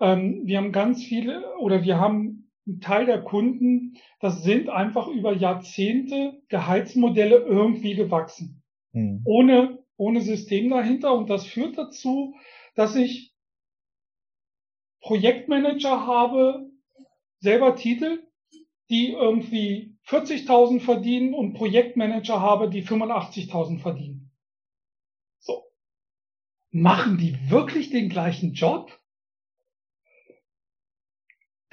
Ähm, 0.00 0.42
wir 0.44 0.58
haben 0.58 0.72
ganz 0.72 1.02
viele 1.02 1.56
oder 1.58 1.82
wir 1.82 1.98
haben 1.98 2.50
einen 2.66 2.80
Teil 2.80 3.06
der 3.06 3.22
Kunden, 3.22 3.96
das 4.20 4.42
sind 4.42 4.68
einfach 4.68 5.06
über 5.08 5.32
Jahrzehnte 5.32 6.42
Gehaltsmodelle 6.48 7.36
irgendwie 7.36 7.94
gewachsen. 7.94 8.62
Hm. 8.92 9.22
Ohne, 9.24 9.84
ohne 9.96 10.20
System 10.20 10.70
dahinter. 10.70 11.14
Und 11.14 11.30
das 11.30 11.46
führt 11.46 11.78
dazu, 11.78 12.34
dass 12.74 12.96
ich 12.96 13.34
Projektmanager 15.00 16.06
habe, 16.06 16.70
selber 17.38 17.76
Titel, 17.76 18.26
die 18.90 19.12
irgendwie 19.12 19.96
40.000 20.06 20.80
verdienen 20.80 21.34
und 21.34 21.54
Projektmanager 21.54 22.40
habe, 22.40 22.68
die 22.68 22.84
85.000 22.84 23.78
verdienen. 23.80 24.32
So. 25.38 25.64
Machen 26.70 27.18
die 27.18 27.50
wirklich 27.50 27.90
den 27.90 28.08
gleichen 28.08 28.52
Job? 28.52 28.98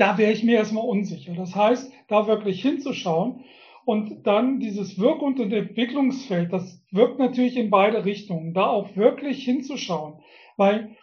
Da 0.04 0.18
wäre 0.18 0.34
ich 0.34 0.44
mir 0.44 0.58
erstmal 0.58 0.84
unsicher. 0.84 1.34
Das 1.34 1.56
heißt, 1.56 1.90
da 2.10 2.28
wirklich 2.28 2.62
hinzuschauen 2.62 3.46
und 3.86 4.28
dann 4.28 4.60
dieses 4.60 5.00
Wirk- 5.00 5.22
und 5.22 5.40
Entwicklungsfeld, 5.40 6.52
das 6.52 6.84
wirkt 6.92 7.20
natürlich 7.20 7.56
in 7.56 7.70
beide 7.70 8.04
Richtungen, 8.04 8.54
da 8.54 8.68
auch 8.68 8.98
wirklich 8.98 9.46
hinzuschauen, 9.46 10.22
weil 10.58 10.98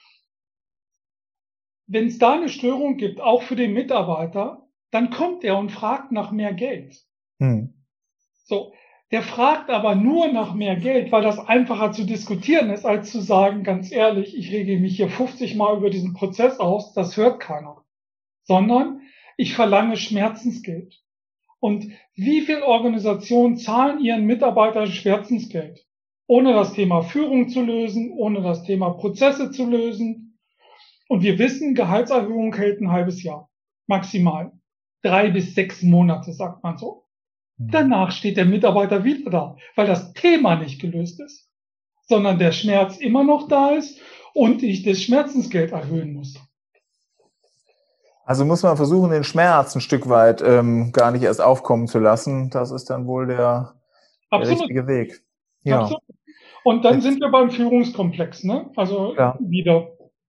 wenn 1.86 2.08
es 2.08 2.18
da 2.18 2.34
eine 2.34 2.50
Störung 2.50 2.98
gibt, 2.98 3.22
auch 3.22 3.40
für 3.40 3.56
den 3.56 3.72
Mitarbeiter, 3.72 4.68
dann 4.90 5.08
kommt 5.08 5.44
er 5.44 5.56
und 5.56 5.72
fragt 5.72 6.12
nach 6.12 6.30
mehr 6.30 6.52
Geld. 6.52 6.94
Hm. 7.38 7.72
So, 8.44 8.74
der 9.12 9.22
fragt 9.22 9.70
aber 9.70 9.94
nur 9.94 10.28
nach 10.28 10.52
mehr 10.52 10.76
Geld, 10.76 11.10
weil 11.10 11.22
das 11.22 11.38
einfacher 11.38 11.92
zu 11.92 12.04
diskutieren 12.04 12.68
ist, 12.68 12.84
als 12.84 13.10
zu 13.10 13.22
sagen, 13.22 13.64
ganz 13.64 13.90
ehrlich, 13.90 14.36
ich 14.36 14.52
rege 14.52 14.78
mich 14.78 14.96
hier 14.96 15.08
50 15.08 15.56
Mal 15.56 15.78
über 15.78 15.88
diesen 15.88 16.12
Prozess 16.12 16.60
aus, 16.60 16.92
das 16.92 17.16
hört 17.16 17.40
keiner 17.40 17.79
sondern 18.50 19.02
ich 19.36 19.54
verlange 19.54 19.96
Schmerzensgeld. 19.96 21.00
Und 21.60 21.86
wie 22.16 22.40
viele 22.40 22.66
Organisationen 22.66 23.56
zahlen 23.56 24.00
ihren 24.04 24.24
Mitarbeitern 24.24 24.88
Schmerzensgeld? 24.88 25.86
Ohne 26.26 26.52
das 26.52 26.72
Thema 26.72 27.02
Führung 27.02 27.48
zu 27.48 27.62
lösen, 27.62 28.10
ohne 28.10 28.42
das 28.42 28.64
Thema 28.64 28.90
Prozesse 28.90 29.52
zu 29.52 29.70
lösen. 29.70 30.36
Und 31.08 31.22
wir 31.22 31.38
wissen, 31.38 31.76
Gehaltserhöhung 31.76 32.52
hält 32.56 32.80
ein 32.80 32.90
halbes 32.90 33.22
Jahr. 33.22 33.48
Maximal. 33.86 34.50
Drei 35.02 35.30
bis 35.30 35.54
sechs 35.54 35.82
Monate, 35.82 36.32
sagt 36.32 36.64
man 36.64 36.76
so. 36.76 37.04
Mhm. 37.56 37.70
Danach 37.70 38.10
steht 38.10 38.36
der 38.36 38.46
Mitarbeiter 38.46 39.04
wieder 39.04 39.30
da, 39.30 39.56
weil 39.76 39.86
das 39.86 40.12
Thema 40.12 40.56
nicht 40.56 40.80
gelöst 40.80 41.20
ist, 41.20 41.48
sondern 42.08 42.40
der 42.40 42.50
Schmerz 42.50 42.96
immer 42.96 43.22
noch 43.22 43.46
da 43.46 43.76
ist 43.76 44.00
und 44.34 44.64
ich 44.64 44.82
das 44.82 45.00
Schmerzensgeld 45.00 45.70
erhöhen 45.70 46.14
muss. 46.14 46.34
Also 48.24 48.44
muss 48.44 48.62
man 48.62 48.76
versuchen, 48.76 49.10
den 49.10 49.24
Schmerz 49.24 49.74
ein 49.74 49.80
Stück 49.80 50.08
weit 50.08 50.42
ähm, 50.42 50.92
gar 50.92 51.10
nicht 51.10 51.22
erst 51.22 51.40
aufkommen 51.40 51.88
zu 51.88 51.98
lassen. 51.98 52.50
Das 52.50 52.70
ist 52.70 52.90
dann 52.90 53.06
wohl 53.06 53.26
der, 53.26 53.74
der 54.32 54.48
richtige 54.48 54.86
Weg. 54.86 55.22
Ja. 55.62 55.80
Absolut. 55.80 56.02
Und 56.62 56.84
dann 56.84 57.00
sind 57.00 57.20
wir 57.20 57.30
beim 57.30 57.50
Führungskomplex, 57.50 58.44
ne? 58.44 58.70
Also 58.76 59.14
ja. 59.16 59.36
wieder. 59.40 59.88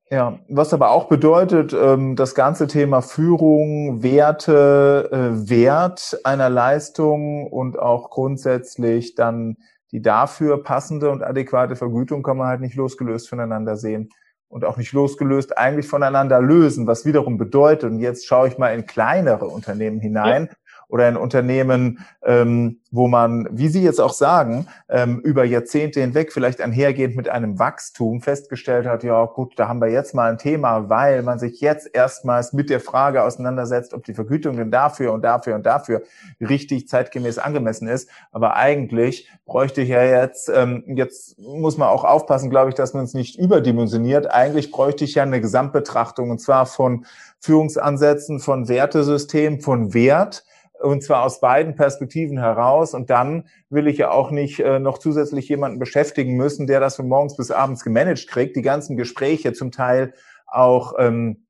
Ja, 0.10 0.40
was 0.50 0.74
aber 0.74 0.92
auch 0.92 1.08
bedeutet, 1.08 1.74
ähm, 1.74 2.16
das 2.16 2.36
ganze 2.36 2.68
Thema 2.68 3.02
Führung, 3.02 4.04
Werte, 4.04 5.10
äh, 5.12 5.50
Wert 5.50 6.20
einer 6.24 6.50
Leistung 6.50 7.48
und 7.48 7.80
auch 7.80 8.10
grundsätzlich 8.10 9.16
dann 9.16 9.58
die 9.92 10.02
dafür 10.02 10.64
passende 10.64 11.12
und 11.12 11.24
adäquate 11.24 11.76
Vergütung 11.76 12.24
kann 12.24 12.38
man 12.38 12.48
halt 12.48 12.62
nicht 12.62 12.76
losgelöst 12.76 13.30
voneinander 13.30 13.78
sehen 13.78 14.10
und 14.52 14.66
auch 14.66 14.78
nicht 14.78 14.92
losgelöst 14.92 15.58
eigentlich 15.58 15.88
voneinander 15.88 16.42
lösen, 16.42 16.86
was 16.86 17.06
wiederum 17.06 17.38
bedeutet, 17.38 17.90
und 17.90 18.00
jetzt 18.00 18.28
schaue 18.28 18.50
ich 18.50 18.58
mal 18.58 18.76
in 18.76 18.86
kleinere 18.86 19.46
Unternehmen 19.48 20.00
hinein 20.00 20.50
ja. 20.52 20.58
Oder 20.92 21.08
in 21.08 21.16
Unternehmen, 21.16 22.06
ähm, 22.24 22.82
wo 22.92 23.08
man, 23.08 23.48
wie 23.52 23.70
Sie 23.70 23.82
jetzt 23.82 24.02
auch 24.02 24.12
sagen, 24.12 24.68
ähm, 24.90 25.20
über 25.20 25.46
Jahrzehnte 25.46 26.02
hinweg 26.02 26.34
vielleicht 26.34 26.60
einhergehend 26.60 27.16
mit 27.16 27.30
einem 27.30 27.58
Wachstum 27.60 28.22
festgestellt 28.22 28.86
hat, 28.86 29.04
ja 29.04 29.24
gut, 29.26 29.54
da 29.58 29.70
haben 29.70 29.80
wir 29.80 29.88
jetzt 29.88 30.14
mal 30.14 30.30
ein 30.30 30.38
Thema, 30.38 30.90
weil 30.90 31.24
man 31.24 31.40
sich 31.40 31.62
jetzt 31.62 31.90
erstmals 31.94 32.52
mit 32.52 32.70
der 32.70 32.82
Frage 32.82 33.24
auseinandersetzt, 33.24 33.94
ob 33.94 34.04
die 34.04 34.14
Vergütung 34.14 34.58
denn 34.58 34.70
dafür 34.70 35.14
und 35.14 35.22
dafür 35.22 35.56
und 35.56 35.66
dafür 35.66 36.04
richtig 36.42 36.90
zeitgemäß 36.90 37.38
angemessen 37.38 37.88
ist. 37.88 38.10
Aber 38.34 38.58
eigentlich 38.58 39.30
bräuchte 39.46 39.82
ich 39.82 39.90
ja 39.90 40.04
jetzt, 40.04 40.52
ähm, 40.54 40.84
jetzt 40.88 41.40
muss 41.40 41.78
man 41.78 41.88
auch 41.88 42.04
aufpassen, 42.04 42.50
glaube 42.50 42.70
ich, 42.70 42.76
dass 42.76 42.94
man 42.94 43.06
es 43.06 43.14
nicht 43.14 43.40
überdimensioniert. 43.40 44.30
Eigentlich 44.30 44.72
bräuchte 44.72 45.06
ich 45.06 45.16
ja 45.16 45.24
eine 45.24 45.40
Gesamtbetrachtung 45.40 46.32
und 46.32 46.40
zwar 46.40 46.66
von 46.66 47.06
Führungsansätzen, 47.40 48.42
von 48.42 48.68
Wertesystemen, 48.68 49.62
von 49.62 49.94
Wert 49.94 50.44
und 50.82 51.04
zwar 51.04 51.24
aus 51.24 51.40
beiden 51.40 51.76
Perspektiven 51.76 52.38
heraus. 52.38 52.94
Und 52.94 53.10
dann 53.10 53.46
will 53.70 53.88
ich 53.88 53.98
ja 53.98 54.12
auch 54.12 54.32
nicht 54.32 54.60
äh, 54.60 54.80
noch 54.80 54.98
zusätzlich 54.98 55.48
jemanden 55.50 55.80
beschäftigen 55.80 56.36
müssen, 56.36 56.68
der 56.68 56.80
das 56.80 56.96
von 56.96 57.08
morgens 57.08 57.36
bis 57.36 57.52
abends 57.52 57.84
gemanagt 57.84 58.28
kriegt. 58.28 58.56
Die 58.56 58.62
ganzen 58.62 58.98
Gespräche 58.98 59.54
zum 59.54 59.72
Teil 59.72 60.14
auch, 60.48 60.94
ähm, 60.98 61.46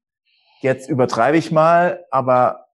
jetzt 0.61 0.89
übertreibe 0.89 1.37
ich 1.37 1.51
mal, 1.51 2.05
aber 2.11 2.67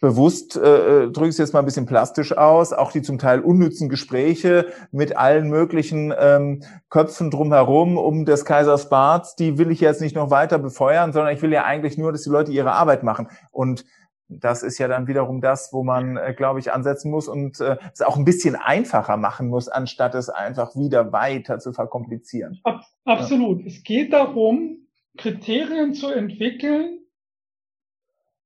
bewusst 0.00 0.56
äh, 0.56 1.04
äh 1.04 1.10
drücke 1.10 1.28
ich 1.28 1.34
es 1.34 1.38
jetzt 1.38 1.52
mal 1.52 1.60
ein 1.60 1.64
bisschen 1.64 1.86
plastisch 1.86 2.36
aus, 2.36 2.72
auch 2.72 2.92
die 2.92 3.02
zum 3.02 3.18
Teil 3.18 3.40
unnützen 3.40 3.88
Gespräche 3.88 4.66
mit 4.92 5.16
allen 5.16 5.48
möglichen 5.48 6.12
ähm, 6.18 6.62
Köpfen 6.90 7.30
drumherum 7.30 7.96
um 7.96 8.24
des 8.24 8.44
Kaisers 8.44 8.88
Barts, 8.88 9.36
die 9.36 9.58
will 9.58 9.70
ich 9.70 9.80
jetzt 9.80 10.00
nicht 10.00 10.16
noch 10.16 10.30
weiter 10.30 10.58
befeuern, 10.58 11.12
sondern 11.12 11.34
ich 11.34 11.42
will 11.42 11.52
ja 11.52 11.64
eigentlich 11.64 11.96
nur, 11.96 12.12
dass 12.12 12.22
die 12.22 12.30
Leute 12.30 12.52
ihre 12.52 12.72
Arbeit 12.72 13.02
machen. 13.02 13.28
Und 13.50 13.84
das 14.30 14.62
ist 14.62 14.78
ja 14.78 14.88
dann 14.88 15.08
wiederum 15.08 15.40
das, 15.40 15.72
wo 15.72 15.82
man, 15.82 16.16
äh, 16.16 16.34
glaube 16.36 16.60
ich, 16.60 16.72
ansetzen 16.72 17.10
muss 17.10 17.28
und 17.28 17.60
äh, 17.60 17.76
es 17.92 18.00
auch 18.00 18.16
ein 18.16 18.24
bisschen 18.24 18.54
einfacher 18.54 19.16
machen 19.16 19.48
muss, 19.48 19.68
anstatt 19.68 20.14
es 20.14 20.28
einfach 20.28 20.76
wieder 20.76 21.12
weiter 21.12 21.58
zu 21.58 21.72
verkomplizieren. 21.72 22.60
Ab, 22.62 22.82
absolut. 23.04 23.60
Ja. 23.60 23.66
Es 23.66 23.82
geht 23.82 24.12
darum, 24.12 24.86
Kriterien 25.16 25.94
zu 25.94 26.08
entwickeln, 26.08 27.00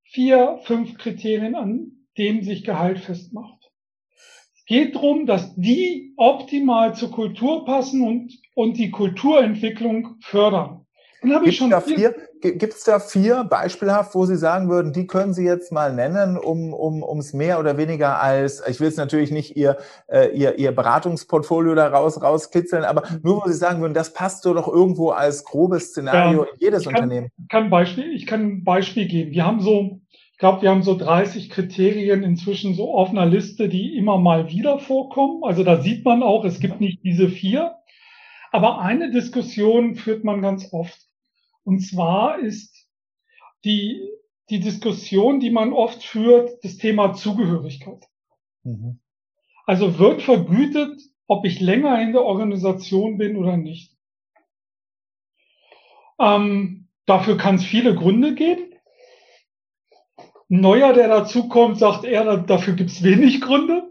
vier, 0.04 0.58
fünf 0.64 0.96
Kriterien, 0.96 1.54
an 1.54 1.92
denen 2.16 2.42
sich 2.42 2.64
Gehalt 2.64 3.00
festmacht. 3.00 3.70
Es 4.56 4.64
geht 4.64 4.94
darum, 4.94 5.26
dass 5.26 5.54
die 5.56 6.14
optimal 6.16 6.94
zur 6.94 7.10
Kultur 7.10 7.64
passen 7.66 8.02
und, 8.02 8.32
und 8.54 8.78
die 8.78 8.90
Kulturentwicklung 8.90 10.16
fördern. 10.20 10.86
Dann 11.20 11.34
habe 11.34 11.48
ich 11.48 11.56
schon 11.56 11.70
da 11.70 11.80
vier, 11.80 12.14
Gibt 12.52 12.74
es 12.74 12.84
da 12.84 12.98
vier 12.98 13.44
beispielhaft, 13.44 14.14
wo 14.14 14.26
Sie 14.26 14.36
sagen 14.36 14.68
würden, 14.68 14.92
die 14.92 15.06
können 15.06 15.32
Sie 15.32 15.46
jetzt 15.46 15.72
mal 15.72 15.94
nennen, 15.94 16.36
um 16.36 16.74
um 16.74 17.02
ums 17.02 17.32
mehr 17.32 17.58
oder 17.58 17.78
weniger 17.78 18.20
als, 18.20 18.62
ich 18.68 18.80
will 18.80 18.88
es 18.88 18.98
natürlich 18.98 19.30
nicht 19.30 19.56
Ihr, 19.56 19.78
äh, 20.08 20.28
Ihr, 20.36 20.58
Ihr 20.58 20.72
Beratungsportfolio 20.72 21.74
da 21.74 21.88
raus, 21.88 22.20
rauskitzeln, 22.20 22.84
aber 22.84 23.04
nur 23.22 23.42
wo 23.42 23.48
Sie 23.48 23.54
sagen 23.54 23.80
würden, 23.80 23.94
das 23.94 24.12
passt 24.12 24.42
so 24.42 24.52
doch 24.52 24.68
irgendwo 24.68 25.08
als 25.08 25.44
grobes 25.44 25.92
Szenario 25.92 26.44
ja, 26.44 26.50
in 26.50 26.58
jedes 26.60 26.80
ich 26.82 26.88
kann, 26.88 26.96
Unternehmen. 26.96 27.28
Kann 27.48 27.70
Beispiel, 27.70 28.12
ich 28.12 28.26
kann 28.26 28.42
ein 28.42 28.64
Beispiel 28.64 29.08
geben. 29.08 29.30
Wir 29.30 29.46
haben 29.46 29.60
so, 29.60 30.00
ich 30.32 30.38
glaube, 30.38 30.60
wir 30.60 30.68
haben 30.68 30.82
so 30.82 30.98
30 30.98 31.48
Kriterien 31.48 32.24
inzwischen 32.24 32.74
so 32.74 32.94
auf 32.94 33.08
einer 33.08 33.24
Liste, 33.24 33.70
die 33.70 33.96
immer 33.96 34.18
mal 34.18 34.50
wieder 34.50 34.78
vorkommen. 34.78 35.44
Also 35.44 35.64
da 35.64 35.80
sieht 35.80 36.04
man 36.04 36.22
auch, 36.22 36.44
es 36.44 36.60
gibt 36.60 36.78
nicht 36.78 37.02
diese 37.04 37.30
vier. 37.30 37.76
Aber 38.52 38.80
eine 38.80 39.10
Diskussion 39.10 39.94
führt 39.94 40.24
man 40.24 40.42
ganz 40.42 40.68
oft. 40.72 41.08
Und 41.64 41.80
zwar 41.80 42.38
ist 42.38 42.86
die, 43.64 44.08
die 44.50 44.60
Diskussion, 44.60 45.40
die 45.40 45.50
man 45.50 45.72
oft 45.72 46.02
führt, 46.02 46.62
das 46.62 46.76
Thema 46.76 47.14
Zugehörigkeit. 47.14 48.04
Mhm. 48.62 49.00
Also 49.66 49.98
wird 49.98 50.22
vergütet, 50.22 51.00
ob 51.26 51.44
ich 51.46 51.60
länger 51.60 52.00
in 52.02 52.12
der 52.12 52.22
Organisation 52.22 53.16
bin 53.16 53.36
oder 53.36 53.56
nicht. 53.56 53.96
Ähm, 56.18 56.88
dafür 57.06 57.36
kann 57.36 57.56
es 57.56 57.64
viele 57.64 57.94
Gründe 57.94 58.34
geben. 58.34 58.74
Ein 60.50 60.60
Neuer, 60.60 60.92
der 60.92 61.08
dazukommt, 61.08 61.78
sagt 61.78 62.04
er, 62.04 62.36
dafür 62.36 62.74
gibt 62.74 62.90
es 62.90 63.02
wenig 63.02 63.40
Gründe. 63.40 63.90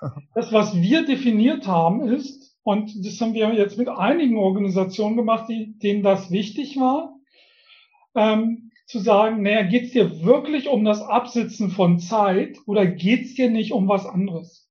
Das, 0.34 0.52
was 0.52 0.74
wir 0.74 1.06
definiert 1.06 1.68
haben, 1.68 2.08
ist, 2.08 2.41
und 2.64 3.04
das 3.04 3.20
haben 3.20 3.34
wir 3.34 3.52
jetzt 3.54 3.78
mit 3.78 3.88
einigen 3.88 4.36
Organisationen 4.36 5.16
gemacht, 5.16 5.48
die, 5.48 5.78
denen 5.78 6.02
das 6.02 6.30
wichtig 6.30 6.76
war, 6.76 7.18
ähm, 8.14 8.70
zu 8.86 8.98
sagen, 8.98 9.42
naja, 9.42 9.62
geht's 9.62 9.92
dir 9.92 10.22
wirklich 10.22 10.68
um 10.68 10.84
das 10.84 11.02
Absitzen 11.02 11.70
von 11.70 11.98
Zeit 11.98 12.58
oder 12.66 12.86
geht's 12.86 13.34
dir 13.34 13.50
nicht 13.50 13.72
um 13.72 13.88
was 13.88 14.06
anderes? 14.06 14.70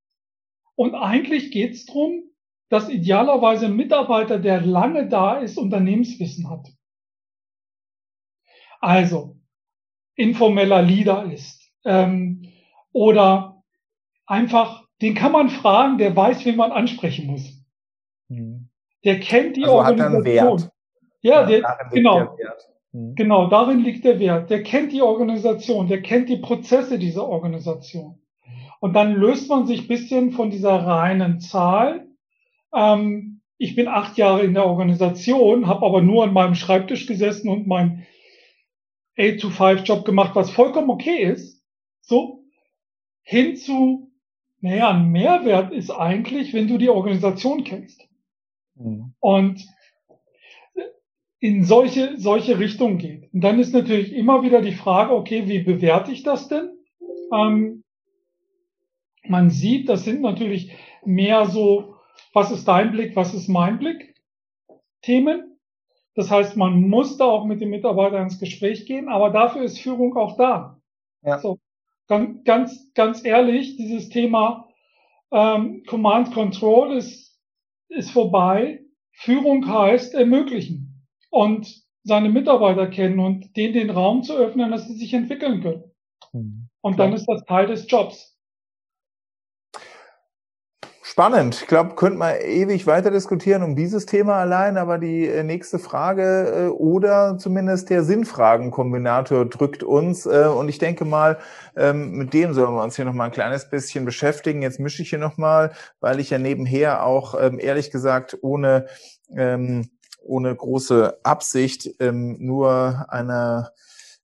Und 0.76 0.96
eigentlich 0.96 1.52
geht's 1.52 1.86
drum, 1.86 2.24
dass 2.70 2.90
idealerweise 2.90 3.66
ein 3.66 3.76
Mitarbeiter, 3.76 4.40
der 4.40 4.62
lange 4.62 5.10
da 5.10 5.40
ist, 5.40 5.58
Unternehmenswissen 5.58 6.50
hat. 6.50 6.70
Also 8.80 9.38
informeller 10.16 10.82
Leader 10.82 11.32
ist 11.32 11.72
ähm, 11.84 12.52
oder 12.94 13.64
einfach, 14.26 14.88
den 15.02 15.16
kann 15.16 15.32
man 15.34 15.50
fragen, 15.50 15.98
der 15.98 16.16
weiß, 16.16 16.46
wen 16.46 16.56
man 16.56 16.72
ansprechen 16.72 17.28
muss. 17.28 17.61
Der 19.04 19.20
kennt 19.20 19.58
die 19.58 19.64
also 19.64 19.76
Organisation. 19.76 20.70
Ja, 21.22 21.46
der, 21.46 21.64
genau. 21.92 22.38
Mhm. 22.92 23.16
Genau, 23.16 23.48
darin 23.48 23.80
liegt 23.80 24.04
der 24.04 24.20
Wert. 24.20 24.50
Der 24.50 24.64
kennt 24.64 24.92
die 24.92 25.02
Organisation, 25.02 25.88
der 25.88 26.02
kennt 26.02 26.30
die 26.30 26.38
Prozesse 26.38 27.00
dieser 27.00 27.28
Organisation. 27.28 28.20
Und 28.80 28.94
dann 28.94 29.14
löst 29.14 29.50
man 29.50 29.66
sich 29.66 29.88
bisschen 29.88 30.32
von 30.32 30.50
dieser 30.50 30.76
reinen 30.76 31.40
Zahl. 31.40 32.08
Ähm, 32.74 33.42
ich 33.58 33.76
bin 33.76 33.88
acht 33.88 34.18
Jahre 34.18 34.44
in 34.44 34.56
der 34.56 34.66
Organisation, 34.66 35.68
habe 35.68 35.86
aber 35.86 36.02
nur 36.02 36.24
an 36.24 36.34
meinem 36.34 36.56
Schreibtisch 36.56 37.06
gesessen 37.06 37.48
und 37.48 37.68
mein 37.68 38.08
8-to-5-Job 39.18 40.04
gemacht, 40.04 40.32
was 40.36 40.50
vollkommen 40.50 40.90
okay 40.90 41.24
ist. 41.24 41.64
So, 42.02 42.44
hin 43.22 43.56
zu, 43.56 44.12
naja, 44.62 44.90
ein 44.90 45.12
Mehrwert 45.12 45.72
ist 45.72 45.92
eigentlich, 45.92 46.54
wenn 46.54 46.68
du 46.68 46.80
die 46.80 46.90
Organisation 46.90 47.64
kennst. 47.64 48.08
Mhm. 48.76 49.14
Und 49.20 49.66
in 51.40 51.64
solche, 51.64 52.18
solche 52.18 52.60
Richtungen 52.60 53.00
geht. 53.00 53.34
Und 53.34 53.42
dann 53.42 53.60
ist 53.60 53.74
natürlich 53.74 54.14
immer 54.14 54.44
wieder 54.44 54.62
die 54.62 54.74
Frage, 54.74 55.14
okay, 55.14 55.48
wie 55.48 55.60
bewerte 55.60 56.12
ich 56.12 56.22
das 56.22 56.48
denn? 56.48 56.70
Ähm, 57.34 57.84
man 59.28 59.50
sieht, 59.50 59.90
das 59.90 60.04
sind 60.04 60.22
natürlich 60.22 60.72
mehr 61.04 61.48
so, 61.48 61.96
was 62.34 62.52
ist 62.52 62.68
dein 62.68 62.92
Blick, 62.92 63.16
was 63.16 63.34
ist 63.34 63.48
mein 63.48 63.80
Blick? 63.80 64.16
Themen. 65.02 65.58
Das 66.14 66.30
heißt, 66.30 66.58
man 66.58 66.82
muss 66.90 67.18
da 67.18 67.26
auch 67.26 67.46
mit 67.46 67.60
dem 67.60 67.70
Mitarbeiter 67.70 68.22
ins 68.22 68.40
Gespräch 68.40 68.86
gehen, 68.86 69.10
aber 69.10 69.32
dafür 69.32 69.64
ist 69.64 69.80
Führung 69.80 70.16
auch 70.18 70.38
da. 70.38 70.80
Ja. 71.24 71.40
So, 71.40 71.58
ganz, 72.08 72.44
ganz, 72.44 72.94
ganz 72.94 73.26
ehrlich, 73.26 73.78
dieses 73.78 74.10
Thema 74.10 74.68
ähm, 75.32 75.84
Command 75.88 76.34
Control 76.34 76.96
ist 76.98 77.31
ist 77.92 78.12
vorbei. 78.12 78.82
Führung 79.12 79.68
heißt 79.68 80.14
ermöglichen 80.16 81.06
und 81.30 81.68
seine 82.04 82.30
Mitarbeiter 82.30 82.88
kennen 82.88 83.20
und 83.20 83.56
denen 83.56 83.74
den 83.74 83.90
Raum 83.90 84.24
zu 84.24 84.36
öffnen, 84.36 84.72
dass 84.72 84.88
sie 84.88 84.96
sich 84.96 85.14
entwickeln 85.14 85.62
können. 85.62 85.84
Mhm. 86.34 86.70
Und 86.82 87.00
dann 87.00 87.14
ist 87.14 87.28
das 87.28 87.44
Teil 87.46 87.68
des 87.68 87.90
Jobs. 87.90 88.31
Spannend. 91.12 91.56
Ich 91.56 91.68
glaube, 91.68 91.96
könnte 91.96 92.18
man 92.18 92.36
ewig 92.40 92.88
weiter 92.88 93.12
diskutieren 93.12 93.64
um 93.64 93.76
dieses 93.76 94.06
Thema 94.06 94.36
allein, 94.36 94.78
aber 94.78 94.98
die 94.98 95.28
äh, 95.28 95.44
nächste 95.44 95.78
Frage 95.78 96.68
äh, 96.68 96.68
oder 96.70 97.38
zumindest 97.38 97.90
der 97.90 98.06
Sinnfragenkombinator 98.06 99.44
drückt 99.44 99.84
uns. 99.84 100.26
Äh, 100.26 100.46
und 100.46 100.70
ich 100.70 100.78
denke 100.78 101.04
mal, 101.04 101.38
ähm, 101.76 102.12
mit 102.12 102.34
dem 102.34 102.54
sollen 102.54 102.74
wir 102.76 102.82
uns 102.82 102.96
hier 102.96 103.04
nochmal 103.04 103.26
ein 103.26 103.34
kleines 103.34 103.70
bisschen 103.70 104.06
beschäftigen. 104.06 104.62
Jetzt 104.62 104.80
mische 104.80 105.02
ich 105.02 105.10
hier 105.10 105.20
nochmal, 105.20 105.74
weil 106.00 106.22
ich 106.22 106.30
ja 106.30 106.38
nebenher 106.38 107.06
auch 107.06 107.36
ähm, 107.38 107.60
ehrlich 107.60 107.92
gesagt 107.92 108.38
ohne, 108.42 108.86
ähm, 109.36 109.90
ohne 110.24 110.56
große 110.56 111.18
Absicht 111.24 111.90
nur 112.00 113.06
eine 113.10 113.72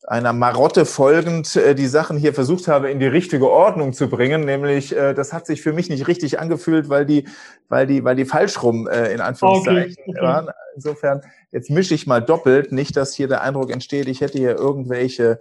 einer 0.06 0.34
Marotte 0.34 0.86
folgend 0.86 1.56
äh, 1.56 1.76
die 1.76 1.88
Sachen 1.88 2.18
hier 2.18 2.34
versucht 2.34 2.68
habe, 2.68 2.90
in 2.92 3.00
die 3.00 3.08
richtige 3.08 3.50
Ordnung 3.50 3.94
zu 3.94 4.10
bringen. 4.10 4.46
Nämlich, 4.46 4.96
äh, 4.96 5.14
das 5.14 5.34
hat 5.34 5.46
sich 5.46 5.62
für 5.62 5.74
mich 5.74 5.90
nicht 5.90 6.08
richtig 6.08 6.40
angefühlt, 6.40 6.90
weil 6.90 7.06
die, 7.06 7.28
weil 7.68 7.88
die, 7.88 8.04
weil 8.04 8.16
die 8.16 8.26
falsch 8.26 8.62
rum 8.64 8.88
äh, 8.88 9.12
in 9.12 9.22
Anführungszeichen 9.22 9.96
okay, 10.08 10.22
waren. 10.22 10.50
Insofern, 10.76 11.22
jetzt 11.52 11.70
mische 11.70 11.94
ich 11.94 12.08
mal 12.08 12.22
doppelt, 12.22 12.72
nicht, 12.72 12.96
dass 12.96 13.14
hier 13.14 13.28
der 13.28 13.42
Eindruck 13.42 13.72
entsteht, 13.72 14.08
ich 14.08 14.22
hätte 14.22 14.38
hier 14.38 14.56
irgendwelche 14.56 15.40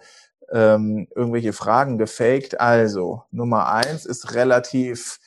ähm, 0.52 1.09
irgendwelche 1.14 1.52
Fragen 1.52 1.98
gefaked. 1.98 2.61
Also, 2.61 3.22
Nummer 3.30 3.72
eins 3.72 4.07
ist 4.07 4.34
relativ 4.34 5.18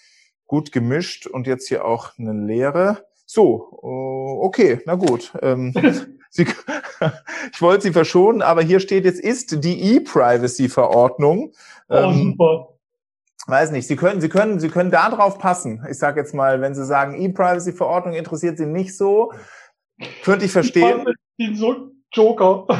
gut 0.48 0.72
gemischt 0.72 1.28
und 1.28 1.48
jetzt 1.48 1.68
hier 1.68 1.86
auch 1.86 2.18
eine 2.18 2.34
leere. 2.34 3.06
So, 3.26 3.70
oh, 3.82 4.40
okay, 4.42 4.82
na 4.86 4.96
gut. 4.96 5.32
Ähm, 5.42 5.74
Sie, 6.30 6.46
ich 7.54 7.62
wollte 7.62 7.84
Sie 7.84 7.94
verschonen, 7.94 8.42
aber 8.42 8.62
hier 8.62 8.80
steht 8.80 9.06
jetzt, 9.06 9.20
ist 9.20 9.64
die 9.64 9.96
E-Privacy-Verordnung. 9.96 11.54
Oh, 11.90 11.96
ähm, 11.96 12.36
super. 12.38 12.78
weiß 13.48 13.72
nicht, 13.72 13.88
Sie 13.88 13.96
können, 13.96 14.22
Sie 14.22 14.30
können, 14.30 14.60
Sie 14.60 14.70
können 14.70 14.92
da 14.92 15.10
drauf 15.10 15.40
passen. 15.40 15.86
Ich 15.90 15.98
sage 15.98 16.20
jetzt 16.20 16.34
mal, 16.34 16.62
wenn 16.62 16.76
Sie 16.76 16.86
sagen, 16.86 17.20
E-Privacy-Verordnung 17.20 18.14
interessiert 18.14 18.58
Sie 18.58 18.68
nicht 18.68 18.96
so, 18.96 19.34
könnte 20.24 20.46
ich 20.46 20.52
verstehen. 20.52 21.06
Ich 21.38 21.58
so 21.58 21.92
Joker. 22.14 22.68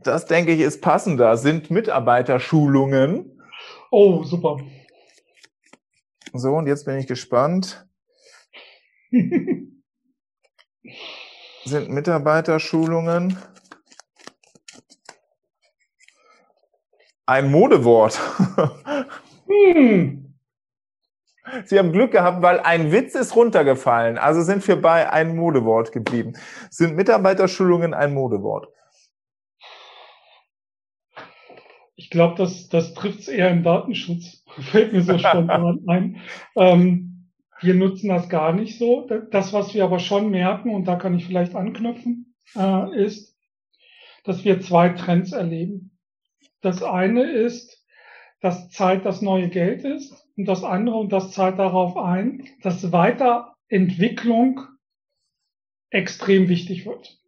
Das 0.00 0.26
denke 0.26 0.52
ich 0.52 0.60
ist 0.60 0.80
passender. 0.80 1.36
Sind 1.36 1.72
Mitarbeiterschulungen. 1.72 3.42
Oh, 3.90 4.22
super. 4.22 4.58
So, 6.32 6.54
und 6.54 6.68
jetzt 6.68 6.84
bin 6.84 6.98
ich 6.98 7.08
gespannt. 7.08 7.84
Sind 11.64 11.90
Mitarbeiterschulungen 11.90 13.36
ein 17.26 17.50
Modewort? 17.50 18.18
hm. 19.48 20.34
Sie 21.64 21.78
haben 21.78 21.92
Glück 21.92 22.12
gehabt, 22.12 22.42
weil 22.42 22.60
ein 22.60 22.92
Witz 22.92 23.14
ist 23.14 23.34
runtergefallen. 23.34 24.18
Also 24.18 24.42
sind 24.42 24.66
wir 24.68 24.80
bei 24.80 25.10
ein 25.10 25.36
Modewort 25.36 25.92
geblieben. 25.92 26.34
Sind 26.70 26.96
Mitarbeiterschulungen 26.96 27.94
ein 27.94 28.12
Modewort? 28.12 28.68
Ich 31.96 32.10
glaube, 32.10 32.36
das, 32.36 32.68
das 32.68 32.94
trifft 32.94 33.20
es 33.20 33.28
eher 33.28 33.50
im 33.50 33.62
Datenschutz. 33.64 34.44
Fällt 34.70 34.92
mir 34.92 35.02
so 35.02 35.18
spontan 35.18 35.80
ein. 35.88 36.20
Ähm, 36.56 37.07
wir 37.60 37.74
nutzen 37.74 38.08
das 38.08 38.28
gar 38.28 38.52
nicht 38.52 38.78
so. 38.78 39.08
Das, 39.30 39.52
was 39.52 39.74
wir 39.74 39.84
aber 39.84 39.98
schon 39.98 40.30
merken, 40.30 40.74
und 40.74 40.84
da 40.86 40.96
kann 40.96 41.14
ich 41.14 41.26
vielleicht 41.26 41.54
anknüpfen, 41.54 42.34
äh, 42.56 43.04
ist, 43.04 43.36
dass 44.24 44.44
wir 44.44 44.60
zwei 44.60 44.90
Trends 44.90 45.32
erleben. 45.32 45.98
Das 46.60 46.82
eine 46.82 47.24
ist, 47.30 47.84
dass 48.40 48.70
Zeit 48.70 49.04
das 49.04 49.22
neue 49.22 49.48
Geld 49.48 49.84
ist 49.84 50.26
und 50.36 50.46
das 50.46 50.64
andere, 50.64 50.96
und 50.96 51.12
das 51.12 51.32
zahlt 51.32 51.58
darauf 51.58 51.96
ein, 51.96 52.44
dass 52.62 52.92
Weiterentwicklung 52.92 54.60
extrem 55.90 56.48
wichtig 56.48 56.86
wird 56.86 57.18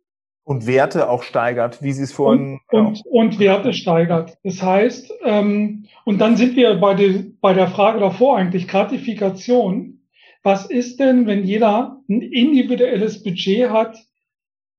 und 0.50 0.66
Werte 0.66 1.08
auch 1.08 1.22
steigert, 1.22 1.80
wie 1.80 1.92
Sie 1.92 2.02
es 2.02 2.12
vorhin. 2.12 2.58
Und, 2.70 2.86
und, 2.86 3.06
und 3.06 3.38
Werte 3.38 3.72
steigert. 3.72 4.36
Das 4.42 4.60
heißt, 4.60 5.12
ähm, 5.24 5.86
und 6.04 6.18
dann 6.20 6.36
sind 6.36 6.56
wir 6.56 6.74
bei, 6.74 6.94
die, 6.94 7.36
bei 7.40 7.54
der 7.54 7.68
Frage 7.68 8.00
davor 8.00 8.36
eigentlich 8.36 8.66
Gratifikation. 8.66 9.99
Was 10.42 10.66
ist 10.66 11.00
denn, 11.00 11.26
wenn 11.26 11.44
jeder 11.44 12.00
ein 12.08 12.22
individuelles 12.22 13.22
Budget 13.22 13.70
hat 13.70 13.98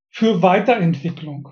für 0.09 0.41
Weiterentwicklung? 0.41 1.49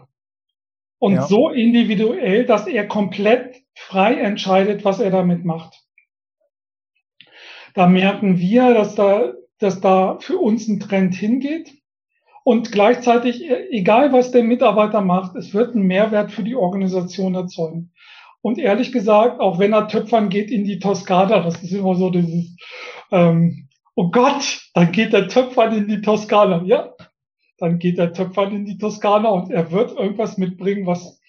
Und 0.98 1.14
ja. 1.14 1.22
so 1.24 1.50
individuell, 1.50 2.46
dass 2.46 2.68
er 2.68 2.88
komplett 2.88 3.62
frei 3.74 4.16
entscheidet, 4.16 4.84
was 4.84 5.00
er 5.00 5.12
damit 5.12 5.46
macht. 5.46 5.82
Da 7.74 7.88
merken 7.88 8.40
wir, 8.40 8.74
dass 8.74 8.96
da, 8.96 9.34
dass 9.60 9.80
da 9.80 10.18
für 10.20 10.38
uns 10.38 10.68
ein 10.68 10.80
Trend 10.80 11.16
hingeht. 11.16 11.74
Und 12.44 12.72
gleichzeitig, 12.72 13.44
e, 13.44 13.70
egal 13.70 14.12
was 14.12 14.32
der 14.32 14.44
Mitarbeiter 14.44 15.02
macht, 15.02 15.36
es 15.36 15.54
wird 15.54 15.76
einen 15.76 15.86
Mehrwert 15.86 16.32
für 16.32 16.44
die 16.44 16.56
Organisation 16.56 17.36
erzeugen. 17.36 17.94
Und 18.42 18.58
ehrlich 18.58 18.92
gesagt, 18.92 19.40
auch 19.40 19.60
wenn 19.60 19.74
er 19.74 19.88
töpfern 19.88 20.30
geht 20.30 20.50
in 20.50 20.64
die 20.64 20.80
Toskana, 20.80 21.42
das 21.42 21.62
ist 21.62 21.72
immer 21.72 21.96
so 21.96 22.10
dieses, 22.10 22.58
ähm, 23.12 23.69
oh 23.96 24.10
Gott, 24.12 24.70
dann 24.74 24.92
geht 24.92 25.14
der 25.14 25.28
Töpfern 25.28 25.76
in 25.76 25.88
die 25.88 26.02
Toskana. 26.02 26.64
Ja, 26.64 26.94
dann 27.58 27.80
geht 27.80 27.98
der 27.98 28.14
Töpfern 28.14 28.54
in 28.56 28.66
die 28.66 28.78
Toskana 28.78 29.30
und 29.30 29.52
er 29.52 29.72
wird 29.72 29.98
irgendwas 29.98 30.38
mitbringen, 30.38 30.86
was, 30.86 31.20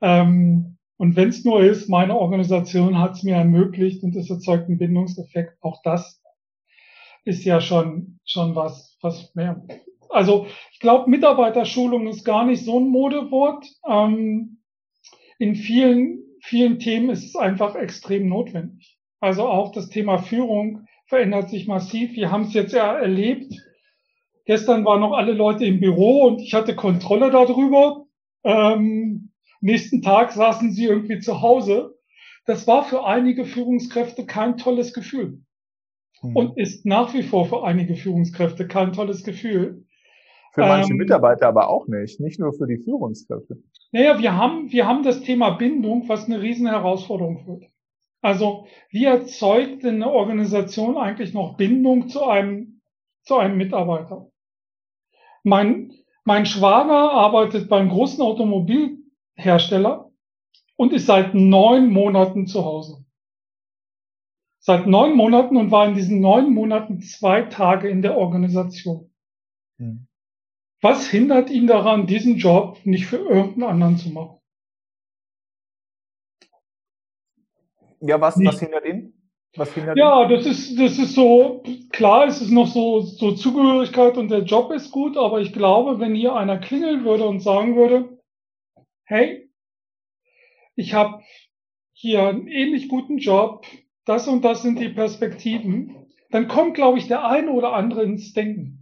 ähm, 0.00 0.78
und 0.96 1.16
wenn 1.16 1.30
es 1.30 1.44
nur 1.44 1.62
ist, 1.62 1.88
meine 1.88 2.18
Organisation 2.18 2.98
hat 2.98 3.12
es 3.12 3.22
mir 3.22 3.36
ermöglicht 3.36 4.02
und 4.02 4.14
es 4.16 4.28
erzeugt 4.28 4.68
einen 4.68 4.78
Bindungseffekt. 4.78 5.56
Auch 5.62 5.80
das 5.82 6.22
ist 7.24 7.44
ja 7.44 7.60
schon, 7.60 8.20
schon 8.24 8.54
was, 8.54 8.98
was 9.00 9.34
mehr 9.34 9.62
also 10.10 10.46
ich 10.72 10.80
glaube, 10.80 11.08
Mitarbeiterschulung 11.08 12.06
ist 12.08 12.24
gar 12.24 12.44
nicht 12.44 12.64
so 12.64 12.78
ein 12.78 12.88
Modewort. 12.88 13.66
Ähm, 13.88 14.58
in 15.38 15.54
vielen, 15.54 16.22
vielen 16.42 16.78
Themen 16.78 17.10
ist 17.10 17.24
es 17.24 17.36
einfach 17.36 17.74
extrem 17.76 18.28
notwendig. 18.28 18.98
Also 19.20 19.48
auch 19.48 19.72
das 19.72 19.88
Thema 19.88 20.18
Führung 20.18 20.86
verändert 21.10 21.50
sich 21.50 21.66
massiv. 21.66 22.14
Wir 22.14 22.30
haben 22.30 22.44
es 22.44 22.54
jetzt 22.54 22.72
ja 22.72 22.96
erlebt. 22.96 23.52
Gestern 24.46 24.84
waren 24.84 25.00
noch 25.00 25.12
alle 25.12 25.32
Leute 25.32 25.66
im 25.66 25.80
Büro 25.80 26.22
und 26.22 26.40
ich 26.40 26.54
hatte 26.54 26.74
Kontrolle 26.74 27.30
darüber. 27.30 28.06
Ähm, 28.44 29.32
nächsten 29.60 30.02
Tag 30.02 30.32
saßen 30.32 30.72
sie 30.72 30.86
irgendwie 30.86 31.18
zu 31.18 31.42
Hause. 31.42 31.98
Das 32.46 32.66
war 32.66 32.84
für 32.84 33.04
einige 33.04 33.44
Führungskräfte 33.44 34.24
kein 34.24 34.56
tolles 34.56 34.94
Gefühl. 34.94 35.40
Hm. 36.20 36.36
Und 36.36 36.56
ist 36.56 36.86
nach 36.86 37.12
wie 37.12 37.24
vor 37.24 37.46
für 37.46 37.64
einige 37.64 37.96
Führungskräfte 37.96 38.68
kein 38.68 38.92
tolles 38.92 39.24
Gefühl. 39.24 39.84
Für 40.52 40.62
manche 40.62 40.92
ähm, 40.92 40.98
Mitarbeiter 40.98 41.48
aber 41.48 41.68
auch 41.68 41.88
nicht, 41.88 42.20
nicht 42.20 42.38
nur 42.38 42.52
für 42.52 42.66
die 42.66 42.78
Führungskräfte. 42.78 43.56
Naja, 43.90 44.20
wir 44.20 44.36
haben, 44.36 44.70
wir 44.70 44.86
haben 44.86 45.02
das 45.02 45.22
Thema 45.22 45.50
Bindung, 45.50 46.08
was 46.08 46.26
eine 46.26 46.40
riesen 46.40 46.68
Herausforderung 46.68 47.46
wird. 47.46 47.70
Also, 48.22 48.66
wie 48.90 49.04
erzeugt 49.04 49.82
denn 49.82 50.02
eine 50.02 50.10
Organisation 50.10 50.98
eigentlich 50.98 51.32
noch 51.32 51.56
Bindung 51.56 52.08
zu 52.08 52.24
einem, 52.24 52.82
zu 53.22 53.36
einem 53.36 53.56
Mitarbeiter? 53.56 54.30
Mein, 55.42 55.92
mein 56.24 56.44
Schwager 56.44 57.12
arbeitet 57.12 57.68
beim 57.70 57.88
großen 57.88 58.22
Automobilhersteller 58.22 60.10
und 60.76 60.92
ist 60.92 61.06
seit 61.06 61.34
neun 61.34 61.90
Monaten 61.90 62.46
zu 62.46 62.64
Hause. 62.64 63.04
Seit 64.58 64.86
neun 64.86 65.16
Monaten 65.16 65.56
und 65.56 65.70
war 65.70 65.88
in 65.88 65.94
diesen 65.94 66.20
neun 66.20 66.52
Monaten 66.52 67.00
zwei 67.00 67.42
Tage 67.42 67.88
in 67.88 68.02
der 68.02 68.18
Organisation. 68.18 69.10
Hm. 69.78 70.06
Was 70.82 71.08
hindert 71.08 71.50
ihn 71.50 71.66
daran, 71.66 72.06
diesen 72.06 72.36
Job 72.36 72.78
nicht 72.84 73.06
für 73.06 73.16
irgendeinen 73.16 73.70
anderen 73.70 73.96
zu 73.96 74.10
machen? 74.10 74.39
Ja, 78.00 78.20
was, 78.20 78.36
was 78.38 78.60
hindert 78.60 78.84
ihn? 78.86 79.12
Was 79.56 79.74
hindert 79.74 79.96
ja, 79.98 80.24
ihn? 80.24 80.30
das 80.30 80.46
ist, 80.46 80.78
das 80.78 80.98
ist 80.98 81.14
so, 81.14 81.62
klar, 81.90 82.26
es 82.26 82.40
ist 82.40 82.50
noch 82.50 82.66
so, 82.66 83.00
so 83.00 83.32
Zugehörigkeit 83.32 84.16
und 84.16 84.30
der 84.30 84.42
Job 84.42 84.72
ist 84.72 84.90
gut, 84.90 85.16
aber 85.16 85.40
ich 85.40 85.52
glaube, 85.52 86.00
wenn 86.00 86.14
hier 86.14 86.34
einer 86.34 86.58
klingeln 86.58 87.04
würde 87.04 87.26
und 87.26 87.40
sagen 87.40 87.76
würde, 87.76 88.20
hey, 89.04 89.50
ich 90.76 90.94
habe 90.94 91.22
hier 91.92 92.28
einen 92.28 92.48
ähnlich 92.48 92.88
guten 92.88 93.18
Job, 93.18 93.66
das 94.04 94.28
und 94.28 94.44
das 94.44 94.62
sind 94.62 94.78
die 94.78 94.88
Perspektiven, 94.88 96.06
dann 96.30 96.48
kommt, 96.48 96.74
glaube 96.74 96.98
ich, 96.98 97.08
der 97.08 97.26
eine 97.26 97.50
oder 97.50 97.72
andere 97.74 98.04
ins 98.04 98.32
Denken. 98.32 98.79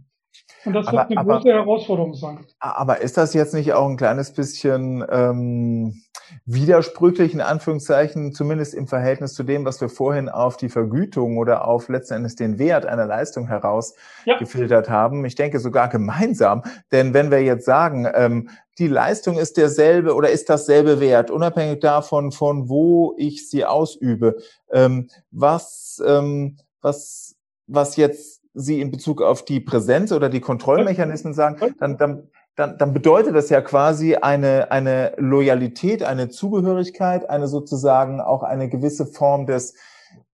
Und 0.65 0.73
das 0.73 0.87
aber, 0.87 0.97
wird 0.97 1.11
eine 1.11 1.19
aber, 1.19 1.35
große 1.35 1.49
Herausforderung 1.49 2.13
sein. 2.13 2.39
Aber 2.59 3.01
ist 3.01 3.17
das 3.17 3.33
jetzt 3.33 3.53
nicht 3.53 3.73
auch 3.73 3.87
ein 3.87 3.97
kleines 3.97 4.33
bisschen 4.33 5.05
ähm, 5.09 6.01
widersprüchlich, 6.45 7.33
in 7.33 7.41
Anführungszeichen, 7.41 8.33
zumindest 8.33 8.73
im 8.73 8.87
Verhältnis 8.87 9.33
zu 9.33 9.43
dem, 9.43 9.65
was 9.65 9.79
wir 9.81 9.89
vorhin 9.89 10.29
auf 10.29 10.57
die 10.57 10.69
Vergütung 10.69 11.37
oder 11.37 11.65
auf 11.65 11.89
letzten 11.89 12.15
Endes 12.15 12.35
den 12.35 12.59
Wert 12.59 12.85
einer 12.85 13.05
Leistung 13.05 13.47
herausgefiltert 13.47 14.87
ja. 14.87 14.93
haben? 14.93 15.25
Ich 15.25 15.35
denke 15.35 15.59
sogar 15.59 15.89
gemeinsam. 15.89 16.63
Denn 16.91 17.13
wenn 17.13 17.31
wir 17.31 17.41
jetzt 17.41 17.65
sagen, 17.65 18.07
ähm, 18.13 18.49
die 18.77 18.87
Leistung 18.87 19.37
ist 19.37 19.57
derselbe 19.57 20.13
oder 20.13 20.29
ist 20.29 20.49
dasselbe 20.49 20.99
Wert, 20.99 21.31
unabhängig 21.31 21.79
davon, 21.79 22.31
von 22.31 22.69
wo 22.69 23.13
ich 23.17 23.49
sie 23.49 23.65
ausübe, 23.65 24.37
ähm, 24.71 25.09
was, 25.31 26.01
ähm, 26.05 26.57
was, 26.81 27.35
was 27.67 27.95
jetzt 27.97 28.38
Sie 28.53 28.81
in 28.81 28.91
Bezug 28.91 29.21
auf 29.21 29.45
die 29.45 29.59
Präsenz 29.59 30.11
oder 30.11 30.29
die 30.29 30.39
Kontrollmechanismen 30.39 31.33
sagen, 31.33 31.75
dann, 31.79 31.97
dann, 31.97 32.29
dann, 32.55 32.77
dann 32.77 32.93
bedeutet 32.93 33.35
das 33.35 33.49
ja 33.49 33.61
quasi 33.61 34.15
eine, 34.15 34.71
eine 34.71 35.13
Loyalität, 35.17 36.03
eine 36.03 36.29
Zugehörigkeit, 36.29 37.29
eine 37.29 37.47
sozusagen 37.47 38.21
auch 38.21 38.43
eine 38.43 38.69
gewisse 38.69 39.05
Form 39.05 39.45
des, 39.45 39.75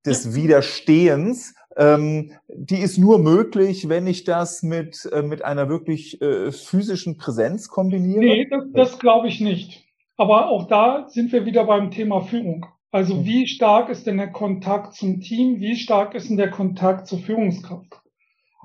des 0.06 0.34
Widerstehens. 0.34 1.56
Ähm, 1.78 2.32
die 2.48 2.78
ist 2.80 2.98
nur 2.98 3.20
möglich, 3.20 3.90
wenn 3.90 4.08
ich 4.08 4.24
das 4.24 4.64
mit, 4.64 5.10
äh, 5.12 5.22
mit 5.22 5.44
einer 5.44 5.68
wirklich 5.68 6.22
äh, 6.22 6.52
physischen 6.52 7.18
Präsenz 7.18 7.68
kombiniere. 7.68 8.20
Nee, 8.20 8.48
das, 8.50 8.64
das 8.74 9.00
glaube 9.00 9.28
ich 9.28 9.42
nicht. 9.42 9.84
Aber 10.18 10.48
auch 10.50 10.68
da 10.68 11.08
sind 11.10 11.34
wir 11.34 11.46
wieder 11.46 11.66
beim 11.66 11.92
Thema 11.92 12.22
Führung. 12.22 12.66
Also 12.92 13.16
hm. 13.16 13.26
wie 13.26 13.48
stark 13.48 13.90
ist 13.90 14.08
denn 14.08 14.18
der 14.18 14.32
Kontakt 14.32 14.94
zum 14.94 15.20
Team? 15.20 15.60
Wie 15.60 15.76
stark 15.76 16.16
ist 16.16 16.30
denn 16.30 16.38
der 16.38 16.50
Kontakt 16.50 17.08
zur 17.08 17.20
Führungskraft? 17.20 18.02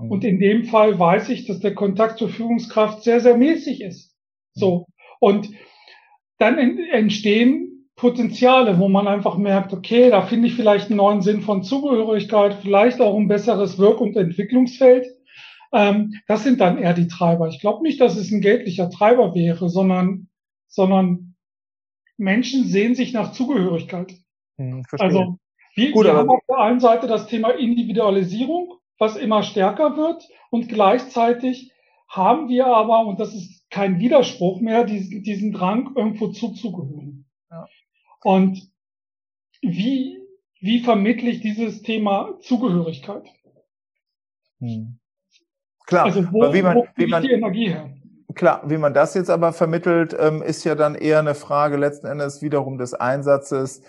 Und 0.09 0.25
in 0.25 0.39
dem 0.39 0.65
Fall 0.65 0.99
weiß 0.99 1.29
ich, 1.31 1.47
dass 1.47 1.61
der 1.61 1.75
Kontakt 1.75 2.19
zur 2.19 2.29
Führungskraft 2.29 3.03
sehr, 3.03 3.21
sehr 3.21 3.37
mäßig 3.37 3.83
ist. 3.83 4.17
So. 4.55 4.87
Und 5.19 5.51
dann 6.39 6.59
entstehen 6.59 7.89
Potenziale, 7.97 8.79
wo 8.79 8.89
man 8.89 9.07
einfach 9.07 9.37
merkt, 9.37 9.75
okay, 9.75 10.09
da 10.09 10.23
finde 10.23 10.49
ich 10.49 10.55
vielleicht 10.55 10.87
einen 10.87 10.97
neuen 10.97 11.21
Sinn 11.21 11.43
von 11.43 11.63
Zugehörigkeit, 11.63 12.55
vielleicht 12.63 13.01
auch 13.01 13.15
ein 13.15 13.29
besseres 13.29 13.79
Wirk- 13.79 14.01
und 14.01 14.17
Entwicklungsfeld. 14.17 15.07
Ähm, 15.73 16.15
das 16.27 16.43
sind 16.43 16.61
dann 16.61 16.79
eher 16.79 16.95
die 16.95 17.09
Treiber. 17.09 17.49
Ich 17.49 17.61
glaube 17.61 17.83
nicht, 17.83 18.01
dass 18.01 18.17
es 18.17 18.31
ein 18.31 18.41
geldlicher 18.41 18.89
Treiber 18.89 19.35
wäre, 19.35 19.69
sondern, 19.69 20.29
sondern 20.67 21.35
Menschen 22.17 22.65
sehen 22.65 22.95
sich 22.95 23.13
nach 23.13 23.33
Zugehörigkeit. 23.33 24.15
Hm, 24.57 24.83
also 24.93 25.37
wir, 25.75 25.93
Gut, 25.93 26.07
wir 26.07 26.15
haben 26.15 26.31
auf 26.31 26.41
der 26.49 26.59
einen 26.59 26.81
Seite 26.81 27.07
das 27.07 27.27
Thema 27.27 27.51
Individualisierung, 27.51 28.80
was 29.01 29.17
immer 29.17 29.43
stärker 29.43 29.97
wird 29.97 30.29
und 30.51 30.69
gleichzeitig 30.69 31.73
haben 32.07 32.49
wir 32.49 32.67
aber, 32.67 33.07
und 33.07 33.19
das 33.19 33.35
ist 33.35 33.69
kein 33.71 33.99
Widerspruch 33.99 34.61
mehr, 34.61 34.85
diesen, 34.85 35.23
diesen 35.23 35.53
Drang, 35.53 35.93
irgendwo 35.97 36.29
zuzugehören. 36.29 37.25
Ja. 37.51 37.67
Und 38.23 38.71
wie, 39.63 40.19
wie 40.61 40.81
vermittle 40.81 41.31
ich 41.31 41.41
dieses 41.41 41.83
Thema 41.83 42.39
Zugehörigkeit? 42.41 43.25
Hm. 44.59 44.99
Klar, 45.87 46.05
also 46.05 46.25
wo, 46.33 46.53
wie 46.53 46.63
man, 46.63 46.77
wo 46.77 46.87
wie 46.97 47.07
man, 47.07 47.23
die 47.23 47.33
Energie 47.33 47.69
her? 47.69 47.91
Klar, 48.35 48.69
wie 48.69 48.77
man 48.77 48.93
das 48.93 49.15
jetzt 49.15 49.31
aber 49.31 49.53
vermittelt, 49.53 50.15
ähm, 50.19 50.43
ist 50.43 50.65
ja 50.65 50.75
dann 50.75 50.95
eher 50.95 51.21
eine 51.21 51.35
Frage 51.35 51.77
letzten 51.77 52.07
Endes 52.07 52.43
wiederum 52.43 52.77
des 52.77 52.95
Einsatzes. 52.95 53.83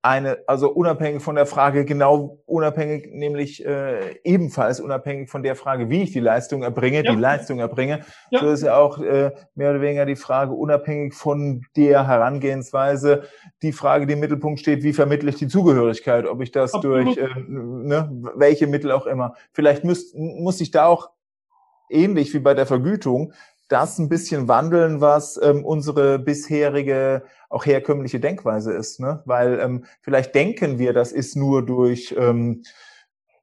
Eine, 0.00 0.38
also 0.46 0.70
unabhängig 0.70 1.22
von 1.22 1.34
der 1.34 1.44
Frage, 1.44 1.84
genau 1.84 2.38
unabhängig, 2.46 3.08
nämlich 3.10 3.66
äh, 3.66 4.16
ebenfalls 4.22 4.78
unabhängig 4.78 5.28
von 5.28 5.42
der 5.42 5.56
Frage, 5.56 5.90
wie 5.90 6.02
ich 6.02 6.12
die 6.12 6.20
Leistung 6.20 6.62
erbringe, 6.62 7.04
ja. 7.04 7.10
die 7.10 7.18
Leistung 7.18 7.58
erbringe, 7.58 8.04
ja. 8.30 8.38
so 8.38 8.48
ist 8.48 8.62
ja 8.62 8.76
auch 8.76 9.00
äh, 9.00 9.32
mehr 9.56 9.70
oder 9.70 9.80
weniger 9.80 10.06
die 10.06 10.14
Frage, 10.14 10.52
unabhängig 10.52 11.14
von 11.14 11.62
der 11.76 12.06
Herangehensweise, 12.06 13.24
die 13.62 13.72
Frage, 13.72 14.06
die 14.06 14.12
im 14.12 14.20
Mittelpunkt 14.20 14.60
steht, 14.60 14.84
wie 14.84 14.92
vermittle 14.92 15.30
ich 15.30 15.36
die 15.36 15.48
Zugehörigkeit, 15.48 16.26
ob 16.26 16.42
ich 16.42 16.52
das 16.52 16.74
Absolut. 16.74 17.16
durch 17.16 17.18
äh, 17.18 17.28
ne, 17.48 18.08
welche 18.36 18.68
Mittel 18.68 18.92
auch 18.92 19.06
immer. 19.06 19.34
Vielleicht 19.52 19.82
müsst, 19.82 20.14
muss 20.14 20.60
ich 20.60 20.70
da 20.70 20.86
auch 20.86 21.10
ähnlich 21.90 22.32
wie 22.34 22.38
bei 22.38 22.54
der 22.54 22.66
Vergütung 22.66 23.32
das 23.68 23.98
ein 23.98 24.08
bisschen 24.08 24.48
wandeln, 24.48 25.00
was 25.00 25.38
ähm, 25.42 25.64
unsere 25.64 26.18
bisherige, 26.18 27.22
auch 27.50 27.66
herkömmliche 27.66 28.20
Denkweise 28.20 28.72
ist. 28.72 29.00
Ne? 29.00 29.22
Weil 29.24 29.60
ähm, 29.60 29.84
vielleicht 30.00 30.34
denken 30.34 30.78
wir, 30.78 30.92
das 30.92 31.12
ist 31.12 31.36
nur 31.36 31.64
durch, 31.64 32.14
ähm, 32.18 32.62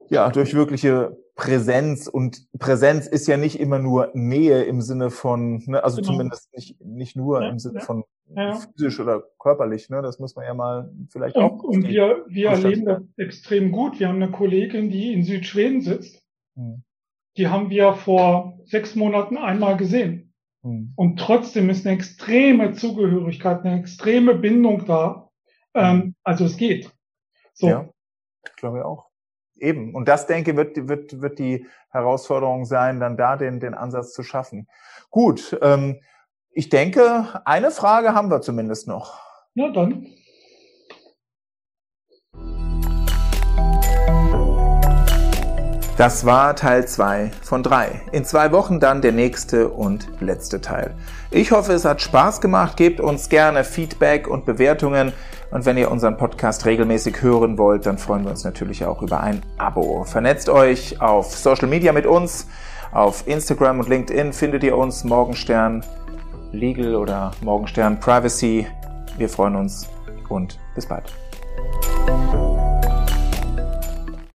ja, 0.10 0.30
durch 0.30 0.54
wirkliche 0.54 1.18
Präsenz 1.36 2.08
und 2.08 2.48
Präsenz 2.60 3.08
ist 3.08 3.28
ja 3.28 3.38
nicht 3.38 3.60
immer 3.60 3.80
nur 3.80 4.12
Nähe 4.14 4.64
im 4.64 4.82
Sinne 4.82 5.10
von, 5.10 5.64
ne, 5.66 5.84
also 5.84 5.98
genau. 5.98 6.14
zumindest 6.14 6.54
nicht, 6.54 6.80
nicht 6.82 7.16
nur 7.18 7.42
ja, 7.42 7.50
im 7.50 7.60
Sinne 7.60 7.80
ja, 7.80 7.86
von 7.86 8.06
ja. 8.34 8.56
physisch 8.56 9.00
oder 9.02 9.24
körperlich, 9.38 9.90
ne? 9.90 10.02
Das 10.02 10.18
muss 10.18 10.36
man 10.38 10.46
ja 10.46 10.54
mal 10.54 10.90
vielleicht 11.10 11.36
und, 11.36 11.44
auch. 11.44 11.64
Und 11.64 11.90
wir, 11.90 12.24
wir 12.28 12.52
erleben 12.52 12.86
das 12.86 13.02
extrem 13.18 13.74
gut. 13.74 14.00
Wir 14.00 14.08
haben 14.08 14.22
eine 14.22 14.32
Kollegin, 14.32 14.90
die 14.90 15.12
in 15.12 15.24
Südschweden 15.24 15.82
sitzt. 15.82 16.24
Hm 16.56 16.85
die 17.38 17.48
haben 17.48 17.70
wir 17.70 17.94
vor 17.94 18.60
sechs 18.66 18.96
Monaten 18.96 19.38
einmal 19.38 19.78
gesehen. 19.78 20.34
Mhm. 20.64 20.94
Und 20.96 21.20
trotzdem 21.20 21.70
ist 21.70 21.86
eine 21.86 21.96
extreme 21.96 22.74
Zugehörigkeit, 22.74 23.64
eine 23.64 23.80
extreme 23.80 24.36
Bindung 24.36 24.86
da. 24.86 25.30
Ähm, 25.74 26.16
also 26.24 26.46
es 26.46 26.58
geht. 26.58 26.92
So. 27.54 27.68
Ja, 27.68 27.90
glaube 28.58 28.80
ich 28.80 28.84
auch. 28.84 29.08
Eben. 29.58 29.96
Und 29.96 30.08
das, 30.08 30.28
denke 30.28 30.52
ich, 30.52 30.58
wird, 30.58 30.88
wird, 30.88 31.22
wird 31.22 31.40
die 31.40 31.66
Herausforderung 31.90 32.66
sein, 32.66 33.00
dann 33.00 33.18
da 33.18 33.38
den, 33.38 33.60
den 33.60 33.74
Ansatz 33.74 34.14
zu 34.14 34.24
schaffen. 34.24 34.68
Gut. 35.10 35.58
Ähm, 35.62 36.02
ich 36.52 36.70
denke, 36.70 37.42
eine 37.46 37.72
Frage 37.72 38.14
haben 38.14 38.30
wir 38.30 38.42
zumindest 38.42 38.88
noch. 38.88 39.20
Ja, 39.54 39.72
dann. 39.72 40.08
Das 45.98 46.26
war 46.26 46.58
Teil 46.58 46.86
2 46.86 47.32
von 47.42 47.64
3. 47.64 48.02
In 48.12 48.26
zwei 48.26 48.52
Wochen 48.52 48.82
dann 48.82 49.02
der 49.02 49.14
nächste 49.14 49.70
und 49.70 50.10
letzte 50.20 50.60
Teil. 50.60 50.94
Ich 51.32 51.54
hoffe, 51.54 51.72
es 51.72 51.86
hat 51.86 52.02
Spaß 52.02 52.42
gemacht. 52.42 52.76
Gebt 52.76 53.00
uns 53.00 53.30
gerne 53.30 53.64
Feedback 53.64 54.28
und 54.28 54.46
Bewertungen. 54.46 55.14
Und 55.52 55.66
wenn 55.66 55.78
ihr 55.78 55.90
unseren 55.90 56.18
Podcast 56.18 56.66
regelmäßig 56.66 57.22
hören 57.22 57.58
wollt, 57.58 57.86
dann 57.86 57.98
freuen 57.98 58.26
wir 58.26 58.32
uns 58.32 58.44
natürlich 58.44 58.84
auch 58.84 59.02
über 59.02 59.22
ein 59.22 59.42
Abo. 59.58 60.04
Vernetzt 60.04 60.50
euch 60.50 61.00
auf 61.00 61.34
Social 61.34 61.70
Media 61.70 61.94
mit 61.94 62.06
uns. 62.06 62.48
Auf 62.92 63.26
Instagram 63.26 63.80
und 63.80 63.88
LinkedIn 63.88 64.34
findet 64.34 64.64
ihr 64.64 64.78
uns 64.78 65.06
Morgenstern 65.06 65.82
Legal 66.52 66.96
oder 66.96 67.32
Morgenstern 67.40 68.02
Privacy. 68.02 68.68
Wir 69.18 69.30
freuen 69.30 69.56
uns 69.56 69.88
und 70.28 70.60
bis 70.76 70.86
bald. 70.86 71.14